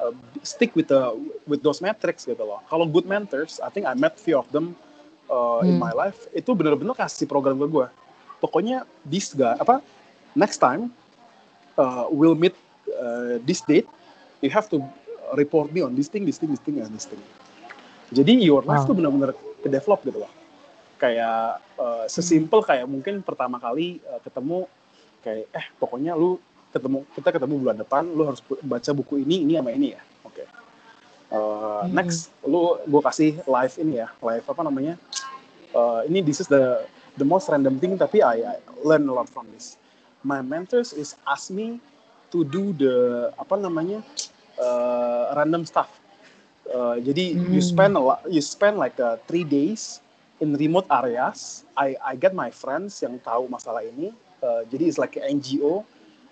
uh, 0.00 0.14
stick 0.42 0.74
with 0.76 0.88
the 0.88 1.12
with 1.48 1.62
those 1.62 1.80
metrics 1.82 2.24
gitu 2.26 2.42
loh. 2.42 2.60
Kalau 2.70 2.86
good 2.86 3.06
mentors, 3.08 3.58
I 3.62 3.70
think 3.72 3.86
I 3.88 3.94
met 3.98 4.16
few 4.20 4.38
of 4.38 4.48
them 4.54 4.76
uh, 5.30 5.66
in 5.66 5.74
Hmm. 5.74 5.80
my 5.80 5.92
life. 5.92 6.28
Itu 6.34 6.54
bener-bener 6.54 6.94
kasih 6.94 7.26
program 7.26 7.58
ke 7.58 7.66
gue. 7.68 7.86
Pokoknya 8.38 8.86
this 9.02 9.34
guy 9.34 9.56
apa 9.58 9.82
next 10.36 10.62
time 10.62 10.92
uh, 11.78 12.04
we'll 12.10 12.34
meet 12.36 12.52
uh, 12.90 13.38
this 13.40 13.62
date. 13.62 13.86
You 14.42 14.50
have 14.50 14.68
to 14.70 14.82
report 15.34 15.70
me 15.72 15.80
on 15.80 15.94
this 15.94 16.10
thing, 16.10 16.26
this 16.26 16.36
thing, 16.36 16.50
this 16.50 16.60
thing, 16.60 16.82
and 16.82 16.90
this 16.90 17.06
thing. 17.06 17.22
Jadi 18.10 18.42
your 18.42 18.66
life 18.66 18.84
Wow. 18.84 18.88
tuh 18.90 18.96
bener-bener 18.98 19.32
ke 19.62 19.68
develop 19.70 20.02
gitu 20.02 20.18
loh. 20.20 20.32
Kayak 20.98 21.62
uh, 21.78 22.04
sesimpel 22.10 22.60
kayak 22.66 22.84
mungkin 22.88 23.22
pertama 23.22 23.62
kali 23.62 24.02
uh, 24.04 24.18
ketemu 24.20 24.66
kayak 25.22 25.46
eh 25.52 25.66
pokoknya 25.78 26.14
lu 26.14 26.38
ketemu 26.68 27.06
kita 27.16 27.28
ketemu 27.32 27.54
bulan 27.58 27.76
depan 27.80 28.02
lu 28.04 28.22
harus 28.28 28.40
baca 28.60 28.90
buku 28.92 29.24
ini 29.24 29.46
ini 29.46 29.56
sama 29.56 29.70
ini 29.72 29.88
ya 29.94 30.02
oke 30.22 30.44
Uh, 31.28 31.84
Mhm. 31.84 31.92
next 31.92 32.32
lu 32.40 32.80
gue 32.88 33.02
kasih 33.04 33.36
live 33.44 33.74
ini 33.76 34.00
ya 34.00 34.08
live 34.18 34.44
apa 34.48 34.62
namanya 34.64 34.96
Uh, 35.68 36.00
ini 36.08 36.24
this 36.24 36.40
is 36.40 36.48
the 36.48 36.80
the 37.20 37.26
most 37.28 37.44
random 37.52 37.76
thing 37.76 37.92
tapi 38.00 38.24
I, 38.24 38.40
I 38.40 38.56
learn 38.80 39.04
a 39.04 39.12
lot 39.12 39.28
from 39.28 39.44
this 39.52 39.76
my 40.22 40.40
mentors 40.42 40.92
is 40.92 41.14
ask 41.26 41.50
me 41.50 41.78
to 42.32 42.44
do 42.44 42.72
the 42.76 43.28
apa 43.38 43.56
namanya 43.58 44.02
uh, 44.60 45.34
random 45.36 45.64
stuff 45.66 45.88
Uh, 46.68 47.00
jadi 47.00 47.40
you 47.48 47.60
Hmm. 47.60 47.64
spend 47.64 47.96
a 47.96 48.02
lot, 48.02 48.20
you 48.28 48.40
spend 48.44 48.76
like 48.76 48.98
uh, 49.00 49.16
three 49.26 49.44
days 49.44 50.00
in 50.40 50.52
remote 50.54 50.86
areas. 50.92 51.64
I 51.72 51.96
I 52.04 52.12
get 52.14 52.36
my 52.36 52.52
friends 52.52 53.00
yang 53.00 53.16
tahu 53.24 53.48
masalah 53.48 53.82
ini. 53.86 54.12
Uh, 54.40 54.62
jadi 54.68 54.84
it's 54.86 55.00
like 55.00 55.16
an 55.16 55.26
NGO. 55.40 55.82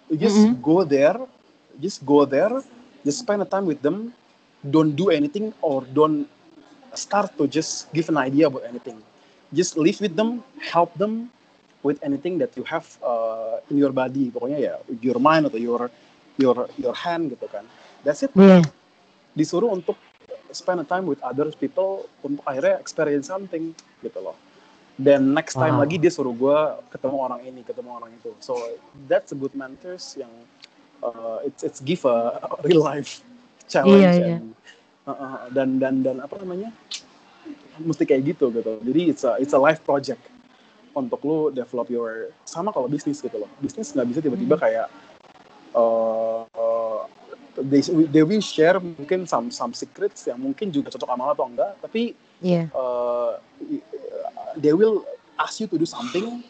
You 0.09 0.17
just 0.21 0.49
Mhm. 0.49 0.63
go 0.63 0.85
there, 0.85 1.17
just 1.81 2.05
go 2.05 2.25
there, 2.29 2.53
just 3.03 3.19
spend 3.25 3.43
a 3.43 3.49
time 3.49 3.65
with 3.67 3.81
them. 3.81 4.13
Don't 4.61 4.93
do 4.95 5.09
anything 5.09 5.55
or 5.65 5.85
don't 5.89 6.29
start 6.95 7.33
to 7.39 7.47
just 7.47 7.93
give 7.93 8.09
an 8.09 8.17
idea 8.19 8.47
about 8.49 8.65
anything. 8.69 8.99
Just 9.53 9.77
live 9.77 10.01
with 10.01 10.17
them, 10.17 10.45
help 10.59 10.95
them 10.95 11.31
with 11.87 12.03
anything 12.03 12.43
that 12.43 12.51
you 12.59 12.67
have 12.67 12.85
uh, 13.07 13.63
in 13.71 13.79
your 13.79 13.95
body. 13.95 14.35
Pokoknya 14.35 14.59
ya 14.59 14.75
your 14.99 15.23
mind 15.23 15.47
atau 15.47 15.61
your 15.63 15.87
your 16.37 16.67
your 16.77 16.97
hand 16.99 17.31
gitu 17.31 17.47
kan. 17.47 17.63
That's 18.03 18.27
it 18.27 18.35
Iya. 18.35 18.67
disuruh 19.39 19.71
untuk 19.71 19.95
spend 20.51 20.81
a 20.83 20.87
time 20.89 21.07
with 21.07 21.21
other 21.23 21.49
people 21.55 22.09
untuk 22.25 22.43
akhirnya 22.45 22.81
experience 22.81 23.29
something 23.31 23.71
gitu 24.03 24.19
loh. 24.21 24.35
Dan 24.97 25.37
next 25.37 25.61
time 25.61 25.77
Wow. 25.77 25.85
lagi 25.85 26.01
dia 26.01 26.09
suruh 26.09 26.33
gue 26.33 26.59
ketemu 26.89 27.17
orang 27.21 27.41
ini, 27.45 27.61
ketemu 27.63 27.91
orang 28.01 28.11
itu. 28.17 28.33
So 28.41 28.57
that's 29.07 29.31
a 29.33 29.39
good 29.39 29.53
mentors 29.53 30.17
yang 30.17 30.33
uh, 31.05 31.45
it's 31.45 31.61
it's 31.61 31.81
give 31.85 32.03
a, 32.09 32.41
a 32.41 32.49
real 32.65 32.81
life 32.81 33.21
challenge 33.73 34.17
Iya, 34.17 34.25
iya. 34.25 34.37
and, 34.41 34.57
uh, 35.05 35.13
uh, 35.13 35.39
dan 35.53 35.77
dan 35.77 35.95
dan 36.01 36.17
apa 36.25 36.41
namanya 36.41 36.73
mesti 37.77 38.09
kayak 38.09 38.37
gitu 38.37 38.49
gitu. 38.57 38.81
Jadi 38.81 39.01
it's 39.13 39.25
a 39.27 39.37
it's 39.37 39.53
a 39.53 39.61
life 39.61 39.85
project 39.85 40.23
untuk 40.97 41.21
lu 41.23 41.53
develop 41.53 41.93
your 41.93 42.33
sama 42.49 42.73
kalau 42.73 42.89
bisnis 42.89 43.21
gitu 43.21 43.37
loh. 43.37 43.51
Bisnis 43.61 43.93
nggak 43.93 44.09
bisa 44.09 44.21
tiba-tiba 44.25 44.57
Hmm. 44.57 44.65
kayak 44.65 44.87
uh, 45.77 46.43
uh, 46.57 47.01
they, 47.61 47.85
they 48.09 48.25
will 48.25 48.41
share 48.41 48.81
mungkin 48.81 49.29
some 49.29 49.53
some 49.53 49.77
secrets 49.77 50.25
yang 50.25 50.41
mungkin 50.41 50.73
juga 50.73 50.89
cocok 50.89 51.09
sama 51.09 51.23
lo 51.29 51.33
atau 51.37 51.47
enggak 51.47 51.73
tapi 51.81 52.17
Iya. 52.41 52.69
uh, 52.73 53.37
they 54.57 54.73
will 54.73 55.05
ask 55.37 55.61
you 55.61 55.69
to 55.69 55.77
do 55.77 55.85
something 55.85 56.41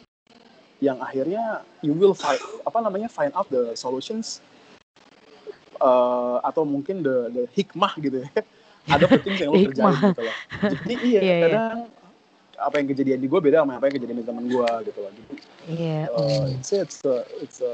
yang 0.78 0.98
akhirnya 0.98 1.62
you 1.78 1.94
will 1.94 2.14
find 2.14 2.38
apa 2.62 2.78
namanya 2.82 3.06
find 3.06 3.30
out 3.34 3.46
the 3.48 3.74
solutions 3.74 4.42
uh, 5.78 6.38
atau 6.42 6.66
mungkin 6.66 7.02
the 7.02 7.30
the 7.32 7.42
hikmah 7.54 7.94
gitu 7.98 8.22
ya 8.22 8.30
ada 8.94 9.06
things 9.24 9.40
yang 9.40 9.50
lo 9.50 9.58
kerjain 9.58 9.94
gitu 10.10 10.22
loh 10.22 10.36
jadi 10.60 10.94
iya, 11.02 11.20
Iya, 11.20 11.20
iya. 11.22 11.42
kadang 11.42 11.78
apa 12.56 12.74
yang 12.80 12.88
kejadian 12.88 13.18
di 13.20 13.28
gue 13.28 13.40
beda 13.40 13.62
sama 13.62 13.76
apa 13.76 13.88
yang 13.88 13.96
kejadian 14.00 14.18
di 14.20 14.26
teman 14.26 14.44
gue 14.46 14.68
gitu 14.88 14.98
loh 15.00 15.12
jadi 15.12 15.34
Iya. 15.66 16.00
uh, 16.14 16.46
it's 16.54 16.70
it's 16.70 16.98
a, 17.02 17.16
it's 17.42 17.58
a, 17.58 17.72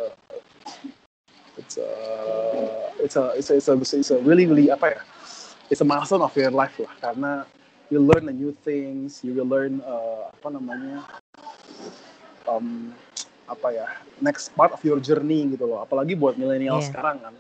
it's 1.61 1.77
it's 3.05 3.17
a 3.17 3.25
it's 3.37 3.51
a 3.51 3.55
it's 3.55 3.69
a 3.69 3.75
it's 3.77 3.93
a, 3.93 3.97
it's 4.01 4.11
a 4.11 4.19
really 4.25 4.49
really 4.49 4.73
apa 4.73 4.97
ya 4.97 5.01
it's 5.69 5.85
a 5.85 5.87
milestone 5.87 6.25
of 6.25 6.33
your 6.33 6.49
life 6.49 6.73
lah 6.81 6.93
karena 6.99 7.45
you 7.93 8.01
learn 8.01 8.25
the 8.25 8.33
new 8.33 8.49
things 8.65 9.21
you 9.21 9.37
will 9.37 9.45
learn 9.45 9.85
uh, 9.85 10.33
apa 10.33 10.49
namanya 10.49 11.05
um, 12.49 12.91
apa 13.45 13.69
ya 13.77 13.87
next 14.25 14.49
part 14.57 14.73
of 14.73 14.81
your 14.81 14.97
journey 14.97 15.45
gitu 15.53 15.69
loh 15.69 15.85
apalagi 15.85 16.17
buat 16.17 16.41
milenial 16.41 16.81
Iya. 16.81 16.89
sekarang 16.89 17.21
kan 17.21 17.35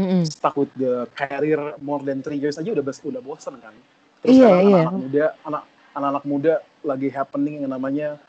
Mm-mm. 0.00 0.24
stuck 0.26 0.56
with 0.56 0.72
the 0.80 1.04
career 1.14 1.76
more 1.78 2.00
than 2.00 2.24
three 2.24 2.40
years 2.40 2.56
aja 2.56 2.72
udah 2.72 2.82
udah 2.82 3.22
bosan 3.22 3.60
kan 3.60 3.76
terus 4.24 4.40
Iya, 4.40 4.48
sekarang 4.48 4.60
iya. 4.64 4.72
anak-anak 4.80 4.94
muda 4.96 5.26
anak 5.44 5.62
anak-anak 5.96 6.24
muda 6.28 6.54
lagi 6.84 7.08
happening 7.08 7.64
yang 7.64 7.72
namanya 7.72 8.20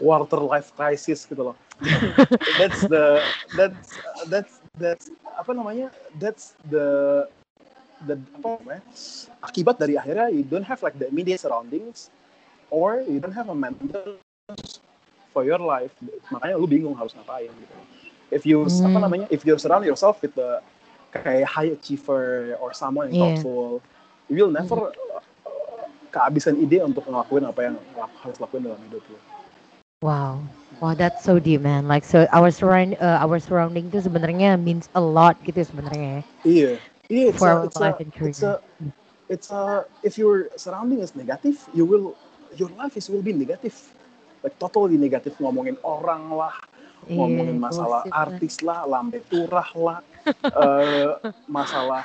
quarter 0.00 0.40
life 0.40 0.72
crisis 0.72 1.28
gitu 1.28 1.52
loh. 1.52 1.56
That's 2.58 2.80
the 2.88 3.20
that's 3.54 3.88
that's 4.28 4.54
that's 4.80 5.06
apa 5.36 5.52
namanya? 5.52 5.92
That's 6.16 6.56
the 6.72 6.86
the 8.08 8.16
apa 8.40 8.46
namanya? 8.64 8.82
Akibat 9.44 9.76
dari 9.78 9.94
akhirnya 10.00 10.32
you 10.32 10.42
don't 10.42 10.66
have 10.66 10.80
like 10.80 10.96
the 10.96 11.06
immediate 11.06 11.38
surroundings 11.38 12.08
or 12.72 13.04
you 13.04 13.20
don't 13.20 13.36
have 13.36 13.52
a 13.52 13.56
mentor 13.56 14.16
for 15.30 15.44
your 15.44 15.60
life. 15.60 15.92
Makanya 16.32 16.56
lu 16.56 16.66
bingung 16.66 16.96
harus 16.96 17.12
ngapain 17.12 17.52
gitu. 17.52 17.74
If 18.32 18.42
you 18.48 18.64
apa 18.64 18.96
Hmm. 18.96 19.04
namanya? 19.04 19.26
If 19.28 19.44
you 19.44 19.54
surround 19.60 19.84
yourself 19.84 20.18
with 20.24 20.32
the 20.34 20.64
kayak 21.12 21.44
high 21.44 21.70
achiever 21.76 22.56
or 22.56 22.72
someone 22.72 23.12
yang 23.12 23.20
Yeah. 23.20 23.22
thoughtful 23.28 23.84
you 24.32 24.48
will 24.48 24.54
never 24.54 24.88
kehabisan 26.12 26.60
ide 26.60 26.84
untuk 26.84 27.08
ngelakuin 27.08 27.48
apa 27.48 27.60
yang 27.72 27.74
harus 28.20 28.36
lakuin 28.38 28.68
dalam 28.68 28.78
hidup 28.86 29.02
lu 29.08 29.18
Wow. 30.02 30.42
Wow, 30.82 30.98
that's 30.98 31.22
so 31.22 31.38
deep, 31.38 31.62
man. 31.62 31.86
Like 31.86 32.02
so 32.02 32.26
our 32.34 32.50
surround 32.50 32.98
uh, 32.98 33.22
our 33.22 33.38
surrounding 33.38 33.86
itu 33.86 34.02
sebenarnya 34.02 34.58
means 34.58 34.90
a 34.98 35.02
lot 35.02 35.38
gitu 35.46 35.62
sebenarnya. 35.62 36.26
Iya, 36.42 36.82
iya. 37.06 37.30
It's 37.30 37.38
For 37.38 37.46
a, 37.46 37.54
our 37.54 37.70
it's 37.70 37.78
life 37.78 38.02
a, 38.02 38.02
and 38.02 38.10
it's 38.26 38.42
a, 38.42 38.52
career. 38.58 38.58
it's 39.30 39.48
a. 39.54 39.86
If 40.02 40.18
your 40.18 40.50
surrounding 40.58 40.98
is 41.06 41.14
negative, 41.14 41.54
you 41.70 41.86
will, 41.86 42.18
your 42.58 42.74
life 42.74 42.98
is 42.98 43.06
will 43.06 43.22
be 43.22 43.30
negative. 43.30 43.78
Like 44.42 44.58
totally 44.58 44.98
negatif 44.98 45.38
ngomongin 45.38 45.78
orang 45.86 46.34
lah, 46.34 46.50
ngomongin 47.06 47.62
Iya, 47.62 47.62
masalah 47.62 48.02
artis 48.10 48.58
lah, 48.58 48.82
lambe 48.90 49.22
turah 49.30 49.70
lah, 49.78 50.02
eh, 50.66 51.14
masalah 51.46 52.02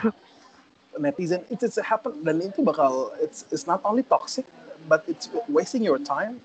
netizen. 0.99 1.45
Itu 1.49 1.65
it's 1.69 1.77
happen 1.79 2.13
dan 2.25 2.41
itu 2.41 2.61
bakal 2.65 3.13
it's 3.21 3.45
it's 3.53 3.65
not 3.65 3.81
only 3.85 4.03
toxic, 4.03 4.45
but 4.89 5.03
it's 5.07 5.29
wasting 5.49 5.83
your 5.83 5.97
time 6.01 6.41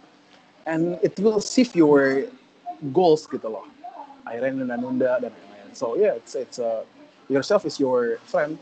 and 0.67 0.99
it 1.03 1.19
will 1.21 1.41
sift 1.41 1.75
your 1.77 2.29
goals 2.93 3.27
gitu 3.29 3.49
loh. 3.49 3.67
Akhirnya 4.27 4.63
nunda-nunda 4.63 5.19
dan 5.23 5.33
lain-lain. 5.33 5.69
So 5.75 5.97
yeah, 5.99 6.15
it's 6.19 6.35
it's 6.35 6.59
uh, 6.59 6.85
yourself 7.29 7.65
is 7.67 7.79
your 7.81 8.21
friend. 8.29 8.59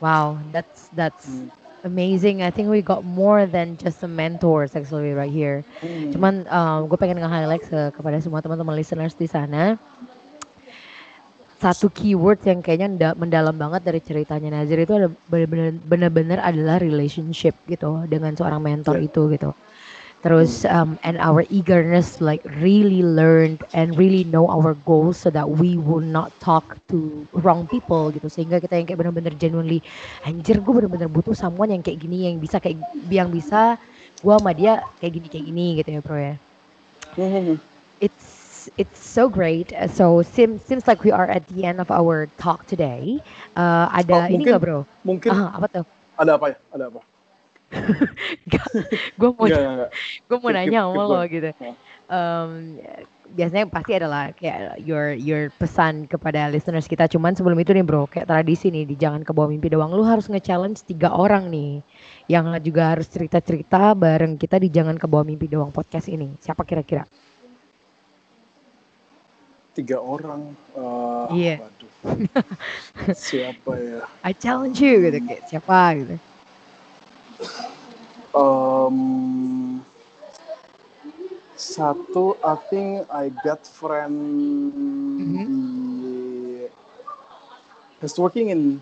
Wow, 0.00 0.40
that's 0.52 0.88
that's 0.92 1.26
Hmm. 1.28 1.48
amazing. 1.84 2.42
I 2.42 2.50
think 2.50 2.68
we 2.68 2.80
got 2.82 3.04
more 3.04 3.46
than 3.46 3.76
just 3.76 4.00
some 4.00 4.16
mentors 4.16 4.74
actually 4.76 5.12
right 5.12 5.32
here. 5.32 5.64
Hmm. 5.80 6.08
Cuman 6.12 6.44
gue 6.88 6.98
pengen 6.98 7.20
nge-highlight 7.20 7.62
ke- 7.64 7.92
kepada 7.92 8.16
semua 8.20 8.40
teman-teman 8.40 8.76
listeners 8.76 9.12
di 9.16 9.28
sana. 9.28 9.76
Satu 11.60 11.92
keyword 11.92 12.40
yang 12.48 12.64
kayaknya 12.64 12.88
nda- 12.96 13.16
mendalam 13.20 13.52
banget 13.52 13.84
dari 13.84 14.00
ceritanya 14.00 14.48
Nazir 14.56 14.80
itu 14.80 14.96
ada 14.96 15.12
benar-benar 15.84 16.40
adalah 16.40 16.80
relationship 16.80 17.52
gitu 17.68 18.08
dengan 18.08 18.32
seorang 18.32 18.64
mentor 18.64 18.96
Iya. 18.96 19.12
itu 19.12 19.22
gitu. 19.36 19.50
Terus 20.24 20.64
um, 20.68 20.96
and 21.04 21.16
our 21.20 21.44
eagerness 21.48 22.20
like 22.20 22.40
really 22.60 23.00
learn 23.04 23.56
and 23.76 23.96
really 23.96 24.24
know 24.24 24.48
our 24.48 24.72
goals 24.76 25.16
so 25.20 25.28
that 25.32 25.48
we 25.48 25.76
will 25.80 26.04
not 26.04 26.32
talk 26.40 26.76
to 26.88 27.24
wrong 27.32 27.64
people 27.68 28.08
gitu 28.12 28.28
sehingga 28.28 28.60
kita 28.60 28.76
yang 28.76 28.86
kayak 28.88 29.00
benar-benar 29.00 29.32
genuinely 29.36 29.80
anjir 30.24 30.60
gue 30.60 30.72
benar-benar 30.76 31.08
butuh 31.08 31.32
someone 31.32 31.72
yang 31.72 31.80
kayak 31.80 32.00
gini 32.00 32.28
yang 32.28 32.36
bisa 32.36 32.60
kayak 32.60 32.80
yang 33.08 33.32
bisa 33.32 33.80
gue 34.20 34.32
sama 34.32 34.52
dia 34.52 34.84
kayak 35.00 35.12
gini 35.16 35.26
kayak 35.28 35.44
gini 35.48 35.66
gitu 35.80 35.90
ya 35.92 36.00
bro 36.04 36.16
ya 36.20 36.34
Hmm. 37.16 37.56
It's 38.60 38.68
it's 38.76 39.00
so 39.00 39.28
great. 39.28 39.72
Uh, 39.72 39.88
so 39.88 40.20
seems 40.20 40.60
seems 40.60 40.84
like 40.84 41.00
we 41.00 41.08
are 41.10 41.24
at 41.24 41.46
the 41.48 41.64
end 41.64 41.80
of 41.80 41.88
our 41.88 42.28
talk 42.36 42.68
today. 42.68 43.16
Uh, 43.56 43.88
ada 43.88 44.12
Oh, 44.14 44.28
ini 44.28 44.44
mungkin- 44.44 44.52
nggak 44.52 44.60
bro? 44.60 44.80
Mungkin 45.00 45.30
ah 45.32 45.56
apa 45.56 45.66
tuh? 45.72 45.84
ada 46.20 46.36
apa 46.36 46.46
ya? 46.52 46.56
Ada 46.76 46.84
apa? 46.92 47.00
gue 49.20 49.30
mau 49.30 49.46
gue 49.46 50.36
mau 50.36 50.50
Keep- 50.50 50.52
nanya 50.52 50.80
sama 50.90 51.02
lo 51.06 51.22
gitu. 51.24 51.48
Em, 52.10 52.82
biasanya 53.30 53.70
pasti 53.70 53.94
adalah 53.94 54.34
kayak 54.34 54.82
your 54.82 55.14
your 55.14 55.54
pesan 55.54 56.10
kepada 56.10 56.50
listeners 56.50 56.90
kita. 56.90 57.06
Cuman 57.06 57.38
sebelum 57.38 57.54
itu 57.62 57.70
nih 57.70 57.86
bro 57.86 58.10
kayak 58.10 58.26
tradisi 58.26 58.74
nih 58.74 58.84
di 58.84 58.98
jangan 58.98 59.22
ke 59.22 59.30
bawah 59.30 59.48
mimpi 59.48 59.70
doang 59.70 59.94
lu 59.94 60.02
harus 60.02 60.26
nge-challenge 60.26 60.82
tiga 60.84 61.14
orang 61.14 61.46
nih 61.48 61.78
yang 62.26 62.50
juga 62.60 62.98
harus 62.98 63.06
cerita-cerita 63.06 63.94
bareng 63.94 64.34
kita 64.34 64.58
di 64.58 64.66
jangan 64.68 64.98
ke 64.98 65.06
bawah 65.06 65.22
mimpi 65.22 65.46
doang 65.46 65.70
podcast 65.70 66.10
ini. 66.10 66.34
Siapa 66.42 66.66
kira-kira 66.66 67.06
Tiga 69.74 69.98
orang. 70.02 70.42
eh, 70.74 71.26
Iya. 71.30 71.54
Waduh. 71.62 71.92
Siapa 73.14 73.72
ya? 73.78 74.00
I 74.26 74.32
challenge 74.34 74.78
you 74.82 74.98
gitu 75.00 75.18
kayak 75.24 75.42
siapa 75.48 75.78
gitu 75.98 76.16
Um, 78.34 79.82
satu, 81.56 82.38
I 82.42 82.54
think 82.70 83.06
I 83.12 83.28
got 83.44 83.66
friend 83.66 84.16
Mhm. 85.18 85.44
di 85.44 86.68
he's 88.00 88.18
working 88.18 88.50
in 88.50 88.80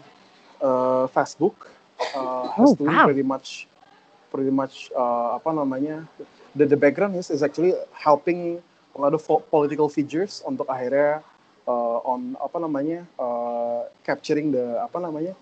uh, 0.63 1.07
Facebook. 1.09 1.55
Uh, 2.15 2.49
Oh, 2.59 2.71
he's 2.71 2.75
doing 2.79 2.93
wow. 2.95 3.05
pretty 3.05 3.23
much, 3.23 3.67
pretty 4.31 4.51
much 4.51 4.91
uh, 4.97 5.37
apa 5.39 5.51
namanya? 5.53 6.07
The 6.55 6.67
the 6.67 6.77
background 6.79 7.15
is 7.17 7.31
is 7.31 7.43
actually 7.43 7.75
helping 7.93 8.63
fo- 9.19 9.45
political 9.49 9.89
figures 9.89 10.41
untuk 10.47 10.69
akhirnya 10.69 11.21
uh, 11.69 11.99
on 12.09 12.35
apa 12.41 12.57
namanya 12.57 13.05
uh, 13.21 13.85
capturing 14.03 14.51
the 14.51 14.81
apa 14.81 14.99
namanya 14.99 15.37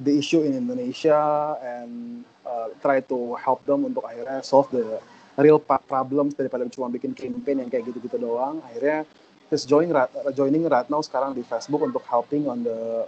the 0.00 0.16
issue 0.16 0.40
in 0.40 0.56
Indonesia 0.56 1.54
and 1.60 2.24
uh, 2.48 2.72
try 2.80 3.04
to 3.04 3.36
help 3.36 3.60
them 3.68 3.84
untuk 3.84 4.08
akhirnya 4.08 4.40
solve 4.40 4.72
the 4.72 4.98
real 5.38 5.60
problems 5.60 6.34
daripada 6.34 6.66
cuma 6.72 6.90
bikin 6.90 7.14
campaign 7.14 7.62
yang 7.62 7.70
kayak 7.70 7.86
gitu-gitu 7.86 8.18
doang. 8.18 8.58
Akhirnya 8.66 9.06
he's 9.52 9.62
joining 9.62 9.94
right, 9.94 10.10
joining 10.34 10.66
right 10.66 10.88
now 10.90 11.04
sekarang 11.04 11.36
di 11.36 11.46
Facebook 11.46 11.84
untuk 11.84 12.02
helping 12.08 12.48
on 12.50 12.64
the 12.66 13.06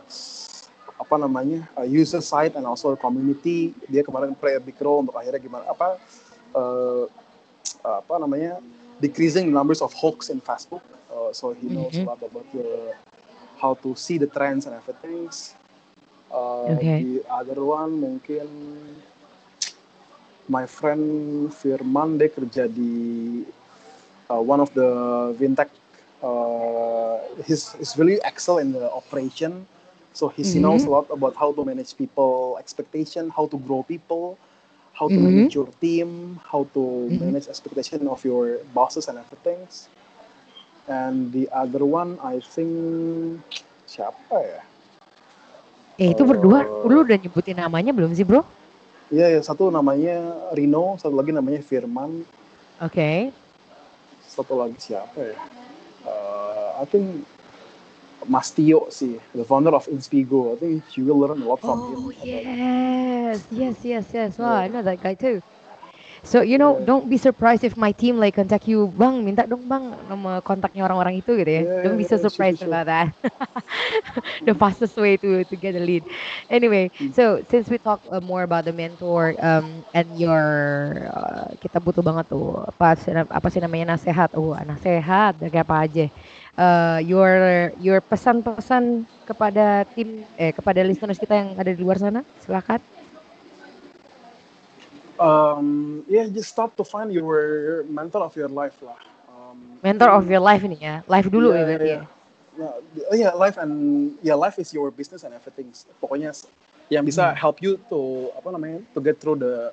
apa 1.00 1.16
namanya 1.16 1.64
uh, 1.80 1.88
user 1.88 2.20
side 2.20 2.54
and 2.54 2.68
also 2.68 2.92
community. 2.94 3.72
Dia 3.88 4.04
kemarin 4.04 4.36
play 4.36 4.54
a 4.54 4.62
untuk 4.62 5.16
akhirnya 5.16 5.40
gimana 5.40 5.64
apa 5.66 5.96
uh, 6.54 7.04
apa 7.80 8.14
namanya 8.20 8.60
decreasing 9.00 9.52
numbers 9.52 9.80
of 9.82 9.92
hoax 9.94 10.28
in 10.30 10.40
Facebook. 10.40 10.82
Uh, 11.12 11.32
so 11.32 11.52
he 11.52 11.68
knows 11.68 11.98
Mhm. 11.98 12.04
a 12.04 12.10
lot 12.10 12.22
about 12.22 12.46
the 12.52 12.94
how 13.60 13.74
to 13.74 13.94
see 13.96 14.18
the 14.18 14.26
trends 14.26 14.66
and 14.66 14.74
everything. 14.76 15.28
Uh, 16.30 16.82
Okay. 16.82 16.98
The 16.98 17.22
other 17.30 17.62
one 17.64 18.00
mungkin 18.00 18.48
my 20.48 20.66
friend 20.66 21.04
Firman 21.52 22.18
dia 22.18 22.28
kerja 22.30 22.64
di 22.68 22.90
uh, 24.30 24.40
one 24.40 24.60
of 24.60 24.72
the 24.74 24.88
fintech. 25.38 25.70
Uh, 26.22 27.18
he's, 27.46 27.72
he's 27.74 27.96
really 27.98 28.20
excel 28.24 28.58
in 28.58 28.72
the 28.72 28.90
operation. 28.92 29.66
So 30.12 30.28
he 30.28 30.42
knows 30.58 30.84
Mhm. 30.84 30.86
a 30.86 30.90
lot 30.90 31.06
about 31.10 31.36
how 31.36 31.52
to 31.52 31.64
manage 31.64 31.96
people 31.96 32.56
expectation, 32.58 33.30
how 33.30 33.46
to 33.46 33.58
grow 33.58 33.82
people, 33.82 34.36
how 34.94 35.08
to 35.08 35.16
Mhm. 35.16 35.24
manage 35.24 35.54
your 35.54 35.70
team, 35.80 36.38
how 36.50 36.66
to 36.74 36.82
Mhm. 37.08 37.18
manage 37.20 37.46
expectation 37.48 38.04
of 38.06 38.20
your 38.24 38.62
bosses 38.74 39.06
and 39.08 39.16
everything. 39.18 39.66
And 40.90 41.30
the 41.30 41.46
other 41.54 41.86
one, 41.86 42.18
I 42.22 42.42
think 42.42 42.72
siapa 43.86 44.36
ya? 44.38 44.62
eh 46.00 46.16
itu 46.16 46.24
berdua 46.24 46.64
Oh. 46.64 46.88
lu 46.88 47.04
udah 47.04 47.20
nyebutin 47.20 47.60
namanya 47.60 47.92
belum 47.92 48.16
sih 48.16 48.24
bro 48.24 48.40
Iya, 49.10 49.26
ya, 49.36 49.40
satu 49.42 49.74
namanya 49.74 50.38
Rino, 50.54 50.94
satu 50.96 51.12
lagi 51.18 51.34
namanya 51.34 51.58
Firman, 51.66 52.22
oke 52.78 53.34
satu 54.22 54.54
lagi 54.54 54.78
siapa 54.78 55.18
ya? 55.18 55.36
Uh, 56.06 56.78
I 56.78 56.86
think 56.86 57.26
Mas 58.26 58.52
Tio 58.52 58.88
sih, 58.90 59.20
the 59.34 59.44
founder 59.44 59.74
of 59.74 59.86
Inspigo. 59.88 60.54
I 60.56 60.58
think 60.60 60.96
you 60.96 61.04
will 61.06 61.18
learn 61.20 61.40
a 61.42 61.46
lot 61.46 61.62
from 61.64 61.82
him. 61.84 62.00
Oh 62.02 62.10
yes, 62.22 63.46
yes, 63.50 63.84
yes, 63.84 64.06
yes. 64.12 64.38
Wow, 64.38 64.54
I 64.54 64.68
know 64.68 64.82
that 64.82 65.00
guy 65.00 65.14
too. 65.14 65.42
So 66.24 66.42
you 66.42 66.58
know, 66.58 66.78
Yeah. 66.78 66.84
don't 66.84 67.08
be 67.08 67.16
surprised 67.16 67.64
if 67.64 67.76
my 67.76 67.92
team 67.92 68.18
like 68.18 68.34
contact 68.36 68.68
you, 68.68 68.88
bang, 68.96 69.24
minta 69.24 69.46
dong 69.48 69.68
bang 69.68 70.06
nomor 70.08 70.40
kontaknya 70.42 70.84
orang-orang 70.88 71.20
itu 71.20 71.36
gitu 71.38 71.50
ya. 71.50 71.64
Yeah, 71.64 71.82
Don't 71.82 71.96
be 71.96 72.04
so 72.04 72.16
yeah, 72.16 72.20
surprised 72.20 72.60
sure, 72.60 72.68
sure. 72.68 72.68
about 72.68 72.86
that. 72.86 73.14
the 74.46 74.54
fastest 74.54 74.96
way 74.96 75.16
to 75.18 75.44
to 75.48 75.56
get 75.56 75.74
a 75.76 75.82
lead. 75.82 76.06
Anyway, 76.50 76.90
Hmm. 76.98 77.12
so 77.12 77.40
since 77.48 77.68
we 77.70 77.78
talk 77.78 78.00
uh, 78.10 78.20
more 78.20 78.42
about 78.42 78.64
the 78.64 78.72
mentor 78.74 79.36
um, 79.40 79.84
and 79.94 80.16
your 80.16 81.08
uh, 81.14 81.52
kita 81.60 81.78
butuh 81.80 82.02
banget 82.04 82.28
tuh 82.32 82.60
apa 82.68 82.96
sih, 82.98 83.12
apa 83.14 83.48
sih 83.52 83.60
namanya 83.62 83.96
nasehat, 83.96 84.32
oh 84.36 84.54
nasehat 84.60 85.38
kayak 85.40 85.64
apa 85.68 85.76
aja. 85.86 86.04
Uh, 86.58 86.98
your 87.06 87.70
your 87.78 87.98
pesan-pesan 88.04 89.06
kepada 89.24 89.86
tim 89.94 90.26
eh 90.34 90.50
kepada 90.50 90.82
listeners 90.82 91.16
kita 91.16 91.34
yang 91.38 91.48
ada 91.56 91.70
di 91.70 91.80
luar 91.80 91.96
sana, 91.96 92.26
silakan. 92.42 92.82
Um, 95.20 96.00
yeah, 96.08 96.26
just 96.32 96.48
start 96.48 96.76
to 96.80 96.84
find 96.84 97.12
your 97.12 97.84
mentor 97.86 98.24
of 98.24 98.32
your 98.36 98.48
life 98.48 98.76
lah. 98.80 98.96
Um, 99.28 99.78
Mentor 99.84 100.10
of 100.16 100.24
your 100.28 100.40
life 100.40 100.64
ini 100.64 100.80
ya, 100.80 101.04
life 101.06 101.28
dulu 101.28 101.52
ya 101.52 101.60
yeah, 101.60 101.66
berarti 101.68 101.88
ya. 101.88 102.00
yeah. 102.00 102.04
Yeah, 102.58 102.72
oh 103.12 103.16
yeah, 103.16 103.32
life 103.36 103.56
and 103.56 103.72
yeah, 104.20 104.34
life 104.34 104.58
is 104.58 104.72
your 104.74 104.90
business 104.90 105.22
and 105.22 105.32
everything. 105.32 105.70
Pokoknya 106.02 106.34
yang 106.90 107.06
bisa 107.06 107.30
Hmm. 107.30 107.38
help 107.38 107.62
you 107.62 107.78
to 107.88 108.32
apa 108.34 108.48
namanya 108.50 108.82
to 108.92 108.98
get 109.00 109.16
through 109.22 109.38
the 109.38 109.70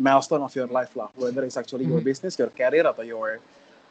milestone 0.00 0.42
of 0.42 0.50
your 0.56 0.66
life 0.68 0.92
lah. 0.98 1.08
Whether 1.14 1.44
it's 1.46 1.56
actually 1.56 1.86
your 1.86 2.02
Mhm. 2.02 2.08
business, 2.08 2.34
your 2.36 2.50
career 2.50 2.84
atau 2.84 3.06
your 3.06 3.38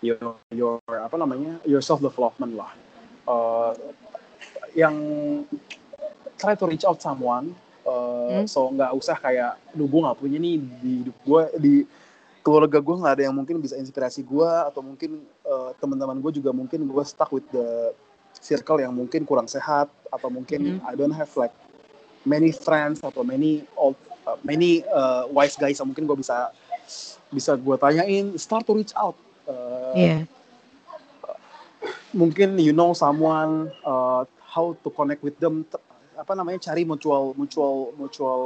your 0.01 0.37
your 0.53 0.77
apa 0.87 1.15
namanya 1.17 1.57
your 1.65 1.81
self 1.81 2.01
development 2.01 2.53
lah. 2.57 2.71
Uh, 3.27 3.73
yang 4.77 4.95
try 6.37 6.53
to 6.53 6.65
reach 6.69 6.85
out 6.85 7.01
someone. 7.01 7.53
Uh, 7.81 8.43
Hmm. 8.43 8.47
So 8.47 8.67
nggak 8.67 8.91
usah 8.99 9.15
kayak, 9.15 9.55
lu 9.79 9.87
gue 9.87 10.03
nggak 10.03 10.19
punya 10.19 10.37
nih 10.37 10.59
di 10.59 10.91
hidup 11.01 11.17
gue 11.23 11.41
di 11.55 11.73
keluarga 12.43 12.79
gue 12.79 12.95
nggak 12.99 13.13
ada 13.19 13.23
yang 13.27 13.35
mungkin 13.35 13.59
bisa 13.59 13.75
inspirasi 13.79 14.23
gue 14.23 14.49
atau 14.67 14.79
mungkin 14.79 15.23
uh, 15.47 15.71
teman-teman 15.79 16.19
gue 16.19 16.39
juga 16.39 16.51
mungkin 16.55 16.83
gue 16.87 17.03
stuck 17.07 17.31
with 17.31 17.47
the 17.51 17.91
circle 18.39 18.79
yang 18.79 18.95
mungkin 18.95 19.27
kurang 19.27 19.47
sehat 19.47 19.91
atau 20.11 20.27
mungkin 20.31 20.79
Mhm. 20.79 20.87
I 20.87 20.93
don't 20.95 21.15
have 21.15 21.31
like 21.35 21.51
many 22.27 22.51
friends 22.55 23.03
atau 23.03 23.23
many 23.23 23.67
old 23.75 23.95
uh, 24.27 24.39
many 24.47 24.83
uh, 24.91 25.27
wise 25.31 25.55
guys 25.55 25.79
yang 25.79 25.91
mungkin 25.91 26.07
gue 26.07 26.17
bisa 26.19 26.51
bisa 27.31 27.55
gue 27.59 27.75
tanyain 27.79 28.35
start 28.39 28.63
to 28.63 28.75
reach 28.75 28.95
out 28.95 29.15
Uh, 29.47 29.95
Iya. 29.95 30.27
mungkin 32.13 32.57
you 32.59 32.73
know 32.73 32.91
someone 32.93 33.69
uh, 33.85 34.23
how 34.43 34.75
to 34.83 34.89
connect 34.91 35.21
with 35.23 35.37
them 35.39 35.63
apa 36.17 36.33
namanya 36.33 36.71
cari 36.71 36.83
mutual 36.83 37.31
mutual 37.37 37.93
mutual 37.95 38.41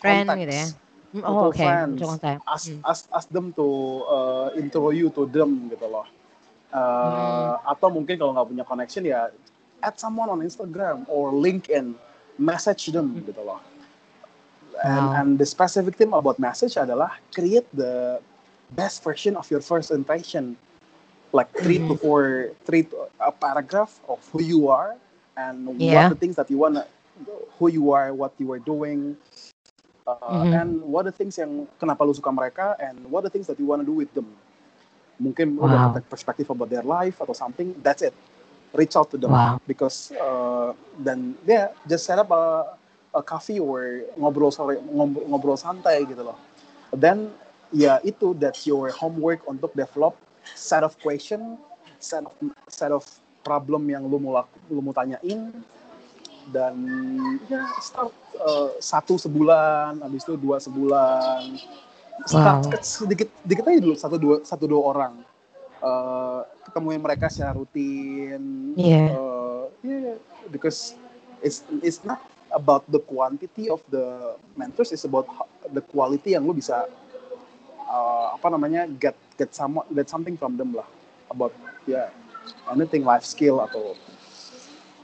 Friend 0.00 0.24
contacts. 0.24 0.40
gitu 0.42 0.52
ya. 0.54 0.66
Hmm, 1.10 1.22
Mutual 1.26 1.34
Oh 1.42 1.50
oke, 1.50 1.58
friends. 1.58 1.90
mutual 1.92 2.10
contact. 2.16 2.40
ask 2.46 2.64
Hmm. 2.70 2.80
ask 2.82 3.02
ask 3.10 3.26
them 3.28 3.46
to 3.52 3.66
uh, 4.06 4.48
intro 4.56 4.90
you 4.90 5.10
to 5.10 5.26
them 5.26 5.68
gitu 5.68 5.86
loh 5.86 6.06
Uh, 6.70 7.58
atau 7.66 7.90
mungkin 7.90 8.14
kalau 8.14 8.30
nggak 8.30 8.46
punya 8.46 8.62
connection 8.62 9.02
ya 9.02 9.26
add 9.82 9.98
someone 9.98 10.30
on 10.30 10.38
Instagram 10.38 11.02
or 11.10 11.34
LinkedIn 11.34 11.98
message 12.38 12.94
them 12.94 13.10
gitu 13.26 13.42
loh 13.42 13.58
and, 14.86 15.10
Wow. 15.10 15.18
and 15.18 15.28
the 15.34 15.44
specific 15.44 15.98
thing 15.98 16.14
about 16.14 16.38
message 16.38 16.78
adalah 16.78 17.18
create 17.34 17.66
the 17.74 18.22
best 18.74 19.02
version 19.02 19.36
of 19.36 19.50
your 19.50 19.60
first 19.60 19.90
impression 19.90 20.56
like 21.32 21.50
three 21.62 21.78
to 21.78 21.94
four 21.96 22.50
three 22.64 22.82
to, 22.84 23.06
a 23.20 23.32
paragraph 23.32 24.00
of 24.08 24.18
who 24.32 24.42
you 24.42 24.68
are 24.68 24.96
and 25.36 25.66
Yeah. 25.78 25.94
what 25.94 26.08
the 26.10 26.18
things 26.18 26.36
that 26.36 26.50
you 26.50 26.58
wanna 26.58 26.86
who 27.58 27.68
you 27.68 27.92
are 27.92 28.12
what 28.14 28.32
you 28.38 28.50
are 28.52 28.58
doing 28.62 29.16
uh, 30.06 30.44
Mhm. 30.46 30.52
and 30.60 30.70
what 30.82 31.04
the 31.06 31.12
things 31.14 31.38
yang 31.38 31.66
kenapa 31.78 32.02
lu 32.06 32.14
suka 32.14 32.30
mereka 32.32 32.74
and 32.82 32.98
what 33.10 33.22
the 33.22 33.30
things 33.30 33.46
that 33.46 33.58
you 33.58 33.66
wanna 33.66 33.86
do 33.86 33.94
with 33.94 34.10
them 34.14 34.26
mungkin 35.20 35.54
lu 35.54 35.68
Wow. 35.68 35.92
dapat 35.92 36.02
perspektif 36.08 36.48
about 36.50 36.70
their 36.72 36.84
life 36.86 37.20
atau 37.20 37.36
something 37.36 37.76
that's 37.84 38.02
it 38.02 38.14
reach 38.74 38.94
out 38.96 39.10
to 39.10 39.18
them 39.18 39.30
Wow. 39.30 39.58
because 39.66 40.10
uh, 40.18 40.72
dan 41.02 41.36
yeah 41.46 41.70
just 41.86 42.06
set 42.08 42.18
up 42.18 42.30
a, 42.32 42.74
a 43.14 43.22
coffee 43.22 43.58
or 43.60 44.06
ngobrol 44.16 44.50
sore 44.50 44.78
ngobrol, 44.80 45.26
ngobrol 45.28 45.58
santai 45.58 46.06
gitu 46.08 46.24
loh 46.24 46.38
then 46.94 47.30
ya 47.70 48.02
itu 48.02 48.34
that's 48.34 48.66
your 48.66 48.90
homework 48.94 49.42
untuk 49.46 49.70
develop 49.74 50.18
set 50.54 50.82
of 50.82 50.94
question 50.98 51.58
set 52.00 52.24
of 52.24 52.32
set 52.66 52.90
of 52.90 53.04
problem 53.40 53.88
yang 53.88 54.04
lu 54.08 54.20
mau 54.20 54.40
laku, 54.40 54.56
lu 54.72 54.80
mau 54.80 54.92
tanyain. 54.96 55.52
Dan 56.50 56.74
ya 57.46 57.62
start 57.78 58.10
uh, 58.40 58.74
satu 58.80 59.20
sebulan 59.20 60.00
habis 60.02 60.24
itu 60.24 60.34
dua 60.40 60.58
sebulan. 60.58 61.60
Start 62.28 62.68
Wow. 62.68 62.76
sedikit 62.84 63.28
sedikit 63.44 63.64
aja 63.64 63.80
dulu 63.80 63.94
satu 63.96 64.16
dua 64.20 64.36
satu 64.44 64.64
dua 64.68 64.82
orang. 64.92 65.14
Uh, 65.80 66.44
ketemuin 66.68 67.00
mereka 67.00 67.32
secara 67.32 67.56
rutin. 67.56 68.74
Iya. 68.76 69.16
uh, 69.16 69.64
yeah, 69.80 70.20
because 70.52 70.96
it's 71.40 71.64
it's 71.80 72.04
not 72.04 72.20
about 72.52 72.84
the 72.92 73.00
quantity 73.00 73.70
of 73.72 73.80
the 73.88 74.36
mentors 74.58 74.90
it's 74.92 75.06
about 75.06 75.24
the 75.72 75.80
quality 75.80 76.34
yang 76.36 76.44
lu 76.44 76.52
bisa 76.52 76.84
uh, 77.90 78.26
apa 78.38 78.46
namanya 78.54 78.86
get 79.02 79.16
get 79.38 79.50
some 79.52 79.82
get 79.90 80.08
something 80.08 80.36
from 80.38 80.54
them 80.56 80.70
lah 80.78 80.86
about 81.34 81.52
ya 81.88 82.08
anything 82.70 83.02
life 83.04 83.26
skill 83.26 83.58
atau 83.66 83.96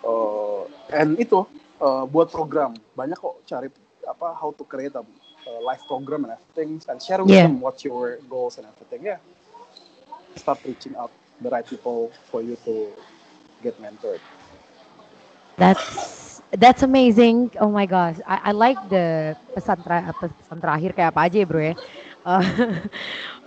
uh, 0.07 0.63
and 0.95 1.19
itu 1.19 1.45
uh, 1.83 2.05
buat 2.07 2.31
program 2.31 2.75
banyak 2.97 3.19
kok 3.19 3.37
cari 3.47 3.69
apa 4.07 4.29
how 4.39 4.51
to 4.55 4.65
create 4.65 4.95
a, 4.95 5.03
a 5.49 5.53
life 5.65 5.83
program 5.87 6.25
and 6.27 6.33
everything 6.39 6.79
and 6.89 6.99
share 7.03 7.23
with 7.25 7.41
Yeah. 7.41 7.43
them 7.43 7.61
what's 7.61 7.85
your 7.85 8.19
goals 8.31 8.59
and 8.59 8.67
everything 8.67 9.03
yeah 9.05 9.19
start 10.37 10.61
reaching 10.65 10.95
out 10.97 11.11
the 11.41 11.51
right 11.51 11.67
people 11.67 12.11
for 12.31 12.43
you 12.43 12.57
to 12.65 12.93
get 13.63 13.81
mentored 13.83 14.21
That's 15.57 16.41
that's 16.57 16.83
amazing. 16.83 17.51
Oh 17.61 17.71
my 17.71 17.87
gosh, 17.87 18.17
I, 18.27 18.51
I 18.51 18.53
like 18.53 18.79
the 18.89 19.37
pesan, 19.57 19.83
tra- 19.85 20.15
pesan 20.17 20.59
terakhir 20.61 20.91
kayak 20.97 21.11
apa 21.15 21.21
aja 21.29 21.37
ya 21.43 21.47
bro 21.49 21.63
ya. 21.63 21.75
Eh, 22.27 22.43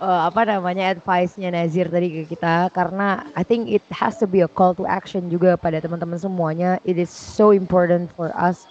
eh, 0.00 0.20
apa 0.24 0.40
namanya 0.48 0.88
advice-nya 0.96 1.52
Nazir 1.52 1.92
tadi 1.92 2.08
ke 2.08 2.32
kita 2.32 2.72
karena 2.72 3.28
I 3.36 3.44
think 3.44 3.68
it 3.68 3.84
has 3.92 4.16
to 4.24 4.26
be 4.26 4.40
a 4.40 4.48
call 4.48 4.72
to 4.80 4.88
action 4.88 5.28
juga 5.28 5.60
pada 5.60 5.84
teman-teman 5.84 6.16
semuanya. 6.16 6.80
It 6.88 6.96
is 6.96 7.12
so 7.12 7.52
important 7.52 8.08
for 8.16 8.32
us 8.32 8.64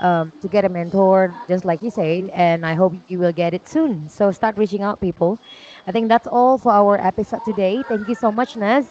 um, 0.00 0.32
to 0.40 0.48
get 0.48 0.64
a 0.64 0.72
mentor, 0.72 1.36
just 1.52 1.68
like 1.68 1.84
you 1.84 1.92
said, 1.92 2.32
and 2.32 2.64
I 2.64 2.72
hope 2.72 2.96
you 3.12 3.20
will 3.20 3.36
get 3.36 3.52
it 3.52 3.68
soon. 3.68 4.08
So 4.08 4.32
start 4.32 4.56
reaching 4.56 4.80
out, 4.80 5.04
people. 5.04 5.36
I 5.84 5.92
think 5.92 6.08
that's 6.08 6.26
all 6.26 6.56
for 6.56 6.72
our 6.72 6.96
episode 6.96 7.44
today. 7.44 7.84
Thank 7.84 8.08
you 8.08 8.16
so 8.16 8.32
much, 8.32 8.56
Naz. 8.56 8.88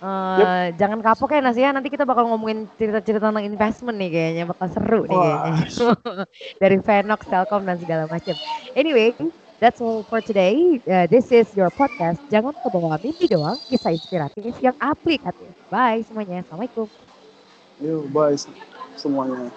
Uh, 0.00 0.70
Jangan 0.78 1.02
kapok 1.02 1.34
ya 1.36 1.42
Nas 1.42 1.58
ya, 1.58 1.68
nanti 1.74 1.90
kita 1.90 2.06
bakal 2.06 2.30
ngomongin 2.32 2.70
cerita-cerita 2.78 3.28
tentang 3.28 3.44
investment 3.44 3.98
nih 3.98 4.08
kayaknya, 4.14 4.44
bakal 4.48 4.66
seru 4.72 5.00
nih 5.04 5.18
kayaknya. 5.18 5.52
Dari 6.62 6.76
Venox, 6.80 7.20
Telkom, 7.28 7.66
dan 7.66 7.76
segala 7.82 8.06
macam. 8.06 8.38
Anyway, 8.78 9.18
that's 9.60 9.80
all 9.80 10.04
for 10.08 10.20
today. 10.22 10.80
Uh, 10.88 11.06
this 11.06 11.30
is 11.32 11.54
your 11.54 11.70
podcast. 11.70 12.18
Jangan 12.30 12.54
kebawa 12.62 12.98
mimpi 13.02 13.26
doang, 13.30 13.60
kisah 13.68 13.92
inspiratif 13.94 14.54
yang 14.62 14.74
aplikatif. 14.80 15.54
Bye 15.70 16.02
semuanya. 16.06 16.42
Assalamualaikum. 16.44 16.88
Yuk, 17.82 18.04
bye 18.12 18.36
semuanya. 18.96 19.50